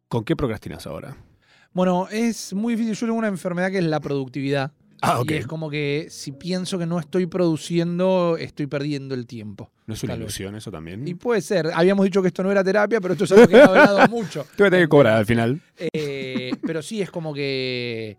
¿con 0.08 0.24
qué 0.24 0.36
procrastinas 0.36 0.86
ahora? 0.86 1.16
Bueno, 1.72 2.08
es 2.10 2.52
muy 2.52 2.74
difícil. 2.74 2.94
Yo 2.94 3.06
tengo 3.06 3.18
una 3.18 3.28
enfermedad 3.28 3.70
que 3.70 3.78
es 3.78 3.84
la 3.84 4.00
productividad. 4.00 4.72
Ah, 5.02 5.20
ok. 5.20 5.30
Y 5.30 5.34
es 5.34 5.46
como 5.46 5.70
que 5.70 6.08
si 6.10 6.32
pienso 6.32 6.78
que 6.78 6.84
no 6.84 6.98
estoy 6.98 7.26
produciendo, 7.26 8.36
estoy 8.38 8.66
perdiendo 8.66 9.14
el 9.14 9.26
tiempo. 9.26 9.70
¿No 9.86 9.94
es 9.94 10.02
una 10.02 10.12
tal 10.12 10.18
vez. 10.18 10.26
ilusión 10.26 10.56
eso 10.56 10.70
también? 10.70 11.06
Y 11.08 11.14
puede 11.14 11.40
ser. 11.40 11.70
Habíamos 11.72 12.04
dicho 12.04 12.20
que 12.20 12.28
esto 12.28 12.42
no 12.42 12.50
era 12.50 12.62
terapia, 12.62 13.00
pero 13.00 13.14
esto 13.14 13.24
es 13.24 13.32
algo 13.32 13.46
que 13.48 13.56
he 13.56 13.62
hablado 13.62 14.06
mucho. 14.10 14.44
Te 14.56 14.64
voy 14.64 14.66
a 14.66 14.70
tener 14.70 14.84
que 14.86 14.88
cobrar 14.90 15.16
al 15.16 15.26
final. 15.26 15.62
Eh, 15.78 16.50
pero 16.66 16.82
sí, 16.82 17.00
es 17.00 17.10
como 17.10 17.32
que 17.32 18.18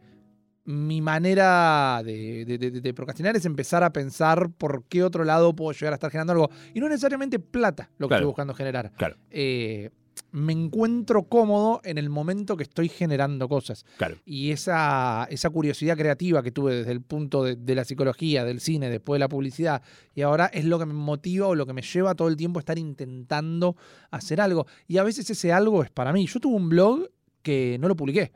mi 0.66 1.02
manera 1.02 2.02
de, 2.06 2.46
de- 2.46 2.58
de- 2.58 2.82
de 2.82 2.94
procrastinar 2.94 3.36
es 3.36 3.46
empezar 3.46 3.84
a 3.84 3.92
pensar 3.92 4.50
por 4.52 4.84
qué 4.86 5.04
otro 5.04 5.24
lado 5.24 5.56
puedo 5.56 5.72
llegar 5.72 5.94
a 5.94 5.96
estar 5.96 6.12
generando 6.12 6.34
algo. 6.34 6.50
Y 6.74 6.80
no 6.80 6.88
necesariamente 6.88 7.40
plata 7.40 7.90
lo 7.98 8.08
que 8.08 8.10
Claro. 8.12 8.20
estoy 8.22 8.28
buscando 8.28 8.54
generar. 8.54 8.92
Claro. 8.98 9.16
Eh, 9.32 9.90
me 10.34 10.54
encuentro 10.54 11.24
cómodo 11.24 11.82
en 11.84 11.98
el 11.98 12.10
momento 12.10 12.56
que 12.56 12.64
estoy 12.64 12.88
generando 12.90 13.50
cosas. 13.50 13.86
Claro. 13.98 14.16
Y 14.24 14.52
esa, 14.52 15.28
esa 15.30 15.50
curiosidad 15.50 15.98
creativa 15.98 16.42
que 16.44 16.52
tuve 16.52 16.76
desde 16.76 16.92
el 16.92 17.02
punto 17.02 17.44
de, 17.44 17.56
de 17.56 17.76
la 17.76 17.84
psicología, 17.84 18.46
del 18.46 18.62
cine, 18.62 18.90
después 18.90 19.16
de 19.18 19.20
la 19.20 19.30
publicidad, 19.30 19.82
y 20.14 20.22
ahora 20.22 20.46
es 20.48 20.64
lo 20.66 20.80
que 20.80 20.86
me 20.86 20.94
motiva 20.94 21.48
o 21.48 21.56
lo 21.56 21.66
que 21.66 21.74
me 21.74 21.82
lleva 21.82 22.16
todo 22.16 22.28
el 22.30 22.38
tiempo 22.38 22.60
a 22.60 22.62
estar 22.62 22.78
intentando 22.78 23.76
hacer 24.12 24.40
algo. 24.42 24.68
Y 24.88 24.98
a 25.00 25.04
veces 25.04 25.30
ese 25.30 25.52
algo 25.52 25.84
es 25.84 25.90
para 25.90 26.14
mí. 26.14 26.28
Yo 26.28 26.40
tuve 26.40 26.56
un 26.56 26.70
blog 26.70 27.10
que 27.42 27.78
no 27.82 27.88
lo 27.88 27.96
publiqué, 27.96 28.32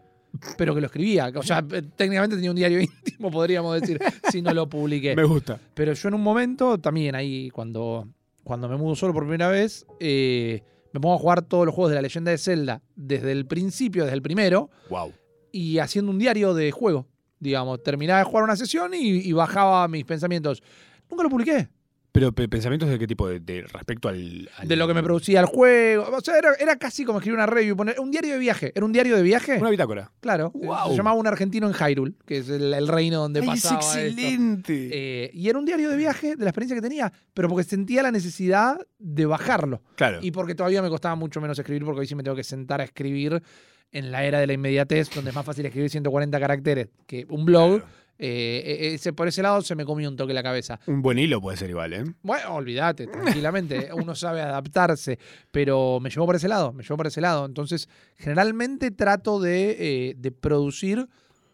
pero 0.57 0.73
que 0.75 0.81
lo 0.81 0.87
escribía. 0.87 1.31
O 1.35 1.43
sea, 1.43 1.65
técnicamente 1.95 2.35
tenía 2.35 2.51
un 2.51 2.55
diario 2.57 2.79
íntimo, 2.81 3.31
podríamos 3.31 3.79
decir, 3.79 3.99
si 4.31 4.41
no 4.41 4.53
lo 4.53 4.67
publiqué. 4.69 5.15
Me 5.15 5.23
gusta. 5.23 5.59
Pero 5.73 5.93
yo 5.93 6.07
en 6.09 6.13
un 6.15 6.21
momento, 6.23 6.77
también 6.77 7.15
ahí, 7.15 7.49
cuando, 7.51 8.07
cuando 8.43 8.67
me 8.69 8.77
mudo 8.77 8.95
solo 8.95 9.13
por 9.13 9.23
primera 9.23 9.49
vez, 9.49 9.85
eh, 9.99 10.61
me 10.93 10.99
pongo 10.99 11.15
a 11.15 11.19
jugar 11.19 11.41
todos 11.41 11.65
los 11.65 11.75
juegos 11.75 11.91
de 11.91 11.95
la 11.95 12.01
leyenda 12.01 12.31
de 12.31 12.37
Zelda 12.37 12.81
desde 12.95 13.31
el 13.31 13.45
principio, 13.45 14.03
desde 14.03 14.15
el 14.15 14.21
primero, 14.21 14.69
Wow. 14.89 15.11
y 15.51 15.79
haciendo 15.79 16.11
un 16.11 16.19
diario 16.19 16.53
de 16.53 16.71
juego. 16.71 17.07
Digamos, 17.39 17.83
terminaba 17.83 18.19
de 18.19 18.25
jugar 18.25 18.43
una 18.45 18.55
sesión 18.55 18.93
y, 18.93 19.17
y 19.17 19.31
bajaba 19.33 19.87
mis 19.87 20.05
pensamientos. 20.05 20.63
Nunca 21.09 21.23
lo 21.23 21.29
publiqué. 21.29 21.67
Pero 22.15 22.31
pe- 22.31 22.47
pensamientos 22.47 22.87
de 22.89 22.97
qué 22.97 23.07
tipo, 23.07 23.27
de, 23.27 23.41
de 23.41 23.63
respecto 23.63 24.07
al, 24.07 24.49
al- 24.57 24.67
De 24.69 24.75
lo 24.77 24.87
que 24.87 24.93
me 24.93 25.03
producía 25.03 25.41
el 25.41 25.45
juego. 25.47 26.07
O 26.15 26.21
sea, 26.21 26.37
era, 26.37 26.53
era 26.57 26.77
casi 26.77 27.03
como 27.03 27.19
escribir 27.19 27.35
una 27.37 27.45
review. 27.45 27.75
Poner, 27.75 27.99
un 27.99 28.09
diario 28.09 28.31
de 28.33 28.39
viaje. 28.39 28.71
¿Era 28.73 28.85
un 28.85 28.93
diario 28.93 29.17
de 29.17 29.21
viaje? 29.21 29.57
Una 29.59 29.69
bitácora. 29.69 30.11
Claro. 30.21 30.51
Guau. 30.53 30.91
Se 30.91 30.95
llamaba 30.97 31.17
Un 31.17 31.27
Argentino 31.27 31.67
en 31.67 31.73
Hyrule, 31.73 32.13
que 32.25 32.37
es 32.37 32.49
el, 32.49 32.73
el 32.73 32.87
reino 32.87 33.19
donde 33.19 33.41
Ay, 33.41 33.49
es 33.49 33.61
pasaba 33.63 33.79
esto. 33.81 33.99
excelente. 33.99 34.89
Eh, 34.93 35.31
y 35.33 35.49
era 35.49 35.59
un 35.59 35.65
diario 35.65 35.89
de 35.89 35.97
viaje 35.97 36.37
de 36.37 36.43
la 36.45 36.51
experiencia 36.51 36.75
que 36.75 36.81
tenía, 36.81 37.11
pero 37.33 37.49
porque 37.49 37.65
sentía 37.65 38.01
la 38.01 38.11
necesidad 38.11 38.77
de 38.97 39.25
bajarlo. 39.25 39.81
claro. 39.95 40.19
Y 40.21 40.31
porque 40.31 40.55
todavía 40.55 40.81
me 40.81 40.89
costaba 40.89 41.15
mucho 41.15 41.41
menos 41.41 41.59
escribir, 41.59 41.83
porque 41.83 41.99
hoy 41.99 42.07
sí 42.07 42.15
me 42.15 42.23
tengo 42.23 42.37
que 42.37 42.45
sentar 42.45 42.79
a 42.79 42.85
escribir 42.85 43.43
en 43.91 44.11
la 44.11 44.23
era 44.25 44.39
de 44.39 44.47
la 44.47 44.53
inmediatez, 44.53 45.09
donde 45.13 45.29
es 45.31 45.35
más 45.35 45.45
fácil 45.45 45.65
escribir 45.65 45.89
140 45.89 46.39
caracteres 46.39 46.87
que 47.05 47.25
un 47.29 47.43
blog. 47.45 47.79
Claro. 47.81 48.04
Eh, 48.17 48.63
eh, 48.65 48.93
ese, 48.95 49.11
por 49.13 49.27
ese 49.27 49.41
lado 49.41 49.61
se 49.61 49.75
me 49.75 49.85
comió 49.85 50.09
un 50.09 50.15
toque 50.15 50.33
la 50.33 50.43
cabeza. 50.43 50.79
Un 50.87 51.01
buen 51.01 51.19
hilo 51.19 51.41
puede 51.41 51.57
ser 51.57 51.69
igual, 51.69 51.93
¿eh? 51.93 52.03
Bueno, 52.21 52.55
olvídate, 52.55 53.07
tranquilamente. 53.07 53.89
Uno 53.93 54.15
sabe 54.15 54.41
adaptarse, 54.41 55.19
pero 55.51 55.99
me 55.99 56.09
llevó 56.09 56.25
por 56.25 56.35
ese 56.35 56.47
lado, 56.47 56.71
me 56.73 56.83
llevó 56.83 56.97
por 56.97 57.07
ese 57.07 57.21
lado. 57.21 57.45
Entonces, 57.45 57.89
generalmente 58.15 58.91
trato 58.91 59.39
de, 59.39 59.75
eh, 59.79 60.15
de 60.17 60.31
producir 60.31 61.07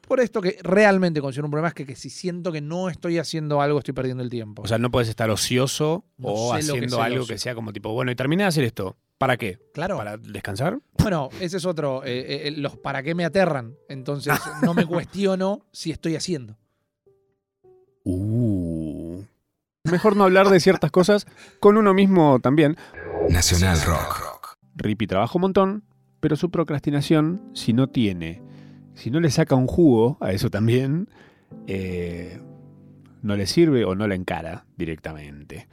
por 0.08 0.20
esto 0.20 0.42
que 0.42 0.58
realmente 0.62 1.22
considero 1.22 1.48
un 1.48 1.52
problema, 1.52 1.70
es 1.70 1.74
que, 1.74 1.86
que 1.86 1.96
si 1.96 2.10
siento 2.10 2.52
que 2.52 2.60
no 2.60 2.90
estoy 2.90 3.18
haciendo 3.18 3.62
algo, 3.62 3.80
estoy 3.80 3.94
perdiendo 3.94 4.22
el 4.22 4.30
tiempo. 4.30 4.62
O 4.64 4.68
sea, 4.68 4.78
no 4.78 4.92
puedes 4.92 5.08
estar 5.08 5.30
ocioso 5.30 6.04
No 6.18 6.28
o 6.30 6.52
que 6.52 6.60
haciendo 6.60 7.02
algo 7.02 7.26
que 7.26 7.38
sea 7.38 7.56
como 7.56 7.72
tipo, 7.72 7.94
bueno, 7.94 8.12
y 8.12 8.16
terminé 8.16 8.44
de 8.44 8.50
hacer 8.50 8.66
esto. 8.66 8.98
¿Para 9.22 9.38
qué? 9.38 9.60
claro. 9.72 9.98
¿Para 9.98 10.18
descansar? 10.18 10.80
Bueno, 10.98 11.30
ese 11.40 11.58
es 11.58 11.66
otro. 11.66 12.04
eh, 12.04 12.48
eh, 12.48 12.52
los 12.58 12.76
para 12.76 13.04
qué 13.04 13.14
me 13.14 13.24
aterran. 13.24 13.76
Entonces, 13.88 14.34
no 14.64 14.74
me 14.74 14.88
cuestiono 14.88 15.68
si 15.72 15.92
estoy 15.92 16.16
haciendo. 16.16 16.58
Uh. 18.04 19.22
Mejor 19.84 20.16
no 20.16 20.24
hablar 20.24 20.50
de 20.50 20.60
ciertas 20.60 20.90
cosas 20.90 21.28
con 21.60 21.78
uno 21.78 21.94
mismo 21.94 22.40
también. 22.40 22.78
Nacional 23.30 23.80
Rock. 23.84 24.58
Rippy 24.76 25.06
trabaja 25.06 25.34
un 25.36 25.42
montón, 25.42 25.84
pero 26.20 26.36
su 26.36 26.50
procrastinación, 26.50 27.44
si 27.54 27.74
no 27.74 27.90
tiene, 27.90 28.42
si 28.96 29.12
no 29.12 29.20
le 29.20 29.30
saca 29.30 29.54
un 29.54 29.68
jugo 29.68 30.18
a 30.20 30.32
eso 30.32 30.50
también, 30.50 31.10
eh, 31.68 32.42
no 33.22 33.36
le 33.36 33.46
sirve 33.46 33.86
o 33.86 33.94
no 33.94 34.08
la 34.08 34.16
encara 34.16 34.66
directamente. 34.78 35.68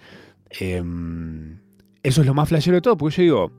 Em, 0.50 1.60
eso 2.08 2.20
es 2.22 2.26
lo 2.26 2.34
más 2.34 2.48
flashero 2.48 2.76
de 2.76 2.80
todo, 2.80 2.96
porque 2.96 3.16
yo 3.16 3.22
digo, 3.22 3.52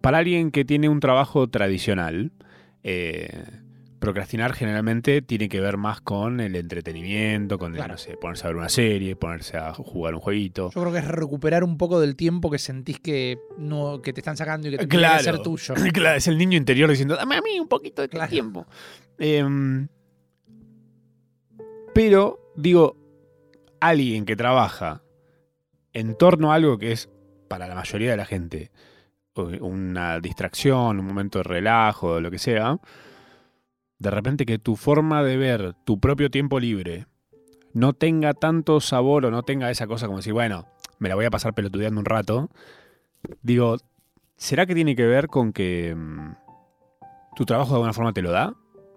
para 0.00 0.18
alguien 0.18 0.50
que 0.50 0.64
tiene 0.64 0.88
un 0.88 1.00
trabajo 1.00 1.48
tradicional, 1.48 2.32
eh, 2.82 3.44
procrastinar 3.98 4.52
generalmente 4.52 5.22
tiene 5.22 5.48
que 5.48 5.60
ver 5.60 5.76
más 5.78 6.00
con 6.00 6.40
el 6.40 6.54
entretenimiento, 6.54 7.58
con 7.58 7.72
el, 7.72 7.76
Claro. 7.78 7.94
no 7.94 7.98
sé, 7.98 8.16
ponerse 8.16 8.44
a 8.44 8.48
ver 8.48 8.56
una 8.56 8.68
serie, 8.68 9.16
ponerse 9.16 9.56
a 9.56 9.72
jugar 9.74 10.14
un 10.14 10.20
jueguito. 10.20 10.70
Yo 10.74 10.80
creo 10.80 10.92
que 10.92 10.98
es 11.00 11.08
recuperar 11.08 11.64
un 11.64 11.76
poco 11.78 11.98
del 11.98 12.14
tiempo 12.14 12.50
que 12.50 12.58
sentís 12.58 13.00
que, 13.00 13.38
no, 13.58 14.00
que 14.02 14.12
te 14.12 14.20
están 14.20 14.36
sacando 14.36 14.68
y 14.68 14.72
que 14.72 14.78
tendría 14.78 15.16
que 15.16 15.22
ser 15.24 15.38
tuyo. 15.40 15.74
Claro, 15.92 16.16
es 16.18 16.28
el 16.28 16.38
niño 16.38 16.56
interior 16.58 16.88
diciendo, 16.90 17.16
dame 17.16 17.36
a 17.36 17.40
mí 17.42 17.58
un 17.58 17.68
poquito 17.68 18.02
de 18.02 18.08
Claro. 18.08 18.30
tiempo. 18.30 18.66
Em, 19.18 19.88
pero, 21.94 22.38
digo, 22.56 22.96
alguien 23.80 24.24
que 24.26 24.36
trabaja 24.36 25.02
en 25.94 26.14
torno 26.16 26.52
a 26.52 26.56
algo 26.56 26.76
que 26.78 26.92
es, 26.92 27.08
para 27.48 27.66
la 27.68 27.74
mayoría 27.74 28.10
de 28.10 28.16
la 28.16 28.24
gente, 28.26 28.70
u- 29.34 29.64
una 29.66 30.20
distracción, 30.20 30.98
un 31.00 31.06
momento 31.06 31.38
de 31.38 31.44
relajo, 31.44 32.20
lo 32.20 32.30
que 32.30 32.38
sea, 32.38 32.78
de 33.98 34.10
repente 34.10 34.44
que 34.46 34.58
tu 34.58 34.76
forma 34.76 35.22
de 35.22 35.36
ver 35.36 35.74
tu 35.84 35.98
propio 36.00 36.30
tiempo 36.30 36.60
libre 36.60 37.06
no 37.72 37.92
tenga 37.94 38.34
tanto 38.34 38.80
sabor 38.80 39.26
o 39.26 39.30
no 39.30 39.42
tenga 39.42 39.70
esa 39.70 39.86
cosa 39.86 40.06
como 40.06 40.18
decir, 40.18 40.32
bueno, 40.32 40.66
me 40.98 41.08
la 41.08 41.14
voy 41.14 41.24
a 41.26 41.30
pasar 41.30 41.54
pelotudeando 41.54 42.00
un 42.00 42.06
rato, 42.06 42.50
digo, 43.42 43.76
¿será 44.36 44.66
que 44.66 44.74
tiene 44.74 44.96
que 44.96 45.04
ver 45.06 45.28
con 45.28 45.52
que 45.52 45.94
mm, 45.94 46.34
tu 47.36 47.44
trabajo 47.44 47.70
de 47.70 47.74
alguna 47.76 47.92
forma 47.92 48.12
te 48.12 48.22
lo 48.22 48.30
da? 48.30 48.54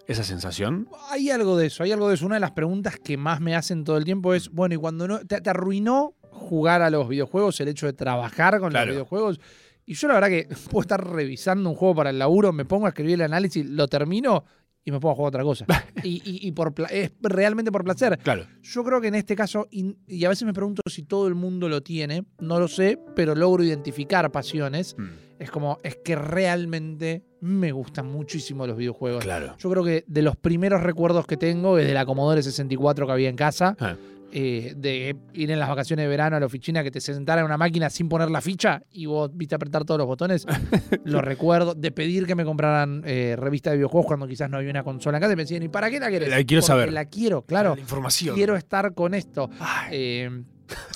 esa 0.08 0.24
sensación. 0.24 0.88
Hay 1.12 1.30
algo 1.30 1.56
de 1.56 1.68
eso, 1.68 1.84
hay 1.84 1.92
algo 1.92 2.08
de 2.10 2.16
eso. 2.16 2.26
Una 2.26 2.38
de 2.38 2.40
las 2.42 2.50
preguntas 2.50 2.98
que 2.98 3.16
más 3.16 3.42
me 3.42 3.56
hacen 3.56 3.84
todo 3.84 3.96
el 3.96 4.06
tiempo 4.06 4.34
es, 4.34 4.50
bueno, 4.50 4.74
y 4.74 4.78
cuando 4.80 5.08
no. 5.08 5.20
¿Te, 5.20 5.40
te 5.40 5.50
arruinó 5.52 6.16
jugar 6.40 6.82
a 6.82 6.90
los 6.90 7.08
videojuegos, 7.08 7.60
el 7.60 7.68
hecho 7.68 7.86
de 7.86 7.94
trabajar 7.94 8.60
con 8.60 8.70
Claro. 8.72 8.88
los 8.88 8.96
videojuegos? 8.96 9.40
Y 9.86 9.94
yo 9.96 10.08
la 10.08 10.14
verdad 10.16 10.30
que 10.30 10.48
puedo 10.72 10.82
estar 10.82 11.06
revisando 11.14 11.70
un 11.70 11.76
juego 11.76 11.96
para 11.96 12.10
el 12.10 12.20
laburo, 12.20 12.52
me 12.54 12.66
pongo 12.66 12.86
a 12.86 12.90
escribir 12.90 13.16
el 13.16 13.22
análisis, 13.22 13.66
lo 13.66 13.88
termino 13.88 14.44
y 14.86 14.92
me 14.92 15.00
pongo 15.00 15.12
a 15.14 15.16
jugar 15.16 15.30
otra 15.30 15.44
cosa. 15.44 15.66
y 16.04 16.22
y- 16.24 16.48
y 16.48 16.52
por 16.52 16.74
es 16.90 17.12
realmente 17.22 17.72
por 17.72 17.84
placer. 17.84 18.18
Claro. 18.24 18.46
Yo 18.62 18.84
creo 18.84 19.02
que 19.02 19.08
en 19.10 19.16
este 19.16 19.36
caso, 19.36 19.68
y, 19.70 19.96
y 20.08 20.26
a 20.26 20.30
veces 20.30 20.46
me 20.46 20.54
pregunto 20.54 20.82
si 20.90 21.04
todo 21.04 21.28
el 21.28 21.36
mundo 21.36 21.68
lo 21.70 21.82
tiene, 21.82 22.24
no 22.40 22.60
lo 22.60 22.68
sé, 22.68 22.98
pero 23.16 23.36
logro 23.36 23.64
identificar 23.64 24.32
pasiones. 24.32 24.96
Mm, 24.98 25.08
Es 25.40 25.50
como, 25.52 25.80
es 25.84 25.96
que 26.04 26.16
realmente 26.60 27.24
me 27.42 27.72
gustan 27.72 28.08
muchísimo 28.08 28.68
los 28.68 28.76
videojuegos. 28.78 29.24
Claro. 29.24 29.56
Yo 29.58 29.70
creo 29.70 29.84
que 29.86 30.04
de 30.08 30.22
los 30.22 30.36
primeros 30.36 30.84
recuerdos 30.84 31.26
que 31.26 31.38
tengo 31.38 31.78
es 31.78 31.88
de 31.88 31.94
la 31.94 32.06
Commodore 32.06 32.44
64 32.44 33.06
que 33.06 33.12
había 33.14 33.30
en 33.30 33.36
casa, 33.38 33.76
Ah. 33.80 33.96
Eh, 34.32 34.74
de 34.78 35.16
ir 35.34 35.52
en 35.52 35.60
las 35.60 35.68
vacaciones 35.70 36.04
de 36.04 36.08
verano 36.08 36.36
a 36.38 36.40
la 36.40 36.46
oficina, 36.46 36.84
que 36.84 36.92
te 36.92 37.02
sentara 37.02 37.42
en 37.42 37.46
una 37.46 37.58
máquina 37.58 37.90
sin 37.90 38.08
poner 38.10 38.30
la 38.30 38.42
ficha 38.42 38.84
y 38.92 39.06
vos 39.06 39.32
viste 39.34 39.56
apretar 39.56 39.86
todos 39.86 39.98
los 39.98 40.08
botones. 40.08 40.46
lo 41.06 41.22
recuerdo. 41.22 41.74
De 41.74 41.92
pedir 41.92 42.26
que 42.28 42.36
me 42.36 42.46
compraran 42.46 43.02
eh, 43.06 43.36
revistas 43.38 43.72
de 43.72 43.78
videojuegos 43.78 44.08
cuando 44.08 44.28
quizás 44.28 44.50
no 44.50 44.58
había 44.58 44.70
una 44.70 44.84
consola 44.84 45.18
en 45.18 45.22
casa 45.22 45.34
y 45.34 45.36
me 45.36 45.44
decían, 45.44 45.64
¿y 45.64 45.70
para 45.70 45.90
qué 45.90 46.00
la 46.00 46.10
querés? 46.10 46.30
La 46.30 46.44
quiero 46.44 46.62
Porque 46.62 46.68
saber. 46.68 46.94
La 46.94 47.06
quiero, 47.06 47.42
claro. 47.42 47.76
La 47.76 47.82
información. 47.82 48.36
Quiero 48.36 48.56
estar 48.56 48.94
con 48.94 49.14
esto. 49.14 49.50
Eh, 49.92 50.30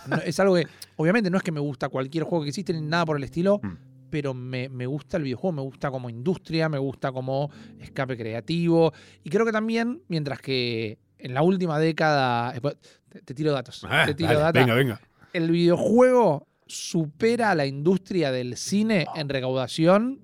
no, 0.07 0.17
es 0.17 0.39
algo 0.39 0.55
que, 0.55 0.67
obviamente, 0.97 1.29
no 1.29 1.37
es 1.37 1.43
que 1.43 1.51
me 1.51 1.59
gusta 1.59 1.89
cualquier 1.89 2.25
juego 2.25 2.43
que 2.43 2.49
existe 2.49 2.73
ni 2.73 2.81
nada 2.81 3.05
por 3.05 3.17
el 3.17 3.23
estilo, 3.23 3.59
Mm. 3.63 3.77
pero 4.11 4.35
me, 4.35 4.69
me 4.69 4.85
gusta 4.85 5.17
el 5.17 5.23
videojuego, 5.23 5.53
me 5.53 5.61
gusta 5.63 5.89
como 5.89 6.09
industria, 6.09 6.69
me 6.69 6.77
gusta 6.77 7.11
como 7.11 7.49
escape 7.79 8.15
creativo. 8.15 8.93
Y 9.23 9.29
creo 9.31 9.43
que 9.45 9.51
también, 9.51 10.03
mientras 10.07 10.39
que 10.39 10.99
en 11.23 11.33
la 11.33 11.41
última 11.41 11.79
década. 11.79 12.53
eh, 12.55 12.61
Te, 13.09 13.21
te 13.21 13.33
tiro 13.33 13.51
datos. 13.51 13.85
ah, 13.89 14.03
te 14.05 14.13
tiro 14.13 14.29
dale, 14.29 14.41
data. 14.41 14.59
venga, 14.59 14.73
venga. 14.75 15.01
El 15.33 15.49
videojuego 15.51 16.47
supera 16.67 17.51
a 17.51 17.55
la 17.55 17.65
industria 17.65 18.31
del 18.31 18.55
cine 18.57 19.05
en 19.15 19.29
recaudación 19.29 20.21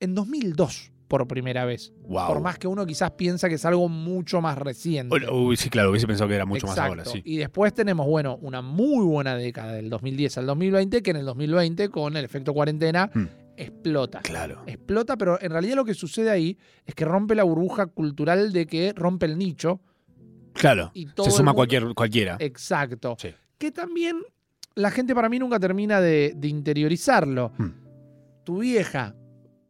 en 0.00 0.14
2002 0.14 0.92
por 1.08 1.26
primera 1.26 1.64
vez. 1.64 1.92
Wow. 2.02 2.28
Por 2.28 2.40
más 2.40 2.56
que 2.58 2.68
uno 2.68 2.86
quizás 2.86 3.10
piensa 3.12 3.48
que 3.48 3.56
es 3.56 3.64
algo 3.64 3.88
mucho 3.88 4.40
más 4.40 4.56
reciente. 4.56 5.14
Uy, 5.32 5.56
sí, 5.56 5.68
claro, 5.68 5.90
hubiese 5.90 6.06
pensado 6.06 6.28
que 6.28 6.36
era 6.36 6.46
mucho 6.46 6.66
Exacto. 6.68 6.80
más 6.82 6.88
ahora, 6.88 7.04
sí. 7.04 7.20
Y 7.24 7.36
después 7.38 7.74
tenemos, 7.74 8.06
bueno, 8.06 8.36
una 8.40 8.62
muy 8.62 9.04
buena 9.04 9.34
década 9.36 9.72
del 9.72 9.90
2010 9.90 10.38
al 10.38 10.46
2020, 10.46 11.02
que 11.02 11.10
en 11.10 11.16
el 11.16 11.24
2020, 11.26 11.88
con 11.88 12.16
el 12.16 12.24
efecto 12.24 12.54
cuarentena, 12.54 13.10
Mm. 13.12 13.24
explota. 13.56 14.20
Claro. 14.20 14.62
Explota, 14.66 15.16
pero 15.16 15.40
en 15.42 15.50
realidad 15.50 15.74
lo 15.76 15.84
que 15.84 15.94
sucede 15.94 16.30
ahí 16.30 16.56
es 16.86 16.94
que 16.94 17.04
rompe 17.04 17.34
la 17.34 17.42
burbuja 17.42 17.86
cultural 17.86 18.52
de 18.52 18.66
que 18.66 18.92
rompe 18.94 19.26
el 19.26 19.36
nicho. 19.36 19.80
Claro. 20.60 20.90
Y 20.94 21.06
todo 21.06 21.26
Se 21.26 21.32
suma 21.32 21.50
mundo- 21.50 21.56
cualquier, 21.56 21.94
cualquiera. 21.94 22.36
Exacto. 22.38 23.16
Sí. 23.18 23.30
Que 23.58 23.70
también 23.72 24.20
la 24.74 24.90
gente 24.90 25.14
para 25.14 25.28
mí 25.28 25.38
nunca 25.38 25.58
termina 25.58 26.00
de, 26.00 26.32
de 26.36 26.48
interiorizarlo. 26.48 27.52
Mm. 27.58 27.68
Tu 28.44 28.58
vieja, 28.60 29.14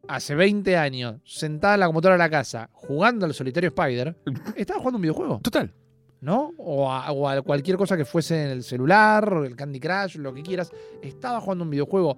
hace 0.07 0.35
20 0.35 0.77
años, 0.77 1.21
sentada 1.25 1.73
en 1.75 1.79
la 1.81 1.85
computadora 1.87 2.15
de 2.15 2.19
la 2.19 2.29
casa, 2.29 2.69
jugando 2.73 3.25
al 3.25 3.33
solitario 3.33 3.69
Spider, 3.69 4.15
estaba 4.55 4.79
jugando 4.79 4.97
un 4.97 5.01
videojuego. 5.01 5.39
Total. 5.43 5.73
¿no? 6.21 6.53
O 6.57 6.91
a, 6.91 7.11
o 7.11 7.27
a 7.27 7.41
cualquier 7.41 7.77
cosa 7.77 7.97
que 7.97 8.05
fuese 8.05 8.43
en 8.43 8.51
el 8.51 8.63
celular, 8.63 9.41
el 9.43 9.55
Candy 9.55 9.79
Crush, 9.79 10.17
lo 10.17 10.31
que 10.33 10.43
quieras. 10.43 10.71
Estaba 11.01 11.41
jugando 11.41 11.63
un 11.63 11.71
videojuego. 11.71 12.15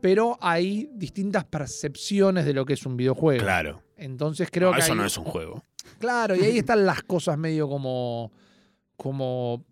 Pero 0.00 0.36
hay 0.40 0.90
distintas 0.92 1.44
percepciones 1.44 2.44
de 2.44 2.52
lo 2.52 2.66
que 2.66 2.72
es 2.74 2.84
un 2.84 2.96
videojuego. 2.96 3.42
Claro. 3.42 3.82
Entonces 3.96 4.48
creo 4.50 4.70
No, 4.70 4.74
que. 4.76 4.82
eso 4.82 4.94
no 4.96 5.04
es 5.06 5.16
un 5.16 5.24
juego. 5.24 5.62
Claro, 5.98 6.34
y 6.36 6.40
ahí 6.42 6.58
están 6.58 6.84
las 6.86 7.02
cosas 7.02 7.36
medio 7.38 7.68
como. 7.68 8.30
como 8.96 9.64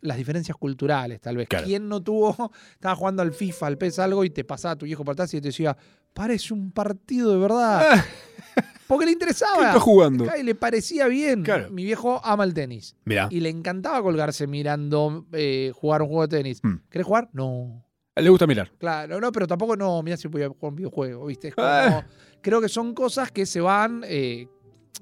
las 0.00 0.18
diferencias 0.18 0.54
culturales, 0.58 1.18
tal 1.20 1.38
vez. 1.38 1.48
Claro. 1.48 1.64
¿Quién 1.64 1.88
no 1.88 2.02
tuvo? 2.02 2.52
Estaba 2.72 2.94
jugando 2.94 3.22
al 3.22 3.32
FIFA, 3.32 3.66
al 3.68 3.78
PES 3.78 3.98
algo, 4.00 4.22
y 4.24 4.28
te 4.30 4.44
pasaba 4.44 4.76
tu 4.76 4.84
viejo 4.84 5.02
por 5.02 5.12
atrás 5.14 5.32
y 5.32 5.40
te 5.40 5.48
decía, 5.48 5.74
parece 6.12 6.52
un 6.52 6.72
partido 6.72 7.32
de 7.32 7.38
verdad. 7.38 8.04
Porque 8.86 9.06
le 9.06 9.12
interesaba. 9.12 9.80
jugando? 9.80 10.26
Y 10.38 10.42
le 10.42 10.54
parecía 10.54 11.06
bien. 11.06 11.42
Claro. 11.42 11.70
Mi 11.70 11.84
viejo 11.84 12.20
ama 12.22 12.44
el 12.44 12.52
tenis. 12.52 12.94
Mira, 13.06 13.28
Y 13.30 13.40
le 13.40 13.48
encantaba 13.48 14.02
colgarse 14.02 14.46
mirando 14.46 15.24
eh, 15.32 15.72
jugar 15.74 16.02
un 16.02 16.08
juego 16.08 16.26
de 16.26 16.36
tenis. 16.36 16.60
Mm. 16.62 16.74
¿Querés 16.90 17.06
jugar? 17.06 17.30
No. 17.32 17.82
le 18.14 18.28
gusta 18.28 18.46
mirar. 18.46 18.70
Claro, 18.76 19.18
no, 19.22 19.32
pero 19.32 19.46
tampoco 19.46 19.74
no, 19.74 20.02
mira 20.02 20.18
si 20.18 20.28
voy 20.28 20.42
a 20.42 20.48
jugar 20.48 20.70
un 20.72 20.76
videojuego, 20.76 21.24
¿viste? 21.24 21.48
Es 21.48 21.54
como- 21.54 21.66
Ah. 21.66 22.06
creo 22.42 22.60
que 22.60 22.68
son 22.68 22.92
cosas 22.92 23.32
que 23.32 23.46
se 23.46 23.62
van, 23.62 24.02
eh, 24.06 24.48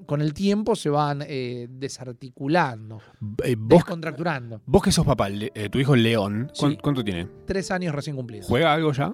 con 0.07 0.21
el 0.23 0.33
tiempo 0.35 0.75
se 0.77 0.89
van 0.91 1.23
eh, 1.27 1.67
desarticulando, 1.71 3.01
Eh, 3.45 3.57
vos, 3.59 3.79
descontracturando. 3.79 4.61
vos 4.67 4.83
que 4.83 4.93
sos 4.93 5.05
papá, 5.07 5.29
eh, 5.31 5.69
tu 5.71 5.79
hijo 5.79 5.95
León, 5.97 6.51
¿cuán- 6.59 6.73
Sí. 6.73 6.79
¿cuánto 6.83 7.05
tiene? 7.05 7.29
Tres 7.47 7.71
años 7.71 7.95
recién 7.95 8.17
cumplidos. 8.17 8.47
¿Juega 8.47 8.73
algo 8.73 8.93
ya? 8.93 9.13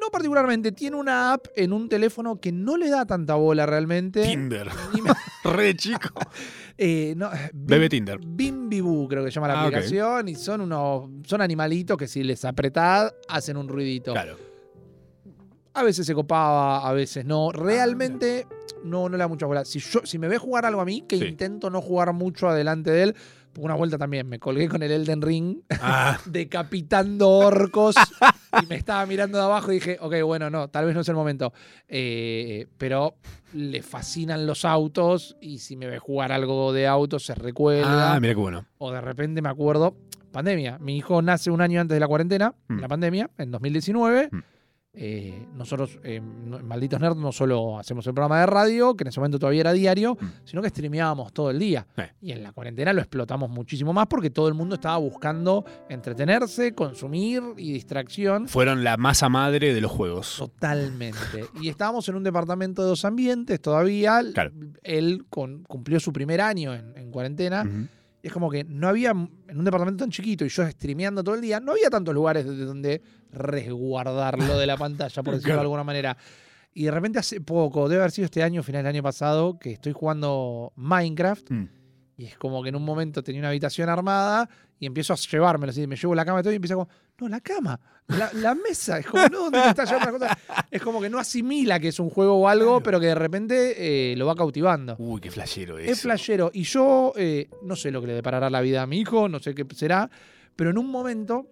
No 0.00 0.10
particularmente, 0.10 0.72
tiene 0.72 0.96
una 0.96 1.32
app 1.34 1.46
en 1.56 1.72
un 1.72 1.88
teléfono 1.88 2.40
que 2.40 2.50
no 2.52 2.76
le 2.76 2.88
da 2.90 3.04
tanta 3.06 3.34
bola 3.36 3.66
realmente. 3.66 4.22
Tinder. 4.22 4.68
Re 5.44 5.74
chico. 5.76 6.10
eh, 6.78 7.14
no, 7.16 7.30
Bim- 7.30 7.50
Bebe 7.52 7.88
Tinder. 7.88 8.18
Bimbibu, 8.24 9.08
creo 9.08 9.24
que 9.24 9.30
se 9.30 9.36
llama 9.36 9.48
la 9.48 9.54
Ah, 9.60 9.62
aplicación, 9.66 10.28
y 10.28 10.34
son 10.34 10.62
unos. 10.62 11.08
Son 11.24 11.40
animalitos 11.40 11.96
que 11.96 12.08
si 12.08 12.22
les 12.24 12.44
apretás 12.44 13.14
hacen 13.28 13.56
un 13.56 13.68
ruidito. 13.68 14.12
Claro. 14.12 14.36
A 15.74 15.82
veces 15.82 16.06
se 16.06 16.14
copaba, 16.14 16.86
a 16.88 16.92
veces 16.92 17.24
no. 17.24 17.48
Ah, 17.50 17.52
Realmente 17.54 18.46
no, 18.84 19.08
no 19.08 19.16
le 19.16 19.18
da 19.18 19.28
mucha 19.28 19.46
bola. 19.46 19.64
Si, 19.64 19.78
yo, 19.78 20.00
si 20.04 20.18
me 20.18 20.28
ve 20.28 20.38
jugar 20.38 20.66
algo 20.66 20.80
a 20.80 20.84
mí, 20.84 21.02
que 21.08 21.18
Sí. 21.18 21.24
intento 21.26 21.70
no 21.70 21.80
jugar 21.80 22.12
mucho 22.12 22.48
adelante 22.48 22.90
de 22.90 23.02
él, 23.04 23.16
una 23.58 23.74
vuelta 23.74 23.98
también 23.98 24.26
me 24.28 24.38
colgué 24.38 24.68
con 24.68 24.82
el 24.82 24.90
Elden 24.90 25.20
Ring, 25.22 25.58
Ah, 25.80 26.18
decapitando 26.26 27.28
orcos, 27.30 27.96
y 28.62 28.66
me 28.66 28.76
estaba 28.76 29.04
mirando 29.06 29.36
de 29.38 29.44
abajo 29.44 29.70
y 29.72 29.74
dije, 29.76 29.98
ok, 30.00 30.14
bueno, 30.24 30.48
no, 30.50 30.68
tal 30.68 30.86
vez 30.86 30.94
no 30.94 31.00
es 31.02 31.08
el 31.08 31.14
momento. 31.14 31.52
Eh, 31.88 32.66
pero 32.78 33.16
le 33.52 33.82
fascinan 33.82 34.46
los 34.46 34.64
autos, 34.64 35.36
y 35.40 35.58
si 35.58 35.76
me 35.76 35.86
ve 35.86 35.98
jugar 35.98 36.32
algo 36.32 36.72
de 36.72 36.86
autos, 36.86 37.24
se 37.26 37.34
recuerda. 37.34 38.14
ah, 38.14 38.20
mira 38.20 38.34
qué 38.34 38.40
bueno. 38.40 38.66
O 38.78 38.90
de 38.90 39.00
repente 39.02 39.42
me 39.42 39.50
acuerdo, 39.50 39.96
pandemia. 40.32 40.78
Mi 40.78 40.96
hijo 40.96 41.20
nace 41.20 41.50
un 41.50 41.60
año 41.60 41.80
antes 41.80 41.94
de 41.96 42.00
la 42.00 42.08
cuarentena, 42.08 42.54
Mm. 42.68 42.78
la 42.80 42.88
pandemia, 42.88 43.30
en 43.38 43.50
2019. 43.50 44.28
Mm. 44.32 44.38
Eh, 44.94 45.46
nosotros, 45.54 45.98
eh, 46.04 46.20
Malditos 46.20 47.00
Nerds, 47.00 47.16
no 47.16 47.32
solo 47.32 47.78
hacemos 47.78 48.06
el 48.06 48.12
programa 48.12 48.40
de 48.40 48.46
radio, 48.46 48.94
que 48.94 49.04
en 49.04 49.08
ese 49.08 49.20
momento 49.20 49.38
todavía 49.38 49.62
era 49.62 49.72
diario, 49.72 50.18
Mm. 50.20 50.26
sino 50.44 50.60
que 50.60 50.68
streameábamos 50.68 51.32
todo 51.32 51.50
el 51.50 51.58
día. 51.58 51.86
Eh. 51.96 52.10
Y 52.20 52.32
en 52.32 52.42
la 52.42 52.52
cuarentena 52.52 52.92
lo 52.92 53.00
explotamos 53.00 53.48
muchísimo 53.48 53.92
más 53.94 54.06
porque 54.06 54.28
todo 54.28 54.48
el 54.48 54.54
mundo 54.54 54.74
estaba 54.74 54.98
buscando 54.98 55.64
entretenerse, 55.88 56.74
consumir 56.74 57.42
y 57.56 57.72
distracción. 57.72 58.48
Fueron 58.48 58.84
la 58.84 58.96
masa 58.98 59.30
madre 59.30 59.72
de 59.72 59.80
los 59.80 59.90
juegos. 59.90 60.36
Totalmente. 60.38 61.46
Y 61.60 61.68
estábamos 61.68 62.06
en 62.10 62.16
un 62.16 62.22
departamento 62.24 62.82
de 62.82 62.88
dos 62.88 63.04
ambientes 63.06 63.60
todavía. 63.62 64.20
Claro. 64.34 64.50
Él 64.82 65.24
con- 65.30 65.62
cumplió 65.62 66.00
su 66.00 66.12
primer 66.12 66.40
año 66.42 66.74
en, 66.74 66.92
en 66.96 67.10
cuarentena. 67.10 67.64
Y 68.22 68.28
es 68.28 68.32
como 68.32 68.50
que 68.50 68.62
no 68.62 68.88
había, 68.88 69.10
en 69.10 69.58
un 69.58 69.64
departamento 69.64 70.04
tan 70.04 70.10
chiquito 70.10 70.44
y 70.44 70.48
yo 70.48 70.64
streameando 70.70 71.24
todo 71.24 71.34
el 71.34 71.40
día, 71.40 71.58
no 71.58 71.72
había 71.72 71.90
tantos 71.90 72.14
lugares 72.14 72.46
de 72.46 72.64
donde 72.64 73.02
resguardarlo 73.32 74.56
de 74.56 74.66
la 74.66 74.76
pantalla, 74.78 75.22
por 75.22 75.34
decirlo 75.34 75.56
de 75.56 75.60
alguna 75.60 75.82
manera. 75.82 76.16
Y 76.72 76.84
de 76.84 76.90
repente 76.92 77.18
hace 77.18 77.40
poco, 77.40 77.88
debe 77.88 78.02
haber 78.02 78.12
sido 78.12 78.26
este 78.26 78.42
año, 78.42 78.62
final 78.62 78.84
del 78.84 78.94
año 78.94 79.02
pasado, 79.02 79.58
que 79.58 79.72
estoy 79.72 79.92
jugando 79.92 80.72
Minecraft. 80.76 81.50
Mm. 81.50 81.68
Y 82.16 82.26
es 82.26 82.36
como 82.36 82.62
que 82.62 82.68
en 82.68 82.76
un 82.76 82.84
momento 82.84 83.22
tenía 83.22 83.40
una 83.40 83.48
habitación 83.48 83.88
armada 83.88 84.48
y 84.78 84.86
empiezo 84.86 85.12
a 85.12 85.16
llevármelo 85.16 85.70
así, 85.70 85.86
me 85.86 85.96
llevo 85.96 86.14
la 86.14 86.24
cama 86.24 86.40
y 86.40 86.42
todo 86.42 86.52
y 86.52 86.56
empiezo 86.56 86.74
como, 86.76 86.88
no, 87.18 87.28
la 87.28 87.40
cama, 87.40 87.80
la, 88.08 88.30
la 88.34 88.54
mesa, 88.54 88.98
es 88.98 89.06
como, 89.06 89.26
no, 89.28 89.50
¿dónde 89.50 89.68
está 89.68 89.84
llevando 89.84 90.18
la 90.18 90.34
cosa? 90.36 90.38
Es 90.70 90.82
como 90.82 91.00
que 91.00 91.08
no 91.08 91.18
asimila 91.18 91.80
que 91.80 91.88
es 91.88 91.98
un 91.98 92.10
juego 92.10 92.34
o 92.34 92.48
algo, 92.48 92.66
Claro. 92.66 92.82
pero 92.82 93.00
que 93.00 93.06
de 93.06 93.14
repente 93.14 94.12
eh, 94.12 94.16
lo 94.16 94.26
va 94.26 94.34
cautivando. 94.34 94.94
Uy, 94.98 95.20
qué 95.20 95.30
flashero 95.30 95.78
Es 95.78 95.90
eso. 95.92 96.02
flashero. 96.02 96.50
Y 96.52 96.64
yo 96.64 97.12
eh, 97.16 97.48
no 97.62 97.76
sé 97.76 97.90
lo 97.90 98.00
que 98.02 98.08
le 98.08 98.14
deparará 98.14 98.50
la 98.50 98.60
vida 98.60 98.82
a 98.82 98.86
mi 98.86 99.00
hijo, 99.00 99.28
no 99.28 99.38
sé 99.38 99.54
qué 99.54 99.64
será, 99.74 100.10
pero 100.54 100.70
en 100.70 100.78
un 100.78 100.90
momento, 100.90 101.46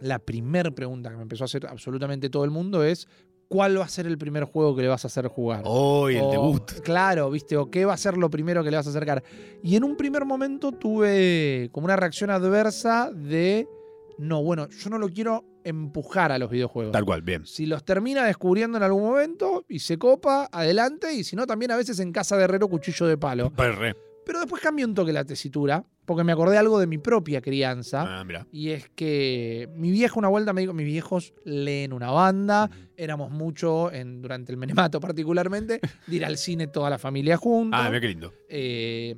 la 0.00 0.20
primera 0.20 0.70
pregunta 0.70 1.10
que 1.10 1.16
me 1.16 1.22
empezó 1.22 1.44
a 1.44 1.46
hacer 1.46 1.66
absolutamente 1.66 2.28
todo 2.30 2.44
el 2.44 2.50
mundo 2.50 2.84
es: 2.84 3.08
¿cuál 3.52 3.78
va 3.78 3.84
a 3.84 3.88
ser 3.88 4.06
el 4.06 4.16
primer 4.16 4.44
juego 4.44 4.74
que 4.74 4.80
le 4.80 4.88
vas 4.88 5.04
a 5.04 5.08
hacer 5.08 5.26
jugar? 5.28 5.62
Hoy, 5.66 6.16
el 6.16 6.22
O- 6.22 6.30
debut. 6.30 6.70
Claro, 6.82 7.30
¿viste? 7.30 7.58
O 7.58 7.70
qué 7.70 7.84
va 7.84 7.92
a 7.92 7.96
ser 7.98 8.16
lo 8.16 8.30
primero 8.30 8.64
que 8.64 8.70
le 8.70 8.78
vas 8.78 8.86
a 8.86 8.90
acercar. 8.90 9.22
Y 9.62 9.76
en 9.76 9.84
un 9.84 9.94
primer 9.96 10.24
momento 10.24 10.72
tuve 10.72 11.68
como 11.72 11.84
una 11.84 11.96
reacción 11.96 12.30
adversa 12.30 13.10
de: 13.12 13.68
no, 14.16 14.42
bueno, 14.42 14.68
yo 14.70 14.88
no 14.88 14.96
lo 14.96 15.08
quiero 15.10 15.44
empujar 15.64 16.32
a 16.32 16.38
los 16.38 16.50
videojuegos. 16.50 16.92
Tal 16.92 17.04
cual, 17.04 17.20
bien. 17.20 17.44
Si 17.46 17.66
los 17.66 17.84
termina 17.84 18.24
descubriendo 18.24 18.78
en 18.78 18.84
algún 18.84 19.02
momento 19.02 19.64
y 19.68 19.80
se 19.80 19.98
copa, 19.98 20.48
adelante. 20.50 21.12
Y 21.12 21.22
si 21.22 21.36
no, 21.36 21.46
también 21.46 21.70
a 21.72 21.76
veces 21.76 22.00
en 22.00 22.10
casa 22.10 22.36
de 22.38 22.44
herrero, 22.44 22.68
cuchillo 22.68 23.06
de 23.06 23.18
palo. 23.18 23.52
Pero 23.54 23.76
re. 23.76 23.94
Pero 24.24 24.40
después 24.40 24.62
cambió 24.62 24.86
un 24.86 24.94
toque 24.94 25.12
la 25.12 25.24
tesitura, 25.24 25.84
porque 26.12 26.24
me 26.24 26.32
acordé 26.32 26.58
algo 26.58 26.78
de 26.78 26.86
mi 26.86 26.98
propia 26.98 27.40
crianza. 27.40 28.20
Ah, 28.20 28.22
mira. 28.22 28.46
Y 28.52 28.68
es 28.68 28.90
que 28.90 29.70
mi 29.74 29.90
vieja 29.90 30.18
una 30.18 30.28
vuelta 30.28 30.52
me 30.52 30.60
dijo, 30.60 30.74
mis 30.74 30.84
viejos 30.84 31.32
leen 31.42 31.94
una 31.94 32.10
banda, 32.10 32.68
éramos 32.98 33.30
mucho, 33.30 33.90
en, 33.90 34.20
durante 34.20 34.52
el 34.52 34.58
menemato 34.58 35.00
particularmente, 35.00 35.80
de 36.06 36.14
ir 36.14 36.26
al 36.26 36.36
cine 36.36 36.66
toda 36.66 36.90
la 36.90 36.98
familia 36.98 37.38
juntos. 37.38 37.80
Ah, 37.82 37.88
mira 37.88 37.98
qué 38.02 38.08
lindo. 38.08 38.34
Eh, 38.46 39.16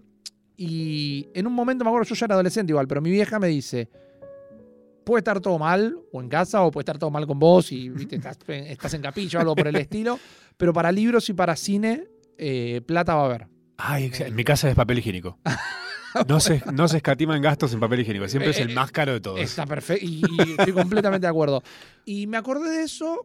y 0.57 1.26
en 1.34 1.49
un 1.49 1.53
momento, 1.53 1.82
me 1.82 1.90
acuerdo, 1.90 2.07
yo 2.07 2.14
ya 2.14 2.26
era 2.26 2.36
adolescente 2.36 2.70
igual, 2.70 2.86
pero 2.86 3.01
mi 3.01 3.11
vieja 3.11 3.40
me 3.40 3.49
dice, 3.49 3.88
puede 5.05 5.18
estar 5.18 5.40
todo 5.40 5.59
mal, 5.59 5.99
o 6.12 6.22
en 6.22 6.28
casa, 6.28 6.62
o 6.62 6.70
puede 6.70 6.82
estar 6.82 6.99
todo 6.99 7.11
mal 7.11 7.26
con 7.26 7.40
vos, 7.40 7.72
y 7.72 7.88
¿viste? 7.88 8.14
Estás, 8.14 8.38
estás 8.47 8.95
en 8.95 9.03
capilla 9.03 9.40
o 9.40 9.42
algo 9.42 9.57
por 9.57 9.66
el 9.66 9.74
estilo, 9.74 10.20
pero 10.57 10.72
para 10.72 10.92
libros 10.92 11.28
y 11.28 11.32
para 11.32 11.57
cine, 11.57 12.05
eh, 12.38 12.82
plata 12.86 13.16
va 13.16 13.22
a 13.22 13.24
haber. 13.24 13.49
Ay, 13.78 14.12
en 14.16 14.36
mi 14.36 14.45
casa 14.45 14.70
es 14.70 14.76
papel 14.76 15.01
higiénico. 15.01 15.40
No 16.29 16.41
se, 16.41 16.62
no 16.73 16.87
se 16.89 16.99
escatima 16.99 17.37
en 17.37 17.43
gastos 17.43 17.73
en 17.75 17.81
papel 17.81 18.01
higiénico. 18.01 18.29
Siempre 18.29 18.51
es 18.51 18.59
Eh, 18.59 18.62
el 18.62 18.75
más 18.75 18.91
caro 18.93 19.12
de 19.12 19.21
todos. 19.21 19.41
Está 19.41 19.67
perfecto, 19.67 20.05
y, 20.07 20.23
y 20.23 20.51
estoy 20.59 20.73
completamente 20.73 21.27
de 21.27 21.31
acuerdo. 21.31 21.62
Y 22.05 22.27
me 22.27 22.37
acordé 22.37 22.71
de 22.71 22.83
eso, 22.85 23.23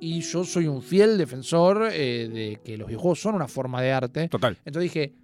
y 0.00 0.20
yo 0.20 0.44
soy 0.44 0.66
un 0.66 0.82
fiel 0.82 1.16
defensor 1.18 1.88
eh, 1.92 2.28
de 2.32 2.60
que 2.64 2.76
los 2.76 2.88
videojuegos 2.88 3.20
son 3.20 3.34
una 3.34 3.48
forma 3.48 3.80
de 3.80 3.92
arte. 3.92 4.28
Total. 4.28 4.56
Entonces 4.64 4.92
dije, 4.92 5.14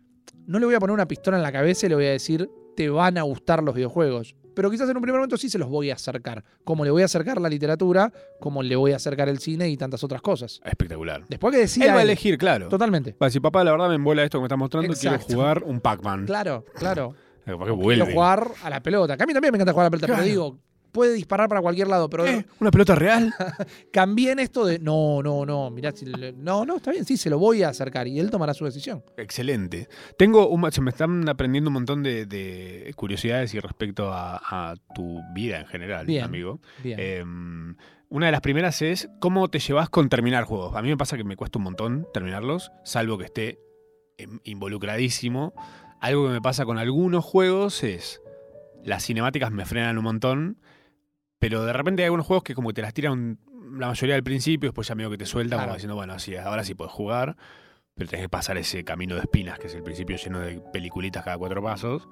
no 0.46 0.58
le 0.58 0.66
voy 0.66 0.74
a 0.74 0.80
poner 0.80 0.94
una 0.94 1.06
pistola 1.08 1.36
en 1.36 1.42
la 1.42 1.52
cabeza 1.52 1.86
y 1.86 1.88
le 1.88 1.94
voy 1.96 2.06
a 2.06 2.10
decir, 2.12 2.48
te 2.76 2.88
van 2.88 3.18
a 3.18 3.22
gustar 3.22 3.62
los 3.62 3.74
videojuegos. 3.74 4.34
Pero 4.54 4.70
quizás 4.70 4.88
en 4.90 4.96
un 4.96 5.02
primer 5.02 5.18
momento 5.18 5.36
sí 5.36 5.48
se 5.48 5.58
los 5.58 5.68
voy 5.68 5.90
a 5.90 5.94
acercar. 5.94 6.44
Como 6.64 6.84
le 6.84 6.90
voy 6.90 7.02
a 7.02 7.06
acercar 7.06 7.40
la 7.40 7.48
literatura, 7.48 8.12
como 8.40 8.62
le 8.62 8.76
voy 8.76 8.92
a 8.92 8.96
acercar 8.96 9.28
el 9.28 9.38
cine 9.38 9.68
y 9.68 9.76
tantas 9.76 10.02
otras 10.04 10.20
cosas. 10.22 10.60
Espectacular. 10.64 11.24
Después 11.28 11.52
que 11.54 11.60
decida. 11.60 11.84
Él 11.86 11.90
va 11.92 11.98
a 11.98 12.02
él. 12.02 12.08
elegir, 12.08 12.38
claro. 12.38 12.68
Totalmente. 12.68 13.12
Va 13.12 13.16
a 13.20 13.24
decir, 13.26 13.40
papá, 13.42 13.64
la 13.64 13.70
verdad 13.72 13.88
me 13.88 13.94
embola 13.96 14.22
esto 14.24 14.38
que 14.38 14.42
me 14.42 14.46
estás 14.46 14.58
mostrando. 14.58 14.92
Exacto. 14.92 15.26
Quiero 15.26 15.40
jugar 15.40 15.62
un 15.64 15.80
Pac-Man. 15.80 16.26
Claro, 16.26 16.64
claro. 16.74 17.14
Quiero 17.44 18.06
jugar 18.06 18.48
a 18.62 18.70
la 18.70 18.80
pelota. 18.82 19.16
Que 19.16 19.24
a 19.24 19.26
mí 19.26 19.32
también 19.32 19.52
me 19.52 19.56
encanta 19.56 19.72
jugar 19.72 19.84
a 19.84 19.86
la 19.86 19.90
pelota, 19.90 20.06
Claro. 20.06 20.22
pero 20.22 20.30
digo, 20.30 20.58
puede 20.92 21.14
disparar 21.14 21.48
para 21.48 21.60
cualquier 21.60 21.88
lado. 21.88 22.08
Pero 22.10 22.26
Eh, 22.26 22.46
¿Una 22.60 22.70
pelota 22.70 22.94
real? 22.94 23.32
cambié 23.92 24.32
en 24.32 24.38
esto 24.38 24.64
de, 24.64 24.78
no, 24.78 25.22
no, 25.22 25.44
no, 25.46 25.70
mirá, 25.70 25.90
si 25.92 26.04
le- 26.06 26.32
no, 26.32 26.64
no, 26.64 26.76
está 26.76 26.90
bien, 26.92 27.04
sí, 27.04 27.16
se 27.16 27.30
lo 27.30 27.38
voy 27.38 27.62
a 27.62 27.70
acercar 27.70 28.06
y 28.06 28.20
él 28.20 28.30
tomará 28.30 28.54
su 28.54 28.64
decisión. 28.64 29.02
Excelente. 29.16 29.88
Tengo 30.18 30.48
un, 30.48 30.70
se 30.70 30.80
me 30.80 30.90
están 30.90 31.28
aprendiendo 31.28 31.70
un 31.70 31.74
montón 31.74 32.02
de, 32.02 32.26
de 32.26 32.92
curiosidades 32.96 33.52
y 33.54 33.60
respecto 33.60 34.12
a, 34.12 34.36
a 34.70 34.74
tu 34.94 35.20
vida 35.34 35.58
en 35.60 35.66
general, 35.66 36.06
Bien. 36.06 36.24
amigo. 36.24 36.60
Bien. 36.84 36.98
Eh, 37.00 37.24
una 38.08 38.26
de 38.26 38.32
las 38.32 38.42
primeras 38.42 38.82
es 38.82 39.08
cómo 39.20 39.48
te 39.48 39.58
llevas 39.58 39.88
con 39.88 40.10
terminar 40.10 40.44
juegos. 40.44 40.76
A 40.76 40.82
mí 40.82 40.88
me 40.90 40.98
pasa 40.98 41.16
que 41.16 41.24
me 41.24 41.34
cuesta 41.36 41.58
un 41.58 41.64
montón 41.64 42.06
terminarlos, 42.12 42.70
salvo 42.84 43.16
que 43.16 43.24
esté 43.24 43.58
em, 44.18 44.38
involucradísimo. 44.44 45.54
Algo 46.00 46.26
que 46.26 46.32
me 46.34 46.40
pasa 46.42 46.64
con 46.64 46.78
algunos 46.78 47.24
juegos 47.24 47.82
es 47.84 48.20
las 48.84 49.04
cinemáticas 49.06 49.50
me 49.52 49.64
frenan 49.64 49.96
un 49.96 50.04
montón, 50.04 50.58
pero 51.42 51.64
de 51.64 51.72
repente 51.72 52.02
hay 52.02 52.06
algunos 52.06 52.24
juegos 52.24 52.44
que 52.44 52.54
como 52.54 52.68
que 52.68 52.74
te 52.74 52.82
las 52.82 52.94
tiran 52.94 53.36
la 53.72 53.88
mayoría 53.88 54.14
al 54.14 54.22
principio, 54.22 54.68
después 54.70 54.86
ya 54.86 54.94
medio 54.94 55.10
que 55.10 55.18
te 55.18 55.26
suelta 55.26 55.56
Claro. 55.56 55.66
como 55.70 55.74
diciendo, 55.74 55.96
bueno, 55.96 56.16
sí, 56.20 56.36
ahora 56.36 56.62
sí 56.62 56.74
puedes 56.76 56.92
jugar, 56.92 57.36
pero 57.94 58.08
tenés 58.08 58.24
que 58.26 58.28
pasar 58.28 58.56
ese 58.58 58.84
camino 58.84 59.16
de 59.16 59.22
espinas, 59.22 59.58
que 59.58 59.66
es 59.66 59.74
el 59.74 59.82
principio 59.82 60.16
lleno 60.16 60.38
de 60.38 60.60
peliculitas 60.72 61.24
cada 61.24 61.36
cuatro 61.36 61.60
pasos. 61.62 62.08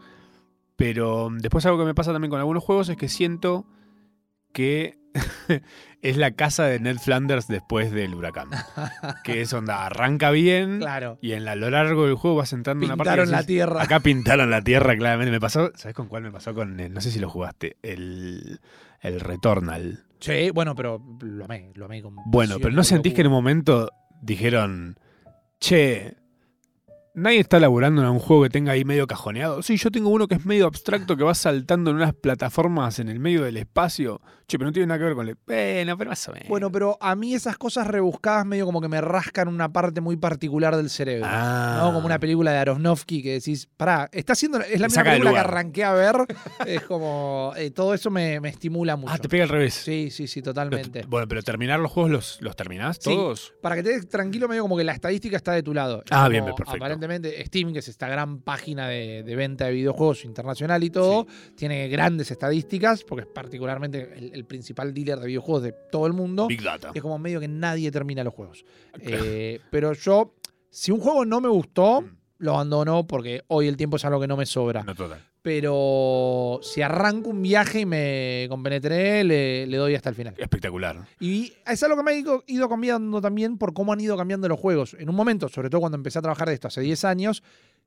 Pero 0.76 1.28
después 1.30 1.64
algo 1.66 1.78
que 1.78 1.84
me 1.84 1.94
pasa 1.94 2.12
también 2.12 2.30
con 2.30 2.40
algunos 2.40 2.64
juegos 2.64 2.88
es 2.88 2.96
que 2.96 3.08
siento 3.08 3.66
que 4.52 4.98
es 6.02 6.16
la 6.16 6.30
casa 6.32 6.64
de 6.64 6.80
Ned 6.80 6.96
Flanders 6.98 7.46
después 7.48 7.92
del 7.92 8.14
huracán. 8.14 8.48
que 9.24 9.42
es 9.42 9.52
onda, 9.52 9.84
arranca 9.86 10.30
bien 10.30 10.78
claro. 10.78 11.18
y 11.20 11.32
en 11.32 11.44
la, 11.44 11.52
a 11.52 11.56
lo 11.56 11.70
largo 11.70 12.06
del 12.06 12.14
juego 12.14 12.38
vas 12.38 12.52
entrando 12.52 12.84
en 12.84 12.90
una 12.92 12.96
parte. 12.96 13.10
Pintaron 13.10 13.30
la 13.30 13.44
tierra. 13.44 13.82
Acá 13.82 14.00
pintaron 14.00 14.50
la 14.50 14.62
tierra, 14.62 14.96
claramente. 14.96 15.30
Me 15.30 15.40
pasó, 15.40 15.70
¿sabes 15.76 15.94
con 15.94 16.08
cuál 16.08 16.22
me 16.22 16.32
pasó? 16.32 16.54
Con, 16.54 16.80
el- 16.80 16.92
no 16.92 17.00
sé 17.00 17.10
si 17.10 17.18
lo 17.20 17.28
jugaste, 17.28 17.76
el, 17.82 18.60
el 19.00 19.20
Returnal. 19.20 20.04
Sí, 20.20 20.50
bueno, 20.50 20.74
pero 20.74 21.02
lo 21.20 21.44
amé, 21.44 21.72
lo 21.74 21.86
amé 21.86 22.02
con 22.02 22.16
Bueno, 22.26 22.56
pero 22.60 22.74
¿no 22.74 22.84
sentís 22.84 23.14
que 23.14 23.22
en 23.22 23.28
un 23.28 23.32
momento 23.32 23.90
dijeron, 24.20 24.98
che, 25.58 26.16
nadie 27.14 27.40
está 27.40 27.58
laburando 27.60 28.02
en 28.02 28.08
un 28.08 28.18
juego 28.18 28.44
que 28.44 28.50
tenga 28.50 28.72
ahí 28.72 28.84
medio 28.84 29.06
cajoneado? 29.06 29.62
Sí, 29.62 29.76
yo 29.76 29.90
tengo 29.90 30.10
uno 30.10 30.28
que 30.28 30.36
es 30.36 30.46
medio 30.46 30.66
abstracto 30.66 31.16
que 31.16 31.24
va 31.24 31.34
saltando 31.34 31.90
en 31.90 31.96
unas 31.96 32.14
plataformas 32.14 32.98
en 32.98 33.08
el 33.08 33.18
medio 33.18 33.42
del 33.42 33.56
espacio. 33.56 34.20
Che, 34.46 34.58
pero 34.58 34.68
no 34.68 34.72
tiene 34.72 34.88
nada 34.88 34.98
que 34.98 35.04
ver 35.04 35.14
con 35.14 35.28
el... 35.28 35.36
Bueno, 35.46 35.96
pero 35.96 36.10
más 36.10 36.28
o 36.28 36.32
menos. 36.32 36.48
Bueno, 36.48 36.72
pero 36.72 36.98
a 37.00 37.14
mí 37.14 37.34
esas 37.34 37.56
cosas 37.56 37.86
rebuscadas 37.86 38.44
medio 38.44 38.66
como 38.66 38.80
que 38.80 38.88
me 38.88 39.00
rascan 39.00 39.46
una 39.46 39.72
parte 39.72 40.00
muy 40.00 40.16
particular 40.16 40.76
del 40.76 40.90
cerebro. 40.90 41.28
Ah. 41.30 41.82
¿no? 41.84 41.92
Como 41.92 42.04
una 42.04 42.18
película 42.18 42.50
de 42.50 42.58
Aronofsky 42.58 43.22
que 43.22 43.34
decís, 43.34 43.68
pará, 43.76 44.08
está 44.10 44.32
haciendo, 44.32 44.60
es 44.60 44.80
la 44.80 44.88
misma 44.88 45.04
película 45.04 45.32
que 45.32 45.38
arranqué 45.38 45.84
a 45.84 45.92
ver. 45.92 46.16
es 46.66 46.82
como, 46.82 47.52
eh, 47.56 47.70
todo 47.70 47.94
eso 47.94 48.10
me, 48.10 48.40
me 48.40 48.48
estimula 48.48 48.96
mucho. 48.96 49.12
Ah, 49.14 49.18
te 49.18 49.28
pega 49.28 49.44
al 49.44 49.50
revés. 49.50 49.74
Sí, 49.74 50.10
sí, 50.10 50.26
sí, 50.26 50.42
totalmente. 50.42 51.04
Bueno, 51.06 51.28
pero 51.28 51.42
terminar 51.44 51.78
los 51.78 51.92
juegos 51.92 52.10
los, 52.10 52.38
los 52.40 52.56
terminás 52.56 52.98
Sí. 53.00 53.10
todos. 53.14 53.54
Para 53.62 53.76
que 53.76 53.84
te 53.84 53.90
des 53.90 54.08
tranquilo, 54.08 54.48
medio 54.48 54.62
como 54.62 54.76
que 54.76 54.82
la 54.82 54.92
estadística 54.92 55.36
está 55.36 55.52
de 55.52 55.62
tu 55.62 55.72
lado. 55.72 56.02
Ah, 56.10 56.22
como, 56.22 56.30
bien, 56.30 56.44
perfecto. 56.56 56.99
Aparentemente, 57.04 57.44
Steam, 57.46 57.72
que 57.72 57.78
es 57.78 57.88
esta 57.88 58.08
gran 58.08 58.40
página 58.42 58.88
de, 58.88 59.22
de 59.22 59.36
venta 59.36 59.66
de 59.66 59.72
videojuegos 59.72 60.24
internacional 60.24 60.84
y 60.84 60.90
todo, 60.90 61.26
tiene 61.56 61.88
grandes 61.88 62.30
estadísticas, 62.30 63.04
porque 63.04 63.22
es 63.22 63.28
particularmente 63.32 64.12
el, 64.16 64.32
el 64.34 64.44
principal 64.44 64.92
dealer 64.92 65.18
de 65.18 65.26
videojuegos 65.26 65.62
de 65.62 65.74
todo 65.90 66.06
el 66.06 66.12
mundo. 66.12 66.46
Big 66.46 66.62
Data. 66.62 66.90
Es 66.94 67.00
como 67.02 67.18
medio 67.18 67.40
que 67.40 67.48
nadie 67.48 67.90
termina 67.90 68.22
los 68.22 68.34
juegos. 68.34 68.64
Eh, 69.00 69.60
pero 69.70 69.92
yo, 69.94 70.34
si 70.68 70.92
un 70.92 71.00
juego 71.00 71.24
no 71.24 71.40
me 71.40 71.48
gustó, 71.48 72.02
Mm. 72.02 72.16
lo 72.38 72.52
abandono 72.54 73.06
porque 73.06 73.42
hoy 73.48 73.66
el 73.68 73.76
tiempo 73.76 73.96
es 73.96 74.04
algo 74.04 74.20
que 74.20 74.26
no 74.26 74.36
me 74.36 74.46
sobra. 74.46 74.82
No 74.82 74.94
total. 74.94 75.22
Pero 75.42 76.60
si 76.62 76.82
arranco 76.82 77.30
un 77.30 77.40
viaje 77.40 77.80
y 77.80 77.86
me 77.86 78.46
compenetré, 78.50 79.24
le, 79.24 79.66
le 79.66 79.76
doy 79.76 79.94
hasta 79.94 80.10
el 80.10 80.14
final. 80.14 80.34
Espectacular. 80.36 81.06
Y 81.18 81.52
es 81.66 81.82
algo 81.82 81.96
que 81.96 82.02
me 82.02 82.10
ha 82.10 82.14
ido, 82.46 82.68
cambiando 82.68 83.20
también 83.20 83.56
por 83.56 83.72
cómo 83.72 83.92
han 83.92 84.00
ido 84.00 84.16
cambiando 84.16 84.48
los 84.48 84.60
juegos. 84.60 84.94
En 84.98 85.08
un 85.08 85.16
momento, 85.16 85.48
sobre 85.48 85.70
todo 85.70 85.80
cuando 85.80 85.96
empecé 85.96 86.18
a 86.18 86.22
trabajar 86.22 86.48
de 86.48 86.54
esto 86.54 86.68
hace 86.68 86.82
10 86.82 87.04
años, 87.04 87.42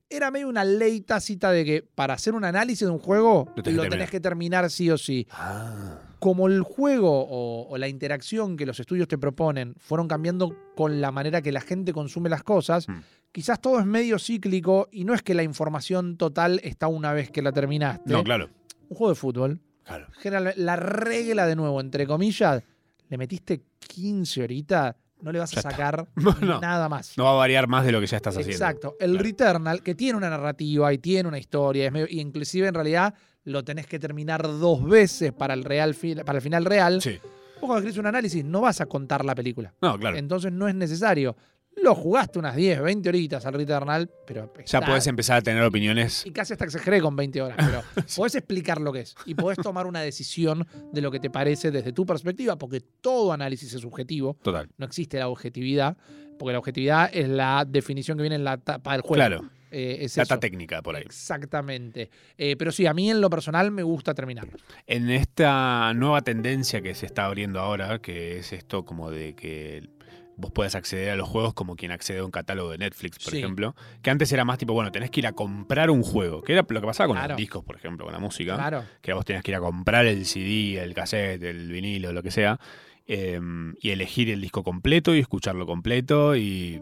era 0.09 0.31
medio 0.31 0.49
una 0.49 0.63
ley 0.63 1.01
tácita 1.01 1.51
de 1.51 1.63
que 1.63 1.83
para 1.83 2.15
hacer 2.15 2.33
un 2.33 2.43
análisis 2.43 2.87
de 2.87 2.91
un 2.91 2.99
juego 2.99 3.47
Lo 3.55 3.63
tenés 3.63 3.79
que 3.79 3.83
lo 3.83 3.89
tenés 3.89 4.09
que 4.09 4.19
terminar 4.19 4.69
sí 4.69 4.89
o 4.89 4.97
sí. 4.97 5.27
Ah. 5.31 5.99
Como 6.19 6.47
el 6.47 6.61
juego 6.61 7.11
o, 7.11 7.67
o 7.69 7.77
la 7.77 7.87
interacción 7.87 8.57
que 8.57 8.65
los 8.65 8.79
estudios 8.79 9.07
te 9.07 9.17
proponen 9.17 9.75
fueron 9.77 10.07
cambiando 10.07 10.55
con 10.75 11.01
la 11.01 11.11
manera 11.11 11.41
que 11.41 11.51
la 11.51 11.61
gente 11.61 11.93
consume 11.93 12.29
las 12.29 12.43
cosas, 12.43 12.87
Mm. 12.87 12.99
Quizás 13.33 13.59
todo 13.59 13.79
es 13.81 13.85
medio 13.85 14.17
cíclico 14.19 14.87
y 14.91 15.03
no 15.03 15.13
es 15.13 15.21
que 15.21 15.33
la 15.33 15.43
información 15.43 16.15
total 16.15 16.61
está 16.63 16.87
una 16.87 17.11
vez 17.11 17.29
que 17.29 17.41
la 17.41 17.51
terminaste. 17.51 18.09
No, 18.13 18.23
claro. 18.23 18.49
Un 18.87 18.95
juego 18.95 19.09
de 19.09 19.15
fútbol 19.15 19.59
Claro. 19.83 20.07
general- 20.19 20.53
la 20.55 20.77
regla 20.77 21.45
de 21.45 21.55
nuevo, 21.57 21.81
entre 21.81 22.07
comillas, 22.07 22.63
le 23.09 23.17
metiste 23.17 23.63
15 23.79 24.43
horitas, 24.43 24.95
no 25.21 25.31
le 25.31 25.39
vas 25.39 25.55
a 25.57 25.61
sacar 25.61 26.07
No, 26.15 26.59
nada 26.61 26.87
más. 26.89 27.17
No 27.17 27.25
va 27.25 27.31
a 27.31 27.35
variar 27.35 27.67
más 27.67 27.85
de 27.85 27.91
lo 27.91 27.99
que 27.99 28.07
ya 28.07 28.17
estás 28.17 28.35
haciendo. 28.35 28.53
Exacto. 28.53 28.95
El 28.99 29.11
Claro. 29.11 29.23
Returnal, 29.23 29.81
que 29.83 29.95
tiene 29.95 30.17
una 30.17 30.29
narrativa 30.29 30.93
y 30.93 30.97
tiene 30.99 31.27
una 31.27 31.37
historia, 31.39 31.85
es 31.87 31.91
medio- 31.91 32.07
y 32.09 32.19
inclusive 32.21 32.67
en 32.67 32.73
realidad 32.73 33.13
lo 33.45 33.63
tenés 33.63 33.87
que 33.87 33.99
terminar 33.99 34.43
dos 34.43 34.83
veces 34.87 35.33
para 35.33 35.53
el, 35.53 35.63
real 35.65 35.95
para 36.25 36.37
el 36.37 36.41
final 36.41 36.63
real. 36.65 37.01
Sí. 37.01 37.19
Vos 37.21 37.67
cuando 37.69 37.77
escribís 37.77 37.97
un 37.97 38.05
análisis 38.07 38.43
no 38.45 38.61
vas 38.61 38.79
a 38.81 38.85
contar 38.85 39.23
la 39.25 39.33
película. 39.35 39.73
No, 39.81 39.97
claro. 39.97 40.17
Entonces 40.17 40.51
no 40.51 40.67
es 40.67 40.75
necesario. 40.75 41.35
Lo 41.83 41.95
jugaste 41.95 42.39
unas 42.39 42.55
10, 42.55 42.81
20 42.81 43.09
horitas 43.09 43.45
al 43.45 43.53
Returnal, 43.55 44.09
pero 44.25 44.51
Ya 44.65 44.79
podés 44.81 45.05
empezar 45.07 45.37
a 45.37 45.41
tener 45.41 45.61
opiniones. 45.63 46.25
y 46.25 46.31
casi 46.31 46.53
hasta 46.53 46.63
exageré 46.65 47.01
con 47.01 47.15
20 47.15 47.41
horas, 47.41 47.57
pero 47.59 47.81
podés 48.15 48.35
explicar 48.35 48.79
lo 48.79 48.93
que 48.93 49.01
es 49.01 49.15
y 49.25 49.35
podés 49.35 49.57
tomar 49.57 49.85
una 49.85 49.99
decisión 49.99 50.65
de 50.93 51.01
lo 51.01 51.11
que 51.11 51.19
te 51.19 51.29
parece 51.29 51.71
desde 51.71 51.91
tu 51.91 52.05
perspectiva, 52.05 52.55
porque 52.57 52.79
todo 52.79 53.33
análisis 53.33 53.73
es 53.73 53.81
subjetivo, 53.81 54.37
Total. 54.41 54.69
no 54.77 54.85
existe 54.85 55.19
la 55.19 55.27
objetividad, 55.27 55.97
porque 56.39 56.53
la 56.53 56.59
objetividad 56.59 57.09
es 57.13 57.27
la 57.27 57.65
definición 57.67 58.17
que 58.17 58.21
viene 58.23 58.35
en 58.37 58.43
la 58.45 58.57
tapa 58.57 58.93
del 58.93 59.01
juego. 59.01 59.15
Claro. 59.15 59.49
Eh, 59.75 60.05
es 60.05 60.15
Data 60.15 60.35
eso. 60.35 60.39
técnica 60.39 60.81
por 60.83 60.95
ahí. 60.95 61.01
Exactamente. 61.03 62.09
Eh, 62.37 62.55
pero 62.57 62.71
sí, 62.71 62.85
a 62.85 62.93
mí 62.93 63.09
en 63.09 63.19
lo 63.19 63.29
personal 63.29 63.71
me 63.71 63.81
gusta 63.83 64.13
terminarlo. 64.13 64.53
En 64.85 65.09
esta 65.09 65.91
nueva 65.95 66.21
tendencia 66.21 66.81
que 66.81 66.93
se 66.93 67.07
está 67.07 67.25
abriendo 67.25 67.59
ahora, 67.59 67.99
que 67.99 68.37
es 68.37 68.53
esto 68.53 68.85
como 68.85 69.09
de 69.09 69.33
que 69.35 69.89
vos 70.35 70.51
puedas 70.51 70.75
acceder 70.75 71.11
a 71.11 71.15
los 71.15 71.29
juegos 71.29 71.53
como 71.53 71.75
quien 71.75 71.91
accede 71.91 72.19
a 72.19 72.25
un 72.25 72.31
catálogo 72.31 72.71
de 72.71 72.77
Netflix, 72.79 73.19
por 73.19 73.31
Sí. 73.31 73.37
ejemplo, 73.39 73.75
que 74.01 74.09
antes 74.09 74.31
era 74.31 74.43
más 74.45 74.57
tipo, 74.57 74.73
bueno, 74.73 74.91
tenés 74.91 75.11
que 75.11 75.19
ir 75.19 75.27
a 75.27 75.33
comprar 75.33 75.89
un 75.91 76.01
juego, 76.03 76.41
que 76.41 76.53
era 76.53 76.65
lo 76.67 76.81
que 76.81 76.87
pasaba 76.87 77.07
con 77.07 77.17
Claro. 77.17 77.29
los 77.33 77.37
discos, 77.37 77.63
por 77.63 77.75
ejemplo, 77.75 78.05
con 78.05 78.13
la 78.13 78.19
música, 78.19 78.55
Claro. 78.55 78.83
que 79.01 79.13
vos 79.13 79.25
tenías 79.25 79.43
que 79.43 79.51
ir 79.51 79.55
a 79.57 79.59
comprar 79.59 80.05
el 80.05 80.25
CD, 80.25 80.81
el 80.81 80.93
cassette, 80.93 81.43
el 81.43 81.71
vinilo, 81.71 82.11
lo 82.13 82.23
que 82.23 82.31
sea, 82.31 82.59
eh, 83.07 83.39
y 83.81 83.89
elegir 83.91 84.29
el 84.29 84.41
disco 84.41 84.63
completo 84.63 85.13
y 85.15 85.19
escucharlo 85.19 85.65
completo 85.65 86.35
y 86.35 86.81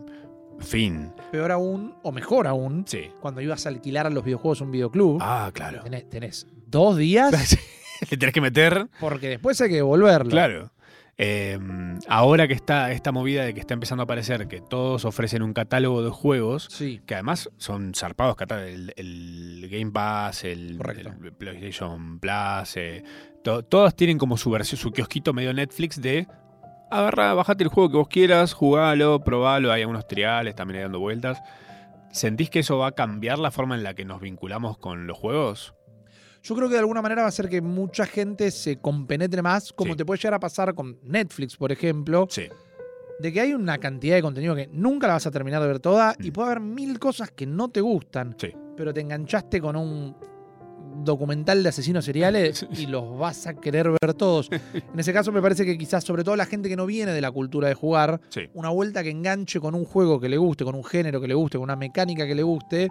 fin. 0.60 1.12
Peor 1.32 1.52
aún, 1.52 1.96
o 2.04 2.12
mejor 2.12 2.48
aún, 2.48 2.86
Sí. 2.88 3.10
cuando 3.20 3.42
ibas 3.42 3.66
a 3.66 3.70
alquilar 3.70 4.06
a 4.06 4.10
los 4.12 4.24
videojuegos 4.24 4.62
un 4.62 4.72
videoclub, 4.72 5.18
Ah, 5.22 5.50
claro. 5.54 5.82
tenés, 5.84 6.08
tenés 6.10 6.48
dos 6.68 6.96
días 6.98 7.32
Le 8.10 8.18
tenés 8.18 8.34
que 8.34 8.42
meter 8.42 8.88
porque 9.00 9.30
después 9.30 9.60
hay 9.62 9.70
que 9.70 9.76
devolverlo. 9.76 10.32
Claro. 10.32 10.72
Eh, 11.24 11.60
ahora 12.08 12.48
que 12.48 12.56
está 12.56 12.92
esta 12.92 13.12
movida 13.12 13.44
de 13.46 13.54
que 13.54 13.60
está 13.60 13.76
empezando 13.76 14.02
a 14.02 14.06
aparecer 14.06 14.48
que 14.48 14.60
todos 14.60 15.06
ofrecen 15.06 15.44
un 15.44 15.54
catálogo 15.54 16.02
de 16.04 16.10
juegos, 16.10 16.66
Sí. 16.72 17.00
que 17.06 17.14
además 17.14 17.52
son 17.58 17.94
zarpados 17.94 18.36
el, 18.66 18.92
el 18.98 19.70
Game 19.70 19.92
Pass, 19.92 20.44
el, 20.46 20.80
PlayStation 21.38 22.20
Plus, 22.20 22.76
eh, 22.76 23.04
to- 23.44 23.62
todos 23.64 23.96
tienen 23.96 24.18
como 24.18 24.36
su 24.36 24.50
versión, 24.50 24.80
su 24.80 24.92
kiosquito 24.92 25.32
medio 25.32 25.54
Netflix 25.54 26.02
de 26.02 26.26
agarra, 26.90 27.36
bajate 27.36 27.64
el 27.66 27.70
juego 27.70 27.92
que 27.92 27.98
vos 27.98 28.08
quieras, 28.08 28.54
jugalo, 28.54 29.24
probalo, 29.24 29.72
hay 29.72 29.82
algunos 29.84 30.08
triales 30.08 30.56
también 30.56 30.78
ahí 30.78 30.84
dando 30.84 31.00
vueltas. 31.00 31.40
¿Sentís 32.12 32.50
que 32.50 32.60
eso 32.60 32.80
va 32.80 32.88
a 32.88 32.92
cambiar 32.94 33.38
la 33.38 33.52
forma 33.52 33.76
en 33.76 33.84
la 33.84 33.94
que 33.94 34.06
nos 34.06 34.22
vinculamos 34.22 34.78
con 34.80 35.06
los 35.06 35.18
juegos? 35.20 35.76
Yo 36.44 36.56
creo 36.56 36.68
que 36.68 36.74
de 36.74 36.80
alguna 36.80 37.02
manera 37.02 37.22
va 37.22 37.28
a 37.28 37.30
hacer 37.30 37.48
que 37.50 37.62
mucha 37.62 38.06
gente 38.06 38.50
se 38.52 38.78
compenetre 38.78 39.42
más, 39.42 39.72
como 39.74 39.92
Sí. 39.94 39.98
te 39.98 40.06
puede 40.06 40.18
llegar 40.20 40.34
a 40.36 40.40
pasar 40.40 40.74
con 40.74 40.98
Netflix, 41.04 41.56
por 41.56 41.72
ejemplo, 41.72 42.26
Sí. 42.30 42.44
de 43.20 43.32
que 43.32 43.42
hay 43.42 43.54
una 43.54 43.78
cantidad 43.78 44.16
de 44.16 44.24
contenido 44.24 44.56
que 44.56 44.68
nunca 44.74 45.06
la 45.08 45.14
vas 45.14 45.28
a 45.28 45.32
terminar 45.32 45.62
de 45.62 45.68
ver 45.68 45.80
toda 45.80 46.16
y 46.20 46.30
Mm. 46.30 46.34
puede 46.34 46.46
haber 46.48 46.60
mil 46.62 46.98
cosas 46.98 47.30
que 47.32 47.46
no 47.46 47.70
te 47.70 47.82
gustan, 47.82 48.36
Sí. 48.40 48.52
pero 48.76 48.92
te 48.94 49.02
enganchaste 49.02 49.62
con 49.62 49.76
un 49.76 50.16
documental 51.04 51.62
de 51.64 51.70
asesinos 51.70 52.04
seriales 52.06 52.66
y 52.86 52.88
los 52.88 53.18
vas 53.18 53.46
a 53.48 53.54
querer 53.54 53.90
ver 54.02 54.14
todos. 54.16 54.50
En 54.52 55.00
ese 55.00 55.14
caso 55.14 55.32
me 55.32 55.42
parece 55.42 55.64
que 55.66 55.78
quizás 55.78 56.04
sobre 56.04 56.24
todo 56.24 56.36
la 56.36 56.46
gente 56.46 56.70
que 56.70 56.76
no 56.76 56.86
viene 56.86 57.12
de 57.14 57.22
la 57.22 57.32
cultura 57.32 57.68
de 57.68 57.76
jugar, 57.76 58.20
Sí. 58.30 58.42
una 58.54 58.70
vuelta 58.70 59.04
que 59.04 59.10
enganche 59.12 59.60
con 59.60 59.76
un 59.76 59.86
juego 59.86 60.20
que 60.20 60.28
le 60.28 60.38
guste, 60.38 60.64
con 60.66 60.76
un 60.76 60.84
género 60.84 61.22
que 61.22 61.28
le 61.28 61.34
guste, 61.36 61.58
con 61.58 61.64
una 61.66 61.76
mecánica 61.76 62.26
que 62.26 62.36
le 62.36 62.44
guste, 62.44 62.90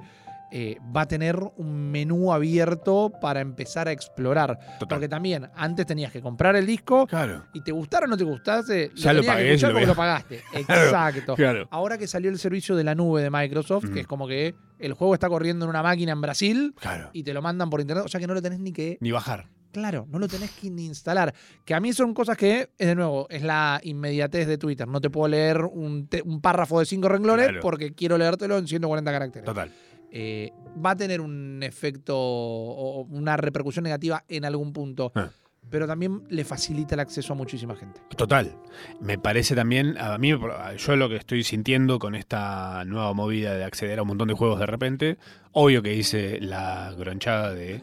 eh, 0.53 0.79
va 0.95 1.03
a 1.03 1.07
tener 1.09 1.39
un 1.57 1.91
menú 1.91 2.33
abierto 2.33 3.13
para 3.21 3.41
empezar 3.41 3.89
a 3.89 3.93
explorar. 3.93 4.59
Total. 4.79 4.89
Porque 4.89 5.09
también 5.09 5.49
antes 5.55 5.87
tenías 5.87 6.11
que 6.13 6.21
comprar 6.21 6.57
el 6.57 6.67
disco 6.67 7.07
Claro. 7.07 7.45
y 7.53 7.61
te 7.63 7.73
gustara 7.73 8.07
o 8.07 8.09
no 8.09 8.17
te 8.17 8.25
gustase, 8.25 8.91
Ya 8.95 9.13
lo 9.13 9.21
tenías 9.21 9.37
que 9.37 9.43
pagué, 9.43 9.57
lo 9.59 9.73
porque 9.73 9.87
lo 9.87 9.95
pagaste. 9.95 10.43
Exacto. 10.55 11.35
Claro. 11.37 11.69
Ahora 11.71 11.99
que 11.99 12.07
salió 12.07 12.31
el 12.31 12.39
servicio 12.39 12.77
de 12.77 12.85
la 12.85 12.95
nube 12.95 13.23
de 13.23 13.31
Microsoft, 13.31 13.85
Mm. 13.85 13.93
que 13.95 14.01
es 14.01 14.07
como 14.07 14.27
que 14.27 14.55
el 14.79 14.93
juego 14.95 15.15
está 15.15 15.29
corriendo 15.29 15.65
en 15.65 15.71
una 15.71 15.83
máquina 15.83 16.13
en 16.13 16.21
Brasil 16.21 16.75
Claro. 16.81 17.11
y 17.13 17.23
te 17.23 17.33
lo 17.35 17.43
mandan 17.43 17.71
por 17.71 17.81
internet, 17.81 18.05
o 18.05 18.09
sea 18.09 18.21
que 18.21 18.27
no 18.27 18.35
lo 18.35 18.43
tenés 18.43 18.59
ni 18.61 18.73
que 18.73 18.99
Ni 19.01 19.11
bajar. 19.13 19.47
Claro, 19.73 20.07
no 20.11 20.19
lo 20.19 20.27
tenés 20.27 20.51
que 20.51 20.69
ni 20.69 20.87
instalar. 20.87 21.33
Que 21.65 21.75
a 21.75 21.81
mí 21.81 21.93
son 21.93 22.13
cosas 22.13 22.37
que, 22.37 22.71
es 22.77 22.87
de 22.89 22.97
nuevo, 22.97 23.29
es 23.31 23.43
la 23.45 23.81
inmediatez 23.85 24.49
de 24.49 24.59
Twitter. 24.59 24.89
No 24.89 25.01
te 25.01 25.11
puedo 25.11 25.29
leer 25.29 25.63
un, 25.65 26.09
un 26.25 26.41
párrafo 26.41 26.81
de 26.81 26.87
cinco 26.87 27.09
renglones 27.09 27.51
porque 27.63 27.95
quiero 27.95 28.19
leértelo 28.19 28.59
en 28.59 28.67
140 28.67 29.13
caracteres. 29.13 29.47
Total. 29.47 29.71
Eh, 30.13 30.51
va 30.85 30.91
a 30.91 30.97
tener 30.97 31.21
un 31.21 31.63
efecto 31.63 32.17
o 32.19 33.03
una 33.11 33.37
repercusión 33.37 33.85
negativa 33.85 34.25
en 34.29 34.45
algún 34.45 34.73
punto, 34.73 35.13
Ah. 35.15 35.31
pero 35.71 35.87
también 35.87 36.23
le 36.31 36.45
facilita 36.45 36.95
el 36.97 37.01
acceso 37.01 37.33
a 37.33 37.37
muchísima 37.37 37.77
gente. 37.77 38.01
Total. 38.17 38.57
Me 39.01 39.19
parece 39.19 39.55
también, 39.55 39.97
a 39.99 40.19
mí, 40.19 40.31
yo 40.79 40.97
lo 40.97 41.09
que 41.09 41.17
estoy 41.17 41.45
sintiendo 41.45 41.99
con 42.01 42.15
esta 42.17 42.85
nueva 42.87 43.13
movida 43.15 43.55
de 43.55 43.63
acceder 43.65 43.99
a 43.99 44.03
un 44.03 44.09
montón 44.09 44.29
de 44.29 44.35
juegos 44.35 44.59
de 44.59 44.67
repente, 44.67 45.19
obvio 45.53 45.81
que 45.83 45.95
hice 45.95 46.41
la 46.41 46.93
gronchada 46.99 47.55
de 47.55 47.81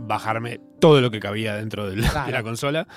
bajarme 0.00 0.60
todo 0.80 1.00
lo 1.00 1.10
que 1.10 1.20
cabía 1.20 1.54
dentro 1.54 1.88
de 1.88 1.96
Claro. 2.02 2.30
la 2.32 2.42
consola. 2.42 2.88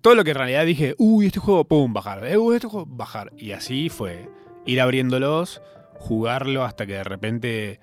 Todo 0.00 0.14
lo 0.14 0.22
que 0.24 0.30
en 0.32 0.36
realidad 0.36 0.66
dije, 0.66 0.94
uy, 0.98 1.26
este 1.26 1.40
juego, 1.40 1.64
pum, 1.66 1.92
bajar. 1.92 2.26
Eh, 2.26 2.36
uy, 2.36 2.56
este 2.56 2.68
juego, 2.68 2.86
bajar. 2.86 3.32
Y 3.38 3.52
así 3.52 3.88
fue. 3.88 4.28
Ir 4.66 4.80
abriéndolos, 4.80 5.62
jugarlo 5.94 6.64
hasta 6.64 6.86
que 6.86 6.92
de 6.94 7.04
repente 7.04 7.80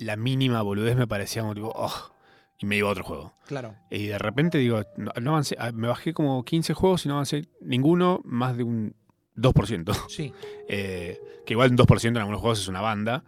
la 0.00 0.16
mínima 0.16 0.62
boludez 0.62 0.96
me 0.96 1.06
parecía 1.06 1.42
como 1.42 1.54
tipo, 1.54 1.72
oh, 1.74 2.12
y 2.58 2.66
me 2.66 2.76
iba 2.76 2.88
a 2.88 2.92
otro 2.92 3.04
juego. 3.04 3.34
Claro. 3.46 3.74
Y 3.90 4.06
de 4.06 4.18
repente 4.18 4.58
digo, 4.58 4.82
no, 4.96 5.12
no 5.20 5.30
avancé, 5.30 5.56
ah, 5.58 5.72
me 5.72 5.88
bajé 5.88 6.12
como 6.12 6.44
15 6.44 6.74
juegos 6.74 7.04
y 7.04 7.08
no 7.08 7.14
avancé 7.14 7.46
ninguno 7.60 8.20
más 8.24 8.56
de 8.56 8.64
un 8.64 8.94
2%. 9.36 9.94
Sí. 10.08 10.32
Eh, 10.68 11.18
que 11.46 11.54
igual 11.54 11.70
un 11.70 11.76
2% 11.78 12.08
en 12.08 12.16
algunos 12.18 12.40
juegos 12.40 12.60
es 12.60 12.68
una 12.68 12.80
banda. 12.80 13.24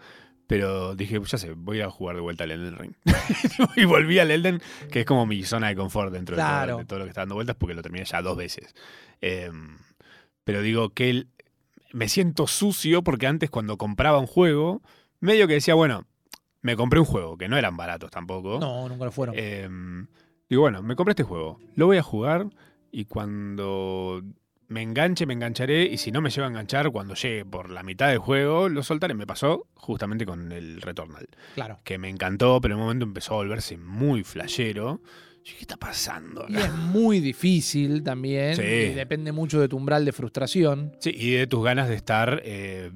Pero 0.49 0.95
dije, 0.95 1.19
ya 1.25 1.39
sé, 1.39 1.53
voy 1.55 1.81
a 1.81 1.89
jugar 1.89 2.17
de 2.17 2.21
vuelta 2.21 2.45
al 2.45 2.51
Elden 2.51 2.77
Ring. 2.77 2.93
y 3.77 3.87
volví 3.87 4.19
al 4.19 4.31
Elden, 4.31 4.61
que 4.91 5.01
es 5.01 5.07
como 5.07 5.25
mi 5.25 5.45
zona 5.45 5.69
de 5.69 5.77
confort 5.77 6.13
dentro 6.13 6.37
de, 6.37 6.43
Claro. 6.43 6.73
todo, 6.73 6.79
de 6.81 6.85
todo 6.85 6.99
lo 6.99 7.05
que 7.07 7.09
está 7.11 7.23
dando 7.23 7.37
vueltas, 7.37 7.57
porque 7.57 7.75
lo 7.75 7.81
terminé 7.81 8.05
ya 8.05 8.21
dos 8.21 8.37
veces. 8.37 8.75
Eh, 9.23 9.51
pero 10.45 10.61
digo 10.61 10.91
que 10.91 11.09
el- 11.09 11.29
me 11.93 12.09
siento 12.09 12.47
sucio 12.49 13.03
porque 13.03 13.27
antes 13.29 13.49
cuando 13.49 13.79
compraba 13.79 14.19
un 14.19 14.27
juego, 14.27 14.83
medio 15.21 15.47
que 15.47 15.55
decía, 15.55 15.75
bueno, 15.75 16.07
me 16.63 16.77
compré 16.77 17.01
un 17.01 17.07
juego, 17.07 17.37
que 17.37 17.49
no 17.49 17.57
eran 17.57 17.77
baratos 17.77 18.11
tampoco. 18.11 18.59
No, 18.59 18.89
nunca 18.89 19.05
lo 19.05 19.13
fueron. 19.13 19.35
Eh, 19.39 19.69
digo, 20.49 20.63
bueno, 20.63 20.83
me 20.83 20.97
compré 20.97 21.13
este 21.13 21.25
juego, 21.25 21.61
lo 21.75 21.87
voy 21.87 21.99
a 21.99 22.03
jugar 22.03 22.47
y 22.91 23.05
cuando 23.05 24.23
me 24.69 24.83
enganche, 24.83 25.27
me 25.27 25.35
engancharé 25.35 25.85
y 25.85 25.99
si 25.99 26.11
no 26.11 26.21
me 26.21 26.31
lleva 26.31 26.47
a 26.47 26.51
enganchar, 26.51 26.91
cuando 26.91 27.15
llegue 27.15 27.45
por 27.45 27.71
la 27.71 27.83
mitad 27.83 28.09
del 28.09 28.19
juego, 28.19 28.69
lo 28.69 28.83
soltaré. 28.83 29.15
Me 29.15 29.27
pasó 29.27 29.67
justamente 29.75 30.25
con 30.25 30.51
el 30.51 30.81
Returnal, 30.81 31.29
claro. 31.55 31.79
que 31.85 31.99
me 31.99 32.09
encantó, 32.09 32.61
pero 32.61 32.75
en 32.75 32.81
un 32.81 32.87
momento 32.87 33.05
empezó 33.05 33.35
a 33.35 33.37
volverse 33.39 33.77
muy 33.77 34.25
flashero. 34.25 35.01
¿qué 35.45 35.57
está 35.61 35.77
pasando? 35.77 36.47
Y 36.49 36.57
acá?". 36.57 36.67
es 36.67 36.73
muy 36.73 37.21
difícil 37.21 38.03
también. 38.03 38.57
Sí. 38.57 38.63
Y 38.63 38.95
depende 38.95 39.33
mucho 39.33 39.61
de 39.61 39.69
tu 39.69 39.77
umbral 39.77 40.05
de 40.05 40.13
frustración. 40.13 40.97
Sí, 41.01 41.13
y 41.15 41.33
de 41.33 41.47
tus 41.47 41.65
ganas 41.65 41.89
de 41.89 41.97
estar, 41.97 42.41
eh, 42.45 42.93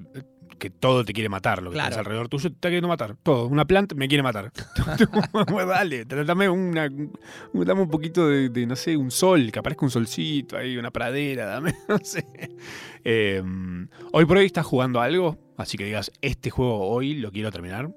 que 0.59 0.70
todo 0.70 1.05
te 1.05 1.12
quiere 1.12 1.28
matar, 1.28 1.62
lo 1.62 1.70
que 1.70 1.74
Claro. 1.74 1.88
tienes 1.90 1.99
alrededor 1.99 2.28
tuyo 2.28 2.49
te 2.51 2.55
está 2.55 2.68
queriendo 2.68 2.88
matar. 2.88 3.16
Todo, 3.22 3.47
una 3.47 3.64
planta 3.66 3.94
me 3.94 4.09
quiere 4.09 4.22
matar. 4.22 4.51
Dale, 5.68 6.05
dame, 6.05 6.49
una, 6.49 6.86
un- 6.86 7.64
dame 7.64 7.82
un 7.82 7.90
poquito 7.90 8.28
de, 8.28 8.49
de, 8.49 8.66
no 8.66 8.74
sé, 8.76 8.97
un 8.97 9.11
sol, 9.11 9.51
que 9.53 9.59
aparezca 9.59 9.84
un 9.84 9.90
solcito 9.90 10.57
ahí, 10.57 10.76
una 10.76 10.90
pradera, 10.90 11.47
dame, 11.47 11.74
no 11.88 11.99
sé. 12.03 12.24
Eh, 13.05 13.42
hoy 14.12 14.24
por 14.24 14.36
hoy 14.38 14.47
estás 14.47 14.64
jugando 14.66 15.01
algo, 15.01 15.38
así 15.57 15.76
que 15.76 15.84
digas, 15.84 16.11
este 16.22 16.51
juego 16.51 16.88
hoy 16.88 17.14
lo 17.14 17.30
quiero 17.30 17.51
terminar. 17.53 17.90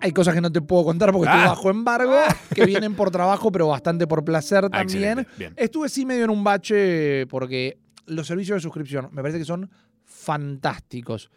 Hay 0.00 0.12
cosas 0.12 0.34
que 0.34 0.40
no 0.40 0.50
te 0.52 0.60
puedo 0.62 0.84
contar 0.84 1.12
porque 1.12 1.28
Ah. 1.28 1.34
estoy 1.34 1.48
bajo 1.48 1.70
embargo, 1.70 2.14
que 2.54 2.66
vienen 2.66 2.94
por 2.94 3.10
trabajo, 3.10 3.50
pero 3.50 3.66
bastante 3.68 4.06
por 4.06 4.24
placer 4.24 4.64
Ah, 4.66 4.70
también. 4.70 5.26
Estuve 5.56 5.88
sí 5.88 6.06
medio 6.06 6.24
en 6.24 6.30
un 6.30 6.44
bache 6.44 7.26
porque 7.26 7.78
los 8.06 8.26
servicios 8.26 8.56
de 8.56 8.60
suscripción 8.60 9.08
me 9.12 9.22
parece 9.22 9.38
que 9.38 9.44
son 9.44 9.70
fantásticos. 10.12 11.30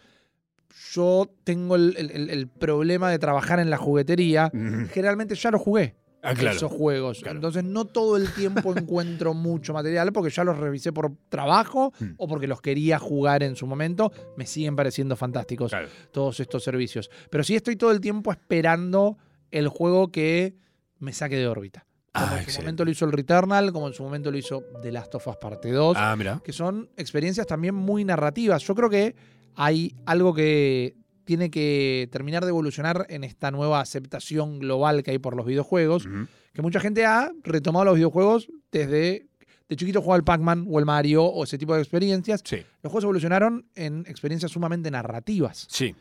Yo 0.93 1.29
tengo 1.43 1.75
el, 1.75 1.95
el- 1.97 2.11
el- 2.11 2.29
el 2.29 2.47
problema 2.47 3.09
de 3.09 3.19
trabajar 3.19 3.59
en 3.59 3.69
la 3.69 3.77
juguetería. 3.77 4.49
Mm, 4.53 4.85
Generalmente 4.87 5.35
ya 5.35 5.49
los 5.51 5.61
jugué, 5.61 5.95
Ah, 6.21 6.33
claro. 6.33 6.55
esos 6.57 6.71
juegos. 6.71 7.19
claro. 7.21 7.37
Entonces 7.37 7.63
no 7.63 7.85
todo 7.85 8.17
el 8.17 8.33
tiempo 8.33 8.73
encuentro 8.77 9.33
mucho 9.33 9.73
material 9.73 10.11
porque 10.11 10.31
ya 10.31 10.43
los 10.43 10.57
revisé 10.57 10.91
por 10.91 11.13
trabajo 11.29 11.93
Mm. 11.99 12.05
o 12.17 12.27
porque 12.27 12.47
los 12.47 12.61
quería 12.61 12.99
jugar 12.99 13.43
en 13.43 13.55
su 13.55 13.65
momento. 13.67 14.11
Me 14.35 14.45
siguen 14.45 14.75
pareciendo 14.75 15.15
fantásticos 15.15 15.71
Claro. 15.71 15.87
todos 16.11 16.39
estos 16.41 16.63
servicios. 16.63 17.09
Pero 17.29 17.43
sí 17.43 17.55
estoy 17.55 17.75
todo 17.77 17.91
el 17.91 18.01
tiempo 18.01 18.31
esperando 18.31 19.17
el 19.51 19.69
juego 19.69 20.11
que 20.11 20.55
me 20.99 21.13
saque 21.13 21.37
de 21.37 21.47
órbita. 21.47 21.85
Como 22.15 22.25
Ah, 22.27 22.29
en 22.29 22.37
su 22.37 22.43
excelente. 22.43 22.61
momento 22.63 22.85
lo 22.85 22.91
hizo 22.91 23.05
el 23.05 23.11
Returnal, 23.11 23.71
como 23.73 23.87
en 23.87 23.93
su 23.93 24.03
momento 24.03 24.31
lo 24.31 24.37
hizo 24.37 24.63
The 24.81 24.91
Last 24.91 25.13
of 25.15 25.27
Us 25.27 25.35
Parte 25.37 25.71
2, 25.71 25.97
Ah, 25.99 26.15
mira. 26.15 26.41
que 26.43 26.53
son 26.53 26.89
experiencias 26.97 27.45
también 27.45 27.75
muy 27.75 28.05
narrativas. 28.05 28.63
Yo 28.63 28.73
creo 28.75 28.89
que 28.89 29.15
hay 29.55 29.93
algo 30.05 30.33
que 30.33 30.95
tiene 31.25 31.49
que 31.49 32.07
terminar 32.11 32.43
de 32.43 32.49
evolucionar 32.49 33.05
en 33.09 33.23
esta 33.23 33.51
nueva 33.51 33.79
aceptación 33.81 34.59
global 34.59 35.01
que 35.03 35.11
hay 35.11 35.17
por 35.19 35.35
los 35.35 35.45
videojuegos, 35.45 36.07
que 36.53 36.61
mucha 36.61 36.79
gente 36.79 37.05
ha 37.05 37.31
retomado 37.43 37.85
los 37.85 37.95
videojuegos 37.95 38.47
desde 38.71 39.27
de 39.67 39.75
chiquito 39.75 39.99
jugaba 39.99 40.17
el 40.17 40.23
Pac-Man 40.23 40.67
o 40.69 40.77
el 40.77 40.85
Mario 40.85 41.23
o 41.23 41.43
ese 41.43 41.57
tipo 41.57 41.73
de 41.73 41.81
experiencias. 41.81 42.41
Sí, 42.45 42.57
Los 42.83 42.91
juegos 42.91 43.05
evolucionaron 43.05 43.65
en 43.73 44.05
experiencias 44.07 44.51
sumamente 44.51 44.91
narrativas. 44.91 45.65
sí. 45.69 45.95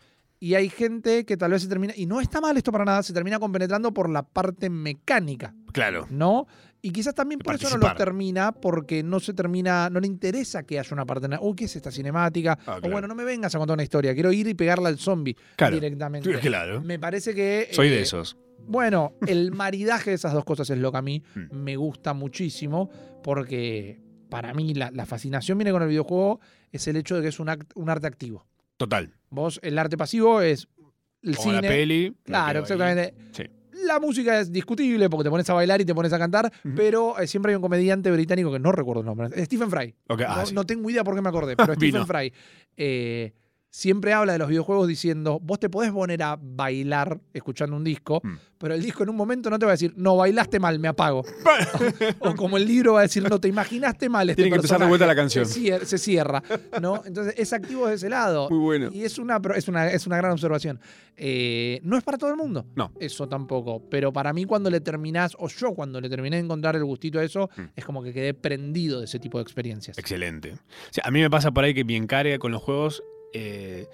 Y 0.45 0.57
hay 0.57 0.69
gente 0.69 1.25
que 1.25 1.39
tal 1.39 1.53
vez 1.53 1.63
se 1.63 1.69
termina, 1.69 1.95
y 1.97 2.05
no 2.05 2.21
está 2.21 2.39
mal 2.39 2.55
esto 2.59 2.71
para 2.71 2.85
nada, 2.85 3.03
se 3.03 3.15
termina 3.15 3.39
compenetrando 3.39 3.95
por 3.95 4.11
la 4.11 4.23
parte 4.23 4.69
mecánica, 4.69 5.55
Claro. 5.73 6.07
¿no? 6.11 6.47
Y 6.83 6.91
quizás 6.91 7.15
también 7.15 7.39
por 7.39 7.55
eso 7.55 7.71
no 7.71 7.79
lo 7.89 7.95
termina, 7.95 8.53
porque 8.53 9.03
no 9.03 9.21
se 9.21 9.33
termina, 9.33 9.89
no 9.89 10.01
le 10.01 10.07
interesa 10.07 10.63
que 10.65 10.79
haya 10.79 10.91
una 10.93 11.07
parte, 11.07 11.29
uy, 11.41 11.55
¿qué 11.57 11.65
es 11.65 11.75
esta 11.77 11.91
cinemática? 11.91 12.59
Ah, 12.67 12.79
O 12.83 12.91
bueno, 12.91 13.09
no 13.09 13.15
me 13.15 13.25
vengas 13.25 13.55
a 13.55 13.59
contar 13.59 13.73
una 13.75 13.85
historia, 13.85 14.13
quiero 14.13 14.31
ir 14.33 14.47
y 14.47 14.53
pegarla 14.53 14.91
al 14.91 14.99
zombie 14.99 15.35
Claro. 15.57 15.77
directamente. 15.77 16.31
Claro. 16.41 16.83
Me 16.83 16.99
parece 16.99 17.35
que... 17.35 17.69
Soy 17.73 17.89
eh, 17.89 17.93
de 17.93 18.03
esos. 18.03 18.37
Bueno, 18.67 19.15
el 19.27 19.51
maridaje 19.51 20.11
de 20.11 20.17
esas 20.17 20.35
dos 20.35 20.45
cosas 20.45 20.69
es 20.69 20.77
lo 20.77 20.93
que 20.93 20.99
a 20.99 21.03
mí 21.03 21.23
Mm. 21.35 21.57
me 21.57 21.77
gusta 21.77 22.13
muchísimo, 22.13 22.91
porque 23.23 23.99
para 24.29 24.53
mí 24.53 24.75
la, 24.75 24.91
la 24.91 25.07
fascinación 25.07 25.57
viene 25.57 25.73
con 25.73 25.81
el 25.83 25.89
videojuego, 25.89 26.41
es 26.71 26.87
el 26.87 26.97
hecho 26.97 27.17
de 27.17 27.23
que 27.23 27.29
es 27.29 27.41
un, 27.41 27.49
act- 27.49 27.73
un 27.77 27.89
arte 27.89 28.07
activo. 28.07 28.47
Total. 28.85 29.15
Vos, 29.31 29.59
el 29.63 29.79
arte 29.79 29.97
pasivo 29.97 30.41
es 30.41 30.69
el 31.23 31.37
Como 31.37 31.53
la 31.53 31.59
cine. 31.61 31.69
peli. 31.69 32.17
Claro, 32.25 32.61
exactamente. 32.61 33.15
Sí. 33.33 33.45
La 33.85 33.99
música 33.99 34.41
es 34.41 34.51
discutible 34.53 35.11
porque 35.11 35.25
te 35.25 35.31
pones 35.31 35.49
a 35.51 35.55
bailar 35.55 35.81
y 35.81 35.85
te 35.85 35.95
pones 35.95 36.13
a 36.13 36.19
cantar, 36.19 36.51
pero 36.77 37.19
eh, 37.19 37.27
siempre 37.27 37.53
hay 37.53 37.57
un 37.57 37.63
comediante 37.63 38.11
británico 38.11 38.53
que 38.53 38.59
no 38.59 38.73
recuerdo 38.73 39.01
el 39.01 39.07
nombre. 39.07 39.45
Stephen 39.45 39.69
Fry. 39.71 39.95
Ok, 40.09 40.23
ah, 40.27 40.37
no, 40.39 40.47
sí. 40.47 40.55
no 40.55 40.65
tengo 40.65 40.89
idea 40.89 41.03
por 41.05 41.15
qué 41.15 41.21
me 41.23 41.29
acordé, 41.29 41.57
pero 41.57 41.75
Stephen. 41.75 42.07
Fry. 42.07 42.33
eh, 42.77 43.33
siempre 43.77 44.13
habla 44.13 44.35
de 44.35 44.39
los 44.39 44.49
videojuegos 44.49 44.87
diciendo, 44.87 45.41
vos 45.43 45.59
te 45.59 45.69
podés 45.69 45.91
poner 45.91 46.23
a 46.23 46.39
bailar 46.41 47.21
escuchando 47.33 47.75
un 47.77 47.83
disco, 47.83 48.21
Mm. 48.23 48.35
pero 48.57 48.73
el 48.75 48.81
disco 48.81 49.03
en 49.03 49.09
un 49.09 49.17
momento 49.17 49.51
no 49.51 49.59
te 49.59 49.67
va 49.67 49.73
a 49.73 49.75
decir, 49.75 49.93
no, 49.97 50.17
bailaste 50.17 50.61
mal, 50.61 50.79
me 50.79 50.87
apago. 50.87 51.25
o 52.21 52.35
como 52.37 52.57
el 52.57 52.67
libro 52.69 52.93
va 52.93 53.01
a 53.01 53.03
decir, 53.03 53.29
no, 53.29 53.41
te 53.41 53.49
imaginaste 53.49 54.09
mal 54.09 54.31
este 54.31 54.37
Tiene 54.43 54.51
que 54.53 54.57
empezar 54.59 54.77
de 54.79 54.85
personaje". 54.85 54.89
vuelta 54.91 55.07
la 55.09 55.17
canción. 55.17 55.45
Se 55.47 55.61
cier- 55.61 55.85
se 55.85 55.99
cierra, 55.99 56.41
¿no? 56.81 57.03
Entonces 57.05 57.35
es 57.37 57.53
activo 57.53 57.89
de 57.89 57.95
ese 57.97 58.09
lado. 58.09 58.49
Muy 58.49 58.61
bueno. 58.61 58.91
Y 58.93 59.03
es 59.03 59.19
una, 59.19 59.41
es 59.57 59.67
una, 59.67 59.89
es 59.91 60.07
una 60.07 60.19
gran 60.19 60.31
observación. 60.31 60.79
Eh, 61.17 61.81
no 61.83 61.97
es 61.99 62.05
para 62.05 62.17
todo 62.17 62.31
el 62.31 62.37
mundo. 62.37 62.67
No. 62.77 62.93
Eso 63.01 63.29
tampoco. 63.29 63.83
Pero 63.91 64.13
para 64.13 64.33
mí, 64.33 64.45
cuando 64.45 64.71
le 64.71 64.81
terminás, 64.83 65.35
o 65.39 65.49
yo 65.49 65.73
cuando 65.75 66.01
le 66.01 66.09
terminé 66.09 66.37
de 66.37 66.45
encontrar 66.45 66.77
el 66.77 66.85
gustito 66.85 67.19
a 67.19 67.25
eso, 67.25 67.51
Mm. 67.57 67.63
es 67.75 67.85
como 67.85 68.05
que 68.05 68.13
quedé 68.13 68.35
prendido 68.35 69.01
de 69.01 69.07
ese 69.07 69.19
tipo 69.19 69.39
de 69.39 69.43
experiencias. 69.43 69.99
Excelente. 69.99 70.53
O 70.53 70.59
sea, 70.93 71.03
a 71.07 71.11
mí 71.11 71.21
me 71.21 71.29
pasa 71.29 71.51
por 71.51 71.65
ahí 71.65 71.75
que 71.75 71.83
mi 71.85 71.97
encarga 71.97 72.39
con 72.39 72.53
los 72.53 72.63
juegos 72.63 73.03
eh, 73.35 73.87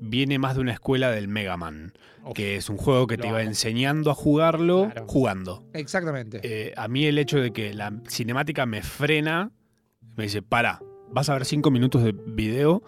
viene 0.00 0.38
más 0.38 0.54
de 0.54 0.60
una 0.62 0.72
escuela 0.72 1.10
del 1.10 1.28
Mega 1.28 1.56
Man, 1.56 1.92
Uf, 2.24 2.32
que 2.34 2.56
es 2.56 2.68
un 2.70 2.76
juego 2.76 3.06
que 3.06 3.18
te 3.18 3.26
iba 3.28 3.38
amo. 3.40 3.48
enseñando 3.48 4.10
a 4.10 4.14
jugarlo 4.14 4.84
Claro. 4.92 5.06
jugando. 5.08 5.64
Exactamente. 5.74 6.40
Eh, 6.42 6.72
a 6.76 6.88
mí 6.88 7.04
el 7.04 7.18
hecho 7.18 7.38
de 7.40 7.52
que 7.52 7.74
la 7.74 7.92
cinemática 8.08 8.64
me 8.66 8.82
frena, 8.82 9.50
me 10.16 10.24
dice, 10.24 10.40
para, 10.42 10.80
vas 11.10 11.28
a 11.28 11.34
ver 11.34 11.44
cinco 11.44 11.70
minutos 11.70 12.02
de 12.02 12.12
video, 12.12 12.82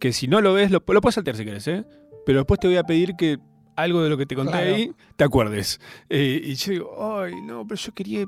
que 0.00 0.12
si 0.12 0.26
no 0.28 0.40
lo 0.40 0.54
ves, 0.54 0.70
lo, 0.70 0.82
lo 0.86 1.00
puedes 1.00 1.14
saltear 1.14 1.36
si 1.36 1.44
querés, 1.44 1.68
¿eh? 1.68 1.84
Pero 2.26 2.38
después 2.40 2.58
te 2.60 2.66
voy 2.66 2.76
a 2.78 2.84
pedir 2.84 3.14
que 3.16 3.38
algo 3.76 4.02
de 4.02 4.10
lo 4.10 4.16
que 4.16 4.26
te 4.26 4.34
conté 4.34 4.52
Claro. 4.52 4.74
ahí, 4.74 4.92
te 5.16 5.24
acuerdes. 5.24 5.80
Eh, 6.08 6.40
y 6.44 6.54
yo 6.54 6.72
digo, 6.72 7.18
ay, 7.22 7.34
no, 7.42 7.66
pero 7.66 7.80
yo 7.80 7.92
quería, 7.92 8.26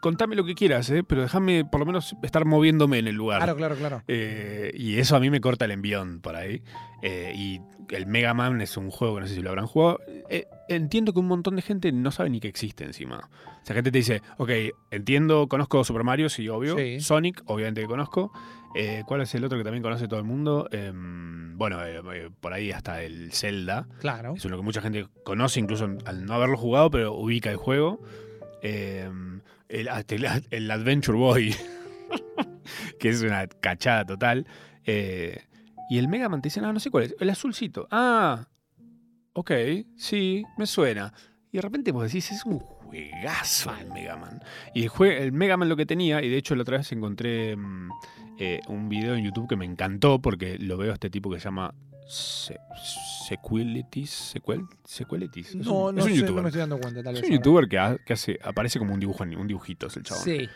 contame 0.00 0.36
lo 0.36 0.44
que 0.44 0.54
quieras, 0.54 0.88
¿eh? 0.90 1.02
Pero 1.04 1.22
déjame 1.22 1.64
por 1.64 1.80
lo 1.80 1.86
menos 1.86 2.14
estar 2.22 2.44
moviéndome 2.44 2.98
en 2.98 3.08
el 3.08 3.14
lugar. 3.14 3.38
claro, 3.40 3.56
claro, 3.56 3.76
claro. 3.76 4.02
Eh, 4.08 4.72
y 4.74 4.98
eso 4.98 5.16
a 5.16 5.20
mí 5.20 5.30
me 5.30 5.40
corta 5.40 5.64
el 5.64 5.70
envión 5.72 6.20
por 6.20 6.36
ahí. 6.36 6.62
Eh, 7.02 7.32
y 7.34 7.60
el 7.94 8.06
Mega 8.06 8.34
Man 8.34 8.60
es 8.60 8.76
un 8.76 8.90
juego 8.90 9.14
que 9.16 9.20
no 9.22 9.26
sé 9.26 9.34
si 9.34 9.40
lo 9.42 9.50
habrán 9.50 9.66
jugado. 9.66 10.00
Eh, 10.30 10.46
entiendo 10.68 11.12
que 11.12 11.20
un 11.20 11.26
montón 11.28 11.56
de 11.56 11.62
gente 11.62 11.90
no 11.92 12.10
sabe 12.10 12.28
ni 12.30 12.40
que 12.40 12.48
existe 12.48 12.84
encima. 12.84 13.28
O 13.62 13.64
sea, 13.68 13.74
gente 13.74 13.90
te 13.92 13.98
dice, 13.98 14.22
ok, 14.38 14.50
entiendo, 14.90 15.46
conozco 15.48 15.82
Super 15.84 16.04
Mario, 16.04 16.28
sí, 16.28 16.48
obvio. 16.48 16.76
Sí. 16.76 17.00
Sonic, 17.00 17.42
obviamente 17.46 17.82
que 17.82 17.86
conozco. 17.86 18.32
Eh, 18.74 19.02
¿Cuál 19.06 19.22
es 19.22 19.34
el 19.34 19.44
otro 19.44 19.58
que 19.58 19.64
también 19.64 19.82
conoce 19.82 20.08
todo 20.08 20.20
el 20.20 20.26
mundo? 20.26 20.68
Em, 20.70 21.56
bueno, 21.56 21.84
eh, 21.84 22.00
eh, 22.14 22.30
por 22.40 22.52
ahí 22.52 22.70
hasta 22.70 23.02
el 23.02 23.32
Zelda. 23.32 23.88
Claro. 24.00 24.34
Es 24.36 24.44
uno 24.44 24.56
que 24.56 24.62
mucha 24.62 24.80
gente 24.80 25.06
conoce, 25.24 25.58
incluso 25.60 25.88
al 26.04 26.24
no 26.26 26.34
haberlo 26.34 26.56
jugado, 26.56 26.90
pero 26.90 27.14
ubica 27.14 27.50
el 27.50 27.56
juego. 27.56 28.00
Eh, 28.62 29.10
el, 29.68 29.88
el- 29.88 30.44
el 30.50 30.70
Adventure 30.70 31.18
Boy, 31.18 31.54
que 33.00 33.08
es 33.08 33.22
una 33.22 33.46
cachada 33.46 34.04
total. 34.04 34.46
Y 35.90 35.98
el 35.98 36.08
Mega 36.08 36.28
Man 36.28 36.42
te 36.42 36.46
dice, 36.48 36.60
no, 36.60 36.72
no 36.72 36.80
sé 36.80 36.90
cuál 36.90 37.04
es. 37.04 37.16
El 37.18 37.30
azulcito. 37.30 37.88
Ah, 37.90 38.46
ok, 39.32 39.50
sí, 39.96 40.44
me 40.58 40.66
suena. 40.66 41.12
Y 41.52 41.56
de 41.58 41.62
repente 41.62 41.92
vos 41.92 42.04
decís, 42.04 42.30
es 42.30 42.44
un 42.44 42.58
juegazo 42.58 43.72
el 43.80 43.90
Mega 43.92 44.16
Man. 44.16 44.40
Y 44.74 44.82
el, 44.84 44.90
jue- 44.90 45.18
el 45.20 45.32
Mega 45.32 45.56
Man 45.56 45.68
lo 45.68 45.76
que 45.76 45.86
tenía, 45.86 46.22
y 46.22 46.28
de 46.28 46.36
hecho 46.36 46.54
la 46.54 46.62
otra 46.62 46.78
vez 46.78 46.92
encontré 46.92 47.56
mm, 47.56 47.88
eh, 48.38 48.60
un 48.68 48.88
video 48.88 49.14
en 49.14 49.24
YouTube 49.24 49.48
que 49.48 49.56
me 49.56 49.64
encantó 49.64 50.20
porque 50.20 50.58
lo 50.58 50.76
veo 50.76 50.90
a 50.90 50.94
este 50.94 51.08
tipo 51.10 51.30
que 51.30 51.38
se 51.38 51.44
llama 51.44 51.74
Se- 52.06 52.58
Sequelitis. 53.28 54.10
Sequel, 54.10 54.62
Sequelitis. 54.84 55.48
Es 55.48 55.56
No, 55.66 55.86
un, 55.86 55.94
no 55.96 56.00
es 56.00 56.06
un 56.06 56.12
sé, 56.12 56.16
youtuber. 56.18 56.36
no 56.36 56.42
me 56.42 56.48
estoy 56.48 56.60
dando 56.60 56.78
cuenta, 56.78 57.02
tal 57.02 57.14
Es 57.14 57.20
vez. 57.22 57.30
un 57.30 57.34
ahora. 57.34 57.44
youtuber 57.44 57.68
que, 57.68 57.78
ha- 57.78 57.96
que 58.06 58.12
hace, 58.12 58.38
aparece 58.42 58.78
como 58.78 58.94
un 58.94 59.00
dibujo, 59.00 59.24
un 59.24 59.46
dibujito, 59.46 59.86
es 59.86 59.96
el 59.96 60.02
chabón. 60.04 60.24
Sí. 60.24 60.48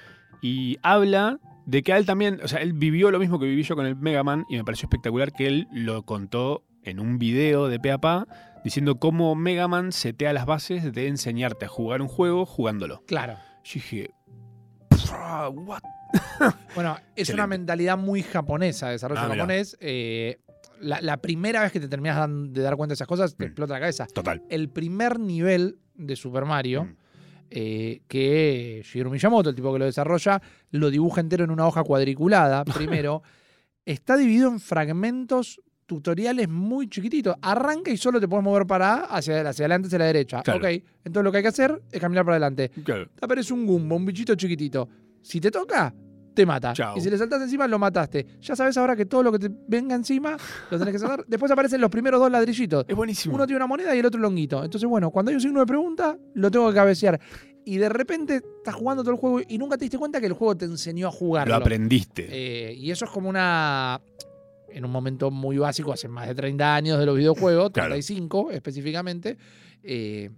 Y 0.43 0.79
habla 0.83 1.39
de 1.67 1.83
que 1.83 1.93
a 1.93 1.99
él 1.99 2.07
también, 2.07 2.41
o 2.43 2.49
sea, 2.49 2.61
él 2.61 2.73
vivió 2.73 3.11
lo 3.11 3.19
mismo 3.19 3.39
que 3.39 3.47
viví 3.47 3.63
yo 3.63 3.77
con 3.77 3.87
el 3.87 3.97
Mega 3.97 4.25
Man 4.25 4.45
y 4.49 4.57
me 4.57 4.65
pareció 4.65 4.87
espectacular 4.87 5.33
que 5.33 5.47
él 5.47 5.69
lo 5.73 6.03
contó 6.05 6.65
en 6.85 6.99
un 6.99 7.19
video 7.19 7.69
de 7.69 7.79
pe 7.79 7.93
a 7.93 7.99
pa 7.99 8.27
diciendo 8.65 8.99
cómo 8.99 9.35
Mega 9.35 9.69
Man 9.69 9.93
setea 9.93 10.33
las 10.33 10.47
bases 10.47 10.93
de 10.93 11.09
enseñarte 11.09 11.65
a 11.67 11.69
jugar 11.69 12.03
un 12.03 12.09
juego 12.09 12.47
jugándolo. 12.47 13.03
Claro. 13.07 13.35
Yo 13.65 13.75
dije, 13.75 14.11
"Pfra, 14.89 15.49
what? 15.49 15.81
Bueno, 16.75 16.97
es 16.97 17.03
Excelente. 17.29 17.35
una 17.35 17.47
mentalidad 17.47 17.97
muy 17.99 18.23
japonesa, 18.23 18.89
desarrollo 18.91 19.21
Ah, 19.23 19.29
japonés. 19.29 19.77
eh, 19.81 20.39
la, 20.81 21.01
la 21.01 21.17
primera 21.19 21.63
vez 21.63 21.71
que 21.73 21.81
te 21.81 21.89
terminas 21.89 22.29
de 22.29 22.61
dar 22.63 22.77
cuenta 22.77 22.91
de 22.93 22.95
esas 22.95 23.07
cosas, 23.07 23.37
te 23.37 23.45
Mm. 23.45 23.49
explota 23.49 23.75
la 23.75 23.81
cabeza. 23.81 24.07
Total. 24.13 24.43
El 24.51 24.69
primer 24.69 25.19
nivel 25.21 25.79
de 25.95 26.17
Super 26.17 26.45
Mario, 26.45 26.85
Mm. 26.85 26.97
eh, 27.51 28.03
que 28.09 28.81
Shigeru 28.85 29.11
Miyamoto, 29.11 29.51
el 29.51 29.55
tipo 29.55 29.73
que 29.73 29.79
lo 29.79 29.85
desarrolla, 29.85 30.43
lo 30.71 30.91
dibuja 30.91 31.21
entero 31.21 31.45
en 31.45 31.51
una 31.51 31.67
hoja 31.67 31.85
cuadriculada, 31.85 32.65
primero, 33.01 33.23
está 33.87 34.17
dividido 34.17 34.49
en 34.49 34.59
fragmentos 34.61 35.61
tutoriales 35.95 36.49
muy 36.49 36.89
chiquititos. 36.89 37.37
Arranca 37.43 37.91
y 37.91 37.97
solo 37.97 38.21
te 38.21 38.29
puedes 38.29 38.45
mover 38.45 38.67
para 38.67 38.95
A, 38.95 39.17
hacia, 39.17 39.49
hacia 39.49 39.65
adelante, 39.65 39.87
hacia 39.87 39.99
la 39.99 40.07
derecha. 40.07 40.43
Claro. 40.43 40.61
Ok, 40.61 40.67
entonces 41.05 41.25
lo 41.25 41.31
que 41.31 41.39
hay 41.39 41.43
que 41.43 41.49
hacer 41.49 41.83
es 41.91 42.01
caminar 42.01 42.25
para 42.25 42.37
adelante. 42.37 42.71
Claro. 42.85 43.09
Te 43.15 43.25
aparece 43.25 43.53
un 43.53 43.67
gumbo, 43.67 43.97
un 43.97 44.07
bichito 44.07 44.35
chiquitito. 44.35 44.89
Si 45.21 45.41
te 45.41 45.51
toca, 45.51 45.95
te 46.35 46.47
mata. 46.47 46.73
Chau. 46.73 46.97
Y 46.97 47.01
si 47.01 47.11
le 47.11 47.19
saltas 47.19 47.43
encima, 47.43 47.67
lo 47.69 47.79
mataste. 47.79 48.27
Ya 48.41 48.57
sabes 48.57 48.77
ahora 48.77 48.97
que 48.97 49.07
todo 49.07 49.23
lo 49.23 49.33
que 49.33 49.39
te 49.39 49.51
venga 49.69 49.95
encima, 49.95 50.37
lo 50.71 50.79
tenés 50.79 50.93
que 50.93 50.99
saltar. 50.99 51.25
Después 51.29 51.51
aparecen 51.53 51.81
los 51.81 51.91
primeros 51.91 52.21
dos 52.21 52.31
ladrillitos. 52.31 52.85
Es 52.89 52.97
buenísimo. 52.97 53.35
Uno 53.35 53.47
tiene 53.47 53.59
una 53.59 53.67
moneda 53.67 53.95
y 53.95 53.99
el 53.99 54.07
otro 54.07 54.21
longuito. 54.21 54.65
Entonces, 54.65 54.89
bueno, 54.89 55.11
cuando 55.11 55.31
hay 55.31 55.37
un 55.37 55.41
signo 55.41 55.61
de 55.61 55.67
pregunta, 55.67 56.17
lo 56.35 56.51
tengo 56.51 56.69
que 56.69 56.75
cabecear. 56.75 57.21
Y 57.65 57.77
de 57.77 57.89
repente 57.89 58.43
estás 58.57 58.75
jugando 58.75 59.03
todo 59.05 59.13
el 59.13 59.21
juego 59.21 59.41
y 59.47 59.57
nunca 59.59 59.77
te 59.77 59.85
diste 59.85 59.99
cuenta 59.99 60.21
que 60.21 60.27
el 60.27 60.33
juego 60.33 60.57
te 60.57 60.65
enseñó 60.65 61.09
a 61.09 61.13
jugarlo. 61.13 61.55
lo 61.55 61.61
aprendiste. 61.61 62.27
Eh, 62.31 62.75
y 62.75 62.91
eso 62.91 63.05
es 63.05 63.11
como 63.11 63.29
una. 63.29 64.01
En 64.75 64.85
un 64.85 64.91
momento 64.91 65.31
muy 65.31 65.59
básico, 65.59 65.93
hace 65.93 66.09
más 66.09 66.27
de 66.29 66.35
30 66.35 66.75
años 66.75 66.99
de 66.99 67.07
los 67.07 67.17
videojuegos, 67.17 67.71
Claro. 67.71 67.91
35 67.91 68.51
específicamente, 68.51 69.37
eh, 69.83 70.31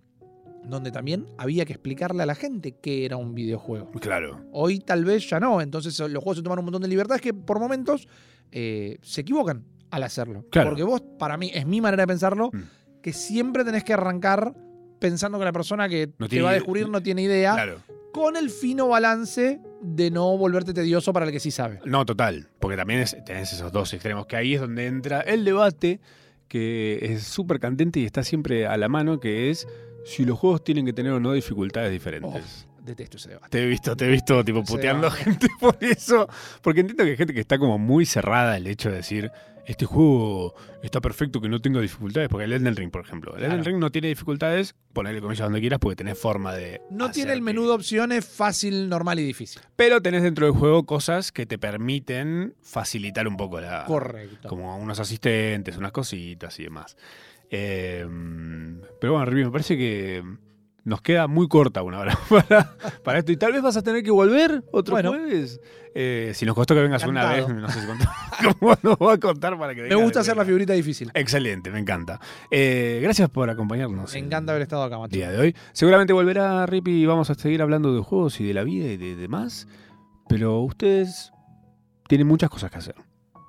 donde 0.65 0.91
también 0.91 1.27
había 1.37 1.65
que 1.67 1.75
explicarle 1.75 2.23
a 2.23 2.27
la 2.27 2.35
gente 2.35 2.73
qué 2.81 3.05
era 3.05 3.17
un 3.17 3.35
videojuego. 3.35 3.91
claro. 4.01 4.41
Hoy 4.53 4.79
tal 4.81 5.05
vez 5.05 5.29
ya 5.29 5.39
no, 5.39 5.61
entonces 5.61 5.99
los 6.01 6.23
juegos 6.23 6.39
se 6.39 6.43
toman 6.43 6.59
un 6.59 6.65
montón 6.67 6.83
de 6.83 6.89
libertades 6.89 7.21
que 7.21 7.35
por 7.35 7.61
momentos 7.61 8.09
eh, 8.53 8.99
se 9.03 9.21
equivocan 9.23 9.65
al 9.91 10.03
hacerlo. 10.05 10.45
Claro. 10.51 10.71
Porque 10.71 10.83
vos, 10.85 11.03
para 11.19 11.37
mí, 11.37 11.51
es 11.53 11.67
mi 11.67 11.81
manera 11.81 12.05
de 12.05 12.07
pensarlo, 12.07 12.51
Mm. 12.53 12.63
que 13.03 13.13
siempre 13.13 13.65
tenés 13.65 13.85
que 13.85 13.93
arrancar 13.93 14.55
pensando 14.99 15.39
que 15.39 15.45
la 15.45 15.53
persona 15.53 15.89
que 15.89 16.11
No 16.19 16.29
te 16.29 16.41
va 16.41 16.51
a 16.51 16.55
descubrir 16.55 16.89
no 16.89 17.03
tiene 17.03 17.23
idea, 17.23 17.53
Claro. 17.55 17.81
con 18.13 18.37
el 18.37 18.49
fino 18.49 18.89
balance 18.89 19.61
de 19.85 20.11
no 20.11 20.37
volverte 20.39 20.73
tedioso 20.73 21.13
para 21.13 21.27
el 21.27 21.33
que 21.33 21.41
sí 21.41 21.51
sabe. 21.51 21.79
No, 21.85 22.05
total. 22.07 22.49
Porque 22.59 22.77
también 22.77 23.01
es- 23.01 23.17
tenés 23.25 23.53
esos 23.53 23.71
dos 23.73 23.93
extremos, 23.93 24.27
que 24.27 24.37
ahí 24.37 24.55
es 24.55 24.61
donde 24.61 24.87
entra 24.87 25.21
el 25.21 25.45
debate, 25.45 26.01
que 26.49 26.99
es 27.03 27.25
súper 27.25 27.61
candente 27.61 28.01
y 28.01 28.05
está 28.05 28.23
siempre 28.23 28.67
a 28.67 28.77
la 28.77 28.89
mano, 28.89 29.21
que 29.21 29.51
es 29.51 29.67
si 30.05 30.25
los 30.25 30.39
juegos 30.39 30.63
tienen 30.65 30.85
que 30.87 30.93
tener 30.93 31.13
o 31.13 31.21
no 31.21 31.33
dificultades 31.33 31.91
diferentes. 31.91 32.67
Detesto 32.83 33.17
ese 33.17 33.31
debate. 33.31 33.49
Te 33.49 33.63
he 33.65 33.67
visto, 33.67 33.97
te 33.97 34.05
he 34.05 34.11
visto 34.11 34.45
tipo 34.45 34.63
puteando 34.63 35.07
a 35.07 35.11
gente 35.11 35.47
por 35.61 35.77
eso. 35.81 36.29
Porque 36.61 36.81
entiendo 36.81 37.05
que 37.05 37.11
hay 37.13 37.17
gente 37.17 37.33
que 37.33 37.41
está 37.41 37.59
como 37.59 37.79
muy 37.79 38.05
cerrada 38.05 38.57
el 38.59 38.67
hecho 38.67 38.91
de 38.91 38.97
decir, 38.97 39.31
este 39.67 39.87
juego 39.87 40.55
está 40.83 41.01
perfecto 41.01 41.41
que 41.41 41.49
no 41.49 41.61
tenga 41.61 41.81
dificultades. 41.81 42.29
Porque 42.29 42.45
el 42.45 42.53
Elden 42.53 42.77
Ring, 42.77 42.91
por 42.91 43.03
ejemplo. 43.05 43.33
El 43.37 43.45
Elden 43.45 43.51
Claro. 43.59 43.65
Ring 43.65 43.79
no 43.79 43.91
tiene 43.91 44.09
dificultades, 44.09 44.75
ponerle 44.93 45.21
comillas 45.21 45.47
donde 45.47 45.61
quieras 45.61 45.79
porque 45.79 45.97
tenés 45.97 46.19
forma 46.19 46.55
de. 46.55 46.81
No 46.91 47.11
tiene 47.11 47.33
el 47.33 47.43
menú 47.43 47.67
de 47.67 47.73
opciones 47.73 48.25
fácil, 48.27 48.89
normal 48.89 49.19
y 49.21 49.25
difícil. 49.25 49.63
Pero 49.77 50.01
tenés 50.03 50.23
dentro 50.23 50.47
del 50.47 50.55
juego 50.55 50.85
cosas 50.85 51.33
que 51.33 51.47
te 51.47 51.59
permiten 51.59 52.55
facilitar 52.63 53.27
un 53.27 53.37
poco 53.37 53.61
la. 53.61 53.85
Correcto. 53.87 54.49
Como 54.49 54.77
unos 54.79 55.01
asistentes, 55.01 55.77
unas 55.77 55.93
cositas 55.93 56.59
y 56.61 56.65
demás. 56.65 56.97
Eh, 57.51 58.07
pero 59.01 59.13
bueno, 59.13 59.27
Rivi, 59.27 59.45
me 59.45 59.51
parece 59.51 59.77
que 59.77 60.23
nos 60.85 61.01
queda 61.01 61.27
muy 61.27 61.49
corta 61.49 61.83
una 61.83 61.99
hora 61.99 62.19
para, 62.29 62.77
para 63.03 63.19
esto. 63.19 63.33
Y 63.33 63.37
tal 63.37 63.53
vez 63.53 63.63
vas 63.63 63.77
a 63.77 63.83
tener 63.83 64.03
que 64.03 64.11
volver 64.11 64.63
otro 64.71 64.95
Bueno. 64.95 65.11
jueves. 65.11 65.61
Eh, 65.97 66.33
si 66.35 66.45
nos 66.45 66.57
costó 66.57 66.75
que 66.75 66.83
vengas 66.83 67.05
una 67.05 67.33
vez, 67.33 67.49
no 67.49 67.69
sé 67.69 67.81
si 67.81 67.87
cómo 68.59 68.75
nos 68.83 68.97
va 68.97 69.13
a 69.13 69.19
contar 69.19 69.57
para 69.57 69.75
que 69.77 69.83
Me 69.83 69.95
gusta 69.95 70.21
hacer 70.21 70.37
la 70.37 70.45
figurita 70.45 70.73
difícil. 70.73 71.11
Excelente, 71.15 71.71
me 71.71 71.79
encanta. 71.79 72.21
Eh, 72.51 72.99
gracias 73.03 73.31
por 73.31 73.49
acompañarnos. 73.49 74.13
Me 74.13 74.19
en 74.19 74.25
encanta 74.27 74.53
haber 74.53 74.63
estado 74.63 74.83
acá, 74.83 74.99
macho. 74.99 75.15
día 75.15 75.31
de 75.31 75.39
hoy. 75.39 75.57
Seguramente 75.73 76.13
volverá 76.13 76.67
Rippy 76.67 77.03
y 77.03 77.07
vamos 77.07 77.31
a 77.31 77.35
seguir 77.35 77.63
hablando 77.63 77.95
de 77.95 78.01
juegos 78.03 78.41
y 78.41 78.45
de 78.45 78.55
la 78.55 78.65
vida 78.65 78.87
y 78.87 78.97
de 78.97 79.15
demás. 79.15 79.69
Pero 80.29 80.61
ustedes 80.63 81.33
tienen 82.09 82.27
muchas 82.27 82.51
cosas 82.51 82.71
que 82.73 82.79
hacer. 82.79 82.97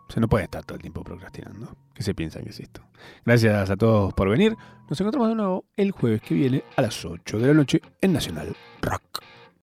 O 0.08 0.12
sea, 0.12 0.22
no 0.22 0.28
pueden 0.28 0.46
estar 0.46 0.64
todo 0.64 0.76
el 0.76 0.82
tiempo 0.82 1.04
procrastinando. 1.04 1.76
¿Qué 1.94 2.04
se 2.04 2.14
piensan 2.14 2.44
que 2.44 2.50
es 2.50 2.60
esto? 2.60 2.82
Gracias 3.26 3.70
a 3.70 3.76
todos 3.76 4.14
por 4.14 4.30
venir. 4.30 4.56
Nos 4.90 5.00
encontramos 5.02 5.30
de 5.30 5.36
nuevo 5.36 5.66
el 5.76 5.92
jueves 5.92 6.22
que 6.22 6.36
viene 6.36 6.64
a 6.76 6.82
las 6.84 7.04
8 7.04 7.40
de 7.40 7.48
la 7.48 7.54
noche 7.54 7.82
en 8.02 8.14
Nacional 8.14 8.56
Rock. 8.82 9.24